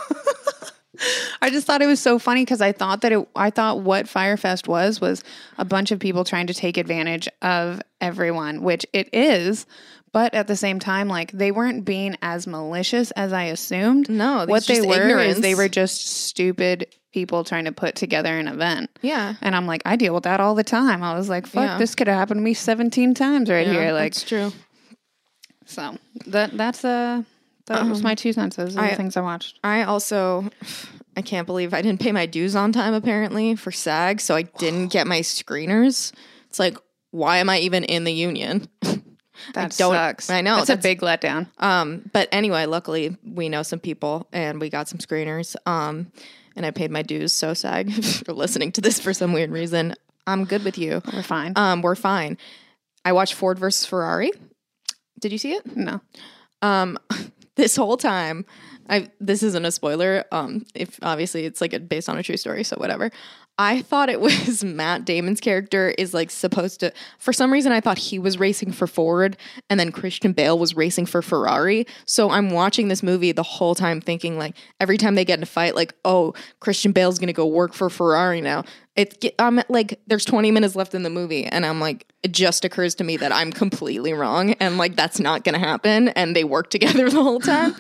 I 1.42 1.50
just 1.50 1.66
thought 1.68 1.82
it 1.82 1.88
was 1.88 2.00
so 2.00 2.20
funny 2.20 2.42
because 2.44 2.62
I 2.62 2.72
thought 2.72 3.02
that 3.02 3.12
it, 3.12 3.28
I 3.36 3.50
thought 3.50 3.82
what 3.82 4.08
Fyre 4.08 4.38
Fest 4.38 4.68
was 4.68 5.00
was 5.02 5.24
a 5.58 5.66
bunch 5.66 5.92
of 5.92 6.00
people 6.00 6.24
trying 6.24 6.48
to 6.48 6.54
take 6.54 6.78
advantage 6.78 7.28
of 7.42 7.82
everyone, 8.02 8.62
which 8.64 8.86
it 8.94 9.10
is. 9.14 9.66
But 10.12 10.34
at 10.34 10.48
the 10.48 10.56
same 10.56 10.80
time, 10.80 11.08
like 11.10 11.32
they 11.34 11.52
weren't 11.52 11.84
being 11.84 12.16
as 12.22 12.48
malicious 12.48 13.12
as 13.12 13.34
I 13.34 13.44
assumed. 13.46 14.10
No, 14.10 14.46
what 14.46 14.66
they 14.66 14.82
were 14.82 14.94
ignorance. 15.02 15.36
is 15.38 15.42
they 15.42 15.56
were 15.56 15.68
just 15.68 16.08
stupid 16.08 16.88
people 17.12 17.44
trying 17.44 17.66
to 17.66 17.72
put 17.74 17.96
together 17.96 18.38
an 18.38 18.48
event. 18.48 18.90
Yeah. 19.02 19.36
And 19.42 19.56
I'm 19.56 19.66
like, 19.68 19.82
I 19.86 19.96
deal 19.98 20.14
with 20.14 20.24
that 20.24 20.40
all 20.40 20.56
the 20.56 20.64
time. 20.66 21.02
I 21.04 21.18
was 21.18 21.28
like, 21.30 21.48
fuck, 21.48 21.64
Yeah. 21.64 21.78
this 21.78 21.96
could 21.96 22.08
have 22.08 22.18
happened 22.18 22.40
to 22.40 22.44
me 22.44 22.54
17 22.54 23.14
times 23.14 23.50
right 23.50 23.66
Yeah, 23.68 23.74
here. 23.74 23.92
Like, 23.94 24.14
that's 24.14 24.24
true. 24.24 24.52
so 25.66 25.98
that 26.28 26.56
that's 26.58 26.86
uh 26.86 27.24
that 27.68 27.86
was 27.88 28.04
my 28.04 28.16
two 28.16 28.34
cents. 28.34 28.56
Those 28.56 28.76
are 28.78 28.88
the 28.90 28.96
things 28.96 29.18
I 29.18 29.22
watched. 29.22 29.60
I 29.64 29.84
also, 29.84 30.50
I 31.18 31.22
can't 31.22 31.48
believe 31.48 31.74
I 31.74 31.82
didn't 31.82 32.02
pay 32.02 32.12
my 32.12 32.26
dues 32.26 32.56
on 32.56 32.72
time 32.72 32.94
apparently 32.94 33.56
for 33.56 33.72
SAG, 33.72 34.22
so 34.22 34.36
I 34.36 34.44
didn't 34.44 34.88
get 34.92 35.08
my 35.08 35.20
screeners. 35.22 36.12
It's 36.50 36.60
like, 36.60 36.78
why 37.12 37.38
am 37.38 37.50
I 37.50 37.60
even 37.60 37.84
in 37.84 38.04
the 38.04 38.14
union? 38.14 38.68
That 39.54 39.76
don't- 39.78 39.94
sucks. 39.94 40.30
I 40.30 40.40
know, 40.42 40.58
That's, 40.58 40.70
a 40.70 40.78
big 40.78 41.02
letdown. 41.02 41.48
Um, 41.60 42.10
but 42.14 42.30
anyway, 42.32 42.66
luckily 42.66 43.18
we 43.24 43.50
know 43.50 43.64
some 43.64 43.80
people 43.80 44.28
and 44.32 44.62
we 44.62 44.70
got 44.70 44.88
some 44.88 45.00
screeners. 45.00 45.56
Um, 45.66 46.12
and 46.56 46.66
I 46.66 46.72
paid 46.72 46.90
my 46.90 47.02
dues. 47.02 47.34
So 47.34 47.54
SAG, 47.54 47.90
if 47.98 48.24
you're 48.28 48.36
listening 48.36 48.72
to 48.74 48.82
this 48.82 49.00
for 49.00 49.14
some 49.14 49.34
weird 49.34 49.52
reason, 49.52 49.94
I'm 50.26 50.46
good 50.46 50.64
with 50.64 50.78
you. 50.78 51.02
We're 51.14 51.22
fine. 51.22 51.54
Um, 51.56 51.82
we're 51.82 51.96
fine. 51.96 52.38
I 53.04 53.12
watched 53.12 53.34
Ford 53.34 53.60
versus 53.60 53.86
Ferrari. 53.86 54.32
Did 55.20 55.32
you 55.32 55.38
see 55.38 55.52
it? 55.54 55.76
no. 55.76 56.02
Um, 56.62 56.98
this 57.56 57.76
whole 57.76 57.98
time, 57.98 58.46
I 58.90 59.10
this 59.20 59.44
isn't 59.44 59.66
a 59.66 59.72
spoiler. 59.72 60.26
Um, 60.32 60.66
if 60.76 61.00
obviously 61.02 61.46
it's 61.46 61.62
like 61.62 61.74
a, 61.74 61.80
based 61.80 62.10
on 62.10 62.18
a 62.18 62.24
true 62.24 62.38
story, 62.38 62.64
so 62.64 62.76
whatever. 62.78 63.12
I 63.58 63.82
thought 63.82 64.10
it 64.10 64.20
was 64.26 64.64
Matt 64.64 65.06
Damon's 65.06 65.40
character 65.40 65.94
is 65.98 66.14
like 66.14 66.32
supposed 66.32 66.80
to. 66.82 66.92
For 67.20 67.34
some 67.34 67.52
reason, 67.52 67.72
I 67.72 67.82
thought 67.82 67.98
he 67.98 68.20
was 68.20 68.38
racing 68.40 68.72
for 68.72 68.88
Ford, 68.88 69.38
and 69.70 69.80
then 69.80 69.92
Christian 69.92 70.34
Bale 70.34 70.58
was 70.58 70.76
racing 70.76 71.06
for 71.06 71.22
Ferrari. 71.22 71.86
So 72.06 72.30
I'm 72.30 72.50
watching 72.50 72.88
this 72.88 73.04
movie 73.04 73.32
the 73.32 73.44
whole 73.44 73.76
time, 73.76 74.02
thinking 74.02 74.38
like 74.38 74.56
every 74.80 74.98
time 74.98 75.16
they 75.16 75.26
get 75.26 75.40
in 75.40 75.44
a 75.44 75.48
fight, 75.48 75.76
like 75.76 75.94
oh, 76.04 76.34
Christian 76.60 76.92
Bale's 76.92 77.20
gonna 77.20 77.34
go 77.34 77.46
work 77.46 77.74
for 77.74 77.90
Ferrari 77.90 78.42
now. 78.42 78.64
It 78.96 79.20
ge- 79.22 79.34
I'm 79.40 79.62
like 79.70 80.00
there's 80.08 80.26
20 80.26 80.52
minutes 80.52 80.76
left 80.76 80.94
in 80.94 81.04
the 81.04 81.10
movie, 81.10 81.46
and 81.46 81.66
I'm 81.66 81.80
like 81.80 82.06
it 82.24 82.32
just 82.32 82.66
occurs 82.66 82.96
to 82.96 83.04
me 83.04 83.18
that 83.18 83.32
I'm 83.32 83.52
completely 83.52 84.14
wrong, 84.14 84.54
and 84.54 84.78
like 84.78 84.96
that's 84.96 85.20
not 85.20 85.44
gonna 85.44 85.60
happen. 85.60 86.10
And 86.10 86.36
they 86.36 86.44
work 86.44 86.70
together 86.76 87.10
the 87.10 87.24
whole 87.24 87.40
time. 87.40 87.74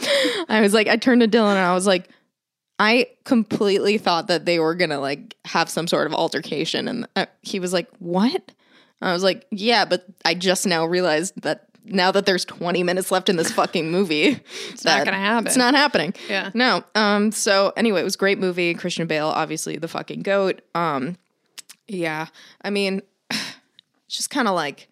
I 0.47 0.61
was 0.61 0.73
like, 0.73 0.87
I 0.87 0.95
turned 0.95 1.21
to 1.21 1.27
Dylan 1.27 1.51
and 1.51 1.59
I 1.59 1.73
was 1.73 1.85
like. 1.87 2.09
I 2.79 3.07
completely 3.23 3.97
thought 3.97 4.27
that 4.27 4.45
they 4.45 4.59
were 4.59 4.75
gonna 4.75 4.99
like 4.99 5.35
have 5.45 5.69
some 5.69 5.87
sort 5.87 6.07
of 6.07 6.13
altercation, 6.13 6.87
and 6.87 7.07
uh, 7.15 7.25
he 7.41 7.59
was 7.59 7.71
like, 7.71 7.87
"What?" 7.99 8.51
I 9.01 9.13
was 9.13 9.23
like, 9.23 9.45
"Yeah, 9.51 9.85
but 9.85 10.05
I 10.25 10.33
just 10.33 10.65
now 10.67 10.85
realized 10.85 11.41
that 11.41 11.67
now 11.85 12.11
that 12.11 12.25
there's 12.25 12.45
20 12.45 12.83
minutes 12.83 13.11
left 13.11 13.29
in 13.29 13.35
this 13.37 13.51
fucking 13.53 13.91
movie, 13.91 14.41
it's 14.69 14.83
not 14.83 15.05
gonna 15.05 15.17
happen. 15.17 15.47
It's 15.47 15.57
not 15.57 15.73
happening. 15.73 16.13
Yeah. 16.27 16.51
no. 16.53 16.83
Um. 16.95 17.31
So 17.31 17.71
anyway, 17.77 18.01
it 18.01 18.05
was 18.05 18.15
a 18.15 18.19
great 18.19 18.39
movie. 18.39 18.73
Christian 18.73 19.07
Bale, 19.07 19.27
obviously 19.27 19.77
the 19.77 19.87
fucking 19.87 20.21
goat. 20.21 20.61
Um. 20.73 21.17
Yeah. 21.87 22.27
I 22.61 22.71
mean, 22.71 23.01
it's 23.29 23.45
just 24.09 24.29
kind 24.29 24.47
of 24.47 24.55
like. 24.55 24.89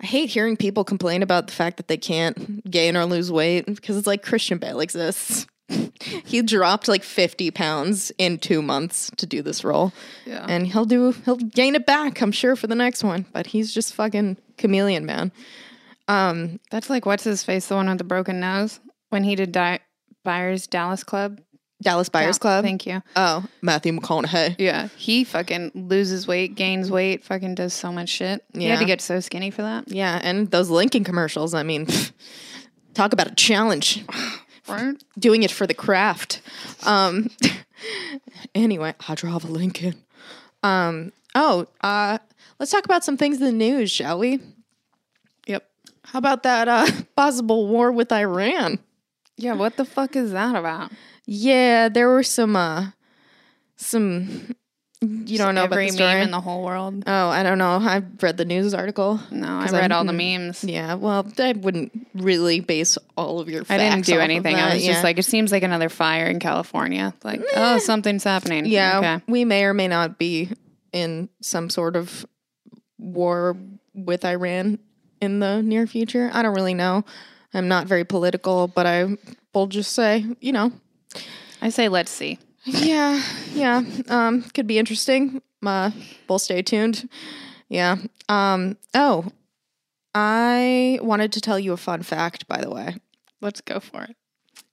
I 0.00 0.06
hate 0.06 0.28
hearing 0.28 0.56
people 0.56 0.84
complain 0.84 1.22
about 1.22 1.46
the 1.46 1.52
fact 1.52 1.76
that 1.78 1.88
they 1.88 1.96
can't 1.96 2.68
gain 2.68 2.96
or 2.96 3.06
lose 3.06 3.30
weight 3.30 3.64
because 3.64 3.96
it's 3.96 4.08
like 4.08 4.22
Christian 4.22 4.58
Bale 4.58 4.80
exists. 4.80 5.46
he 6.00 6.42
dropped 6.42 6.88
like 6.88 7.02
50 7.02 7.50
pounds 7.50 8.12
in 8.18 8.38
two 8.38 8.60
months 8.62 9.10
to 9.16 9.26
do 9.26 9.42
this 9.42 9.64
role. 9.64 9.92
Yeah. 10.26 10.44
And 10.48 10.66
he'll 10.66 10.84
do, 10.84 11.12
he'll 11.24 11.36
gain 11.36 11.74
it 11.74 11.86
back, 11.86 12.20
I'm 12.20 12.32
sure, 12.32 12.56
for 12.56 12.66
the 12.66 12.74
next 12.74 13.02
one. 13.02 13.26
But 13.32 13.46
he's 13.48 13.72
just 13.72 13.94
fucking 13.94 14.36
chameleon, 14.58 15.06
man. 15.06 15.32
Um, 16.08 16.60
That's 16.70 16.90
like 16.90 17.06
what's 17.06 17.24
his 17.24 17.42
face, 17.44 17.66
the 17.68 17.76
one 17.76 17.88
with 17.88 17.98
the 17.98 18.04
broken 18.04 18.40
nose, 18.40 18.80
when 19.08 19.24
he 19.24 19.34
did 19.36 19.52
Di- 19.52 19.80
Buyers 20.22 20.66
Dallas 20.66 21.02
Club. 21.02 21.40
Dallas 21.82 22.08
Buyers 22.08 22.36
Yeah, 22.36 22.40
Club. 22.40 22.64
Thank 22.64 22.86
you. 22.86 23.02
oh, 23.16 23.44
Matthew 23.60 23.92
McConaughey. 23.92 24.56
Yeah, 24.58 24.88
he 24.96 25.24
fucking 25.24 25.72
loses 25.74 26.26
weight, 26.26 26.54
gains 26.54 26.90
weight, 26.90 27.24
fucking 27.24 27.54
does 27.56 27.74
so 27.74 27.90
much 27.92 28.08
shit. 28.08 28.42
He 28.54 28.64
had 28.64 28.78
to 28.78 28.84
get 28.84 29.00
so 29.00 29.20
skinny 29.20 29.50
for 29.50 29.62
that. 29.62 29.88
Yeah. 29.88 30.20
And 30.22 30.50
those 30.50 30.70
Lincoln 30.70 31.04
commercials, 31.04 31.52
I 31.52 31.62
mean, 31.62 31.86
talk 32.94 33.12
about 33.12 33.30
a 33.32 33.34
challenge. 33.34 34.04
Right? 34.68 35.02
Doing 35.18 35.42
it 35.42 35.50
for 35.50 35.66
the 35.66 35.74
craft. 35.74 36.40
Um, 36.84 37.30
anyway, 38.54 38.94
I 39.08 39.14
drive 39.14 39.44
a 39.44 39.48
Lincoln. 39.48 39.96
Um, 40.62 41.12
oh, 41.34 41.66
uh, 41.82 42.18
let's 42.58 42.72
talk 42.72 42.84
about 42.84 43.04
some 43.04 43.16
things 43.16 43.38
in 43.38 43.44
the 43.44 43.52
news, 43.52 43.90
shall 43.90 44.18
we? 44.18 44.40
Yep. 45.46 45.68
How 46.04 46.18
about 46.18 46.42
that 46.44 46.68
uh, 46.68 46.86
possible 47.16 47.68
war 47.68 47.92
with 47.92 48.10
Iran? 48.12 48.78
Yeah, 49.36 49.54
what 49.54 49.76
the 49.76 49.84
fuck 49.84 50.16
is 50.16 50.32
that 50.32 50.54
about? 50.54 50.92
Yeah, 51.26 51.88
there 51.88 52.08
were 52.08 52.22
some 52.22 52.54
uh 52.54 52.90
some 53.76 54.54
Mm-hmm. 55.02 55.26
you 55.26 55.38
don't 55.38 55.54
know 55.54 55.64
about 55.64 55.74
Every 55.74 55.86
the 55.90 55.92
story. 55.96 56.14
meme 56.14 56.22
in 56.22 56.30
the 56.30 56.40
whole 56.40 56.64
world. 56.64 57.02
oh, 57.06 57.28
I 57.28 57.42
don't 57.42 57.58
know. 57.58 57.76
I've 57.78 58.22
read 58.22 58.36
the 58.36 58.44
news 58.44 58.72
article. 58.74 59.20
No, 59.30 59.46
I 59.48 59.64
read 59.66 59.74
I'm- 59.74 59.92
all 59.92 60.04
the 60.04 60.12
memes. 60.12 60.64
Yeah, 60.64 60.94
well, 60.94 61.26
I 61.38 61.52
wouldn't 61.52 62.06
really 62.14 62.60
base 62.60 62.96
all 63.16 63.40
of 63.40 63.48
your 63.48 63.64
I 63.68 63.76
didn't 63.76 64.06
do 64.06 64.18
anything. 64.20 64.54
I 64.56 64.74
was 64.74 64.84
yeah. 64.86 64.92
just 64.92 65.04
like, 65.04 65.18
it 65.18 65.24
seems 65.24 65.52
like 65.52 65.62
another 65.62 65.88
fire 65.88 66.26
in 66.26 66.38
California. 66.38 67.12
Like, 67.22 67.42
oh, 67.54 67.78
something's 67.78 68.24
happening. 68.24 68.66
Yeah, 68.66 68.98
Okay. 68.98 69.24
we 69.28 69.44
may 69.44 69.64
or 69.64 69.74
may 69.74 69.88
not 69.88 70.16
be 70.18 70.50
in 70.92 71.28
some 71.42 71.68
sort 71.70 71.96
of 71.96 72.24
war 72.98 73.56
with 73.94 74.24
Iran 74.24 74.78
in 75.20 75.40
the 75.40 75.60
near 75.62 75.86
future. 75.86 76.30
I 76.32 76.42
don't 76.42 76.54
really 76.54 76.74
know. 76.74 77.04
I'm 77.52 77.68
not 77.68 77.86
very 77.86 78.04
political, 78.04 78.68
but 78.68 78.86
I 78.86 79.16
will 79.52 79.66
just 79.66 79.92
say, 79.92 80.24
you 80.40 80.52
know, 80.52 80.72
I 81.60 81.68
say, 81.70 81.88
let's 81.88 82.10
see. 82.10 82.38
Yeah, 82.64 83.22
yeah. 83.52 83.82
Um, 84.08 84.42
could 84.42 84.66
be 84.66 84.78
interesting. 84.78 85.42
Uh, 85.64 85.90
we'll 86.28 86.38
stay 86.38 86.62
tuned. 86.62 87.08
Yeah. 87.68 87.96
Um. 88.28 88.76
Oh, 88.94 89.26
I 90.14 90.98
wanted 91.02 91.32
to 91.32 91.40
tell 91.40 91.58
you 91.58 91.72
a 91.72 91.76
fun 91.76 92.02
fact. 92.02 92.46
By 92.48 92.60
the 92.60 92.70
way, 92.70 92.96
Let's 93.40 93.60
go 93.60 93.80
for 93.80 94.02
it. 94.04 94.16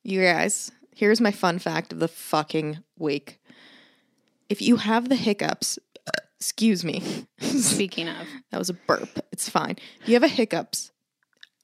you 0.03 0.21
guys, 0.21 0.71
here's 0.95 1.19
my 1.21 1.31
fun 1.31 1.59
fact 1.59 1.91
of 1.91 1.99
the 1.99 2.07
fucking 2.07 2.79
week. 2.97 3.39
If 4.49 4.61
you 4.61 4.77
have 4.77 5.09
the 5.09 5.15
hiccups, 5.15 5.79
excuse 6.37 6.83
me, 6.85 7.25
Speaking 7.39 8.07
of, 8.07 8.27
that 8.51 8.57
was 8.57 8.69
a 8.69 8.73
burp. 8.73 9.09
It's 9.31 9.49
fine. 9.49 9.77
If 10.01 10.07
you 10.09 10.13
have 10.15 10.23
a 10.23 10.27
hiccups, 10.27 10.91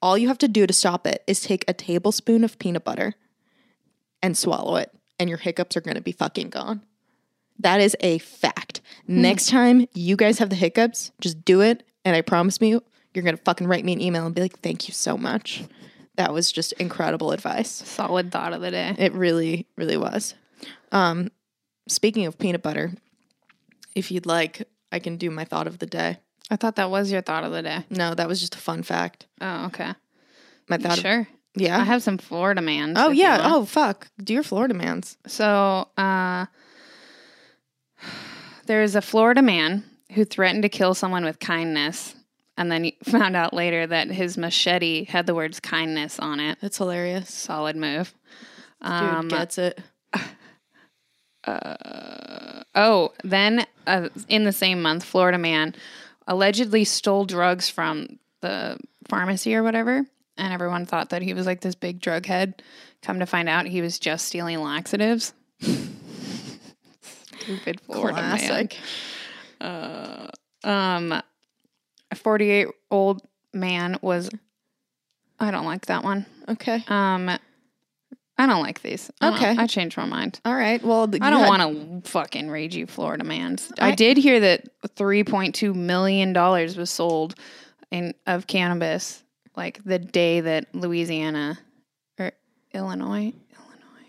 all 0.01 0.17
you 0.17 0.27
have 0.27 0.37
to 0.39 0.47
do 0.47 0.65
to 0.67 0.73
stop 0.73 1.05
it 1.07 1.23
is 1.27 1.41
take 1.41 1.65
a 1.67 1.73
tablespoon 1.73 2.43
of 2.43 2.59
peanut 2.59 2.83
butter 2.83 3.13
and 4.21 4.37
swallow 4.37 4.75
it, 4.77 4.91
and 5.19 5.30
your 5.30 5.38
hiccups 5.38 5.75
are 5.77 5.82
going 5.82 5.95
to 5.95 6.01
be 6.01 6.12
fucking 6.12 6.49
gone. 6.49 6.82
That 7.60 7.82
is 7.82 7.95
a 8.01 8.19
fact. 8.19 8.82
Next 9.08 9.49
time 9.49 9.88
you 9.93 10.15
guys 10.15 10.39
have 10.39 10.49
the 10.49 10.56
hiccups, 10.56 11.12
just 11.21 11.43
do 11.43 11.62
it, 11.62 11.84
and 12.06 12.15
I 12.15 12.21
promise 12.21 12.60
you, 12.62 12.84
you're 13.13 13.23
going 13.23 13.36
to 13.38 13.43
fucking 13.43 13.67
write 13.67 13.84
me 13.84 13.93
an 13.93 14.01
email 14.01 14.25
and 14.25 14.36
be 14.36 14.41
like, 14.41 14.60
"Thank 14.60 14.88
you 14.88 14.93
so 14.93 15.17
much." 15.17 15.63
That 16.17 16.34
was 16.34 16.51
just 16.51 16.73
incredible 16.73 17.32
advice. 17.32 17.69
solid 17.69 18.32
thought 18.32 18.53
of 18.53 18.62
the 18.62 18.71
day. 18.71 18.95
It 18.97 19.13
really, 19.13 19.67
really 19.75 19.97
was. 19.97 20.34
Um, 20.91 21.32
speaking 21.88 22.25
of 22.25 22.38
peanut 22.39 22.63
butter, 22.63 22.93
if 23.95 24.12
you'd 24.12 24.25
like, 24.25 24.67
I 24.91 24.99
can 24.99 25.17
do 25.17 25.30
my 25.30 25.45
thought 25.45 25.67
of 25.67 25.80
the 25.80 25.86
day. 25.86 26.17
I 26.49 26.56
thought 26.56 26.75
that 26.77 26.89
was 26.89 27.12
your 27.12 27.21
thought 27.21 27.43
of 27.43 27.51
the 27.51 27.62
day. 27.62 27.86
No, 27.89 28.13
that 28.15 28.27
was 28.27 28.39
just 28.39 28.56
a 28.56 28.60
fun 28.60 28.82
fact. 28.84 29.27
Oh, 29.41 29.65
okay. 29.67 29.93
My 30.67 30.77
thought. 30.77 30.97
Of, 30.97 31.03
Sure. 31.03 31.27
Yeah. 31.58 31.80
I 31.80 31.84
have 31.84 32.02
some 32.04 32.17
Florida 32.17 32.62
man. 32.62 32.93
oh 32.96 33.10
yeah. 33.10 33.41
Oh 33.43 33.65
fuck. 33.65 34.08
Do 34.24 34.34
your 34.34 34.43
Florida 34.43 34.74
mans. 34.74 35.17
So, 35.28 35.88
uh, 35.98 36.46
there's 38.65 38.96
a 38.96 39.02
Florida 39.02 39.41
man 39.41 39.84
who 40.13 40.24
threatened 40.26 40.63
to 40.63 40.70
kill 40.70 40.93
someone 40.93 41.24
with 41.26 41.39
kindness, 41.39 42.15
and 42.58 42.72
then 42.72 42.84
he 42.84 42.98
found 43.04 43.36
out 43.36 43.54
later 43.54 43.86
that 43.88 44.10
his 44.10 44.38
machete 44.38 45.06
had 45.06 45.26
the 45.26 45.36
words 45.36 45.60
kindness 45.60 46.20
on 46.20 46.39
it. 46.39 46.58
That's 46.62 46.78
hilarious. 46.78 47.34
Solid 47.34 47.76
move. 47.76 48.13
Dude 48.82 48.91
Um, 48.91 49.28
gets 49.28 49.58
it. 49.58 49.80
oh, 52.76 53.13
then 53.24 53.65
uh, 53.86 54.10
in 54.28 54.43
the 54.43 54.52
same 54.52 54.82
month, 54.82 55.04
Florida 55.04 55.38
man 55.38 55.76
allegedly 56.28 56.84
stole 56.84 57.26
drugs 57.26 57.70
from 57.70 58.20
the 58.41 58.78
pharmacy 59.08 59.56
or 59.56 59.63
whatever, 59.63 60.06
and 60.38 60.54
everyone 60.54 60.86
thought 60.86 61.10
that 61.10 61.21
he 61.21 61.34
was 61.34 61.45
like 61.45 61.62
this 61.62 61.76
big 61.76 61.99
drug 61.99 62.26
head. 62.26 62.61
Come 63.01 63.20
to 63.20 63.26
find 63.26 63.47
out, 63.49 63.66
he 63.66 63.82
was 63.82 63.99
just 63.99 64.26
stealing 64.28 64.59
laxatives. 64.61 65.34
Stupid 67.39 67.82
Florida 67.82 68.22
man. 68.22 68.38
Classic. 68.38 68.78
Um, 70.64 71.11
a 72.11 72.16
48 72.16 72.68
old 72.91 73.22
man 73.53 73.97
was. 74.01 74.30
I 75.39 75.51
don't 75.51 75.66
like 75.66 75.86
that 75.86 76.03
one. 76.03 76.26
Okay. 76.49 76.84
Um, 76.88 77.30
I 78.39 78.45
don't 78.45 78.61
like 78.61 78.82
these. 78.82 79.11
I 79.22 79.36
Okay. 79.36 79.55
I 79.57 79.68
changed 79.68 79.97
my 79.97 80.05
mind. 80.05 80.39
All 80.45 80.55
right. 80.55 80.84
Well, 80.84 81.09
I 81.22 81.30
don't 81.30 81.47
want 81.47 82.03
to 82.03 82.09
fucking 82.09 82.49
rage 82.49 82.76
you, 82.76 82.86
Florida 82.88 83.24
mans. 83.24 83.72
I, 83.80 83.89
I- 83.91 83.95
did 83.95 84.18
hear 84.18 84.39
that 84.39 84.68
three 84.95 85.24
point 85.24 85.55
two 85.55 85.74
million 85.74 86.34
dollars 86.34 86.76
was 86.78 86.89
sold 86.89 87.36
in 87.91 88.14
of 88.26 88.47
cannabis 88.47 89.24
like 89.58 89.84
the 89.84 89.99
day 89.99 90.39
that 90.41 90.74
Louisiana 90.74 91.60
or 92.20 92.32
Illinois, 92.74 93.34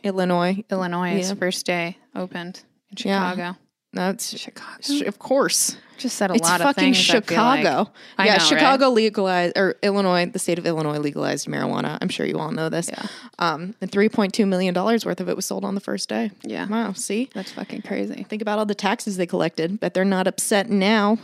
Illinois. 0.05 0.63
Illinois' 0.71 1.27
Yeah. 1.29 1.35
first 1.35 1.67
day 1.67 1.97
opened 2.15 2.63
in 2.91 2.97
Chicago. 2.97 3.41
Yeah. 3.41 3.55
That's 3.95 4.37
Chicago. 4.39 5.07
of 5.07 5.19
course. 5.19 5.77
Just 5.97 6.17
said 6.17 6.31
a 6.31 6.35
It's 6.35 6.43
lot 6.45 6.61
of 6.61 6.67
fucking 6.69 6.93
things. 6.95 7.11
I 7.11 7.21
feel 7.21 7.39
like. 7.43 7.61
Chicago. 7.61 7.91
I 8.19 8.27
yeah, 8.27 8.33
know, 8.33 8.39
right? 8.39 8.47
Chicago 8.47 8.89
legalized 8.91 9.57
or 9.59 9.77
Illinois, 9.83 10.27
the 10.27 10.39
state 10.39 10.59
of 10.59 10.67
Illinois 10.67 10.99
legalized 10.99 11.49
marijuana. 11.49 11.99
I'm 12.01 12.11
sure 12.11 12.25
you 12.27 12.39
all 12.39 12.53
know 12.53 12.69
this. 12.69 12.89
Yeah. 12.91 13.07
Um, 13.41 13.75
and 13.81 13.91
3.2 13.91 14.47
million 14.47 14.75
dollars 14.75 15.05
worth 15.07 15.21
of 15.21 15.29
it 15.29 15.35
was 15.35 15.47
sold 15.47 15.65
on 15.65 15.75
the 15.75 15.81
first 15.81 16.09
day. 16.09 16.31
Yeah. 16.43 16.69
Wow. 16.69 16.93
See, 16.93 17.31
That's 17.35 17.51
fucking 17.51 17.83
crazy. 17.83 18.23
think 18.25 18.43
about 18.43 18.59
all 18.61 18.67
the 18.67 18.75
taxes 18.77 19.17
they 19.17 19.27
collected. 19.27 19.81
Bet 19.81 19.95
they're 19.95 20.05
not 20.05 20.27
upset 20.29 20.69
now. 20.71 21.17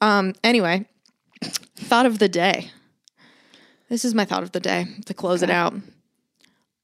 Um. 0.00 0.34
Anyway, 0.42 0.86
thought 1.76 2.06
of 2.06 2.18
the 2.18 2.28
day. 2.28 2.70
This 3.90 4.04
is 4.04 4.14
my 4.14 4.24
thought 4.24 4.44
of 4.44 4.52
the 4.52 4.60
day 4.60 4.86
to 5.06 5.12
close 5.12 5.42
it 5.42 5.50
out. 5.50 5.74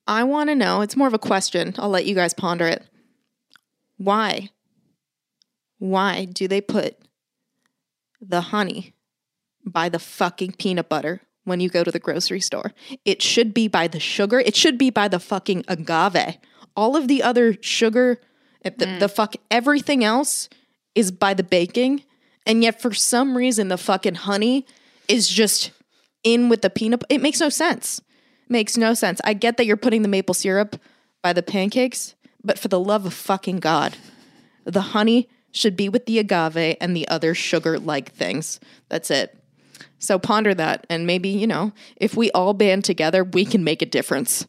I 0.09 0.25
want 0.25 0.51
to 0.51 0.57
know. 0.57 0.81
It's 0.81 0.97
more 0.97 1.07
of 1.07 1.15
a 1.15 1.19
question. 1.19 1.73
I'll 1.79 1.89
let 1.89 2.05
you 2.05 2.17
guys 2.17 2.35
ponder 2.35 2.67
it. 2.67 2.85
Why? 3.97 4.51
Why 5.79 6.25
do 6.25 6.49
they 6.49 6.61
put 6.61 6.97
the 8.21 8.41
honey 8.41 8.95
by 9.65 9.89
the 9.89 10.01
fucking 10.01 10.53
peanut 10.59 10.89
butter 10.89 11.21
when 11.45 11.61
you 11.61 11.69
go 11.69 11.85
to 11.85 11.93
the 11.93 12.01
grocery 12.01 12.41
store? 12.41 12.73
It 13.05 13.23
should 13.23 13.55
be 13.55 13.69
by 13.69 13.87
the 13.87 14.01
sugar. 14.01 14.41
It 14.41 14.57
should 14.57 14.77
be 14.77 14.91
by 14.91 15.07
the 15.07 15.21
fucking 15.21 15.65
agave. 15.69 16.39
All 16.75 16.97
of 16.97 17.07
the 17.07 17.23
other 17.23 17.57
sugar, 17.61 18.21
eh, 18.65 18.71
the, 18.77 18.87
the 18.99 19.09
fuck, 19.09 19.35
everything 19.49 20.03
else 20.03 20.49
is 20.97 21.13
by 21.13 21.35
the 21.35 21.45
baking. 21.45 22.03
And 22.45 22.65
yet, 22.65 22.83
for 22.83 22.93
some 22.93 23.37
reason, 23.37 23.69
the 23.69 23.79
fucking 23.79 24.17
honey 24.17 24.67
is 25.09 25.29
just 25.29 25.71
in 26.25 26.49
with 26.49 26.63
the 26.63 26.71
peanut. 26.71 27.05
It 27.09 27.23
makes 27.23 27.41
no 27.41 27.49
sense. 27.49 28.01
Makes 28.49 28.77
no 28.77 28.95
sense. 28.95 29.21
I 29.25 29.35
get 29.35 29.57
that 29.57 29.67
you're 29.67 29.77
putting 29.77 30.03
the 30.03 30.09
maple 30.09 30.35
syrup 30.35 30.77
by 31.23 31.33
the 31.33 31.43
pancakes, 31.43 32.15
but 32.45 32.59
for 32.59 32.69
the 32.69 32.81
love 32.81 33.07
of 33.07 33.15
fucking 33.15 33.59
God, 33.59 33.97
the 34.65 34.81
honey 34.81 35.29
should 35.51 35.77
be 35.77 35.89
with 35.89 36.07
the 36.07 36.19
agave 36.19 36.77
and 36.81 36.97
the 36.97 37.09
other 37.09 37.35
sugar 37.35 37.79
like 37.79 38.13
things. 38.13 38.61
That's 38.89 39.11
it. 39.11 39.37
So 39.99 40.19
ponder 40.19 40.55
that. 40.55 40.87
And 40.91 41.07
maybe, 41.07 41.29
you 41.29 41.47
know, 41.47 41.73
if 41.97 42.17
we 42.17 42.31
all 42.33 42.55
band 42.55 42.85
together, 42.85 43.25
we 43.25 43.45
can 43.45 43.65
make 43.65 43.83
a 43.83 43.87
difference. 43.87 44.47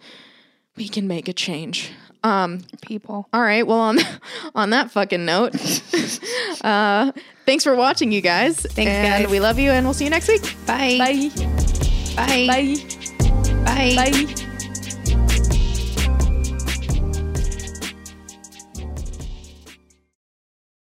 We 0.76 0.88
can 0.88 1.08
make 1.08 1.28
a 1.28 1.34
change. 1.34 1.92
Um, 2.28 2.62
People. 2.82 3.28
all 3.34 3.42
right. 3.42 3.66
Well, 3.66 3.80
on 3.80 3.98
on 4.56 4.72
that 4.72 4.92
fucking 4.92 5.26
note, 5.26 5.56
uh, 6.62 7.12
thanks 7.46 7.64
for 7.64 7.76
watching, 7.76 8.12
you 8.12 8.22
guys. 8.22 8.58
Thanks, 8.60 8.92
and 8.92 9.24
guys. 9.26 9.32
we 9.32 9.40
love 9.40 9.60
you, 9.60 9.72
and 9.72 9.86
we'll 9.86 9.94
see 9.94 10.04
you 10.04 10.10
next 10.10 10.28
week. 10.28 10.44
Bye. 10.66 10.98
Bye. 10.98 11.30
Bye. 12.16 12.48
Bye. 12.48 12.76
Bye. 13.64 14.12
Bye. 14.12 14.44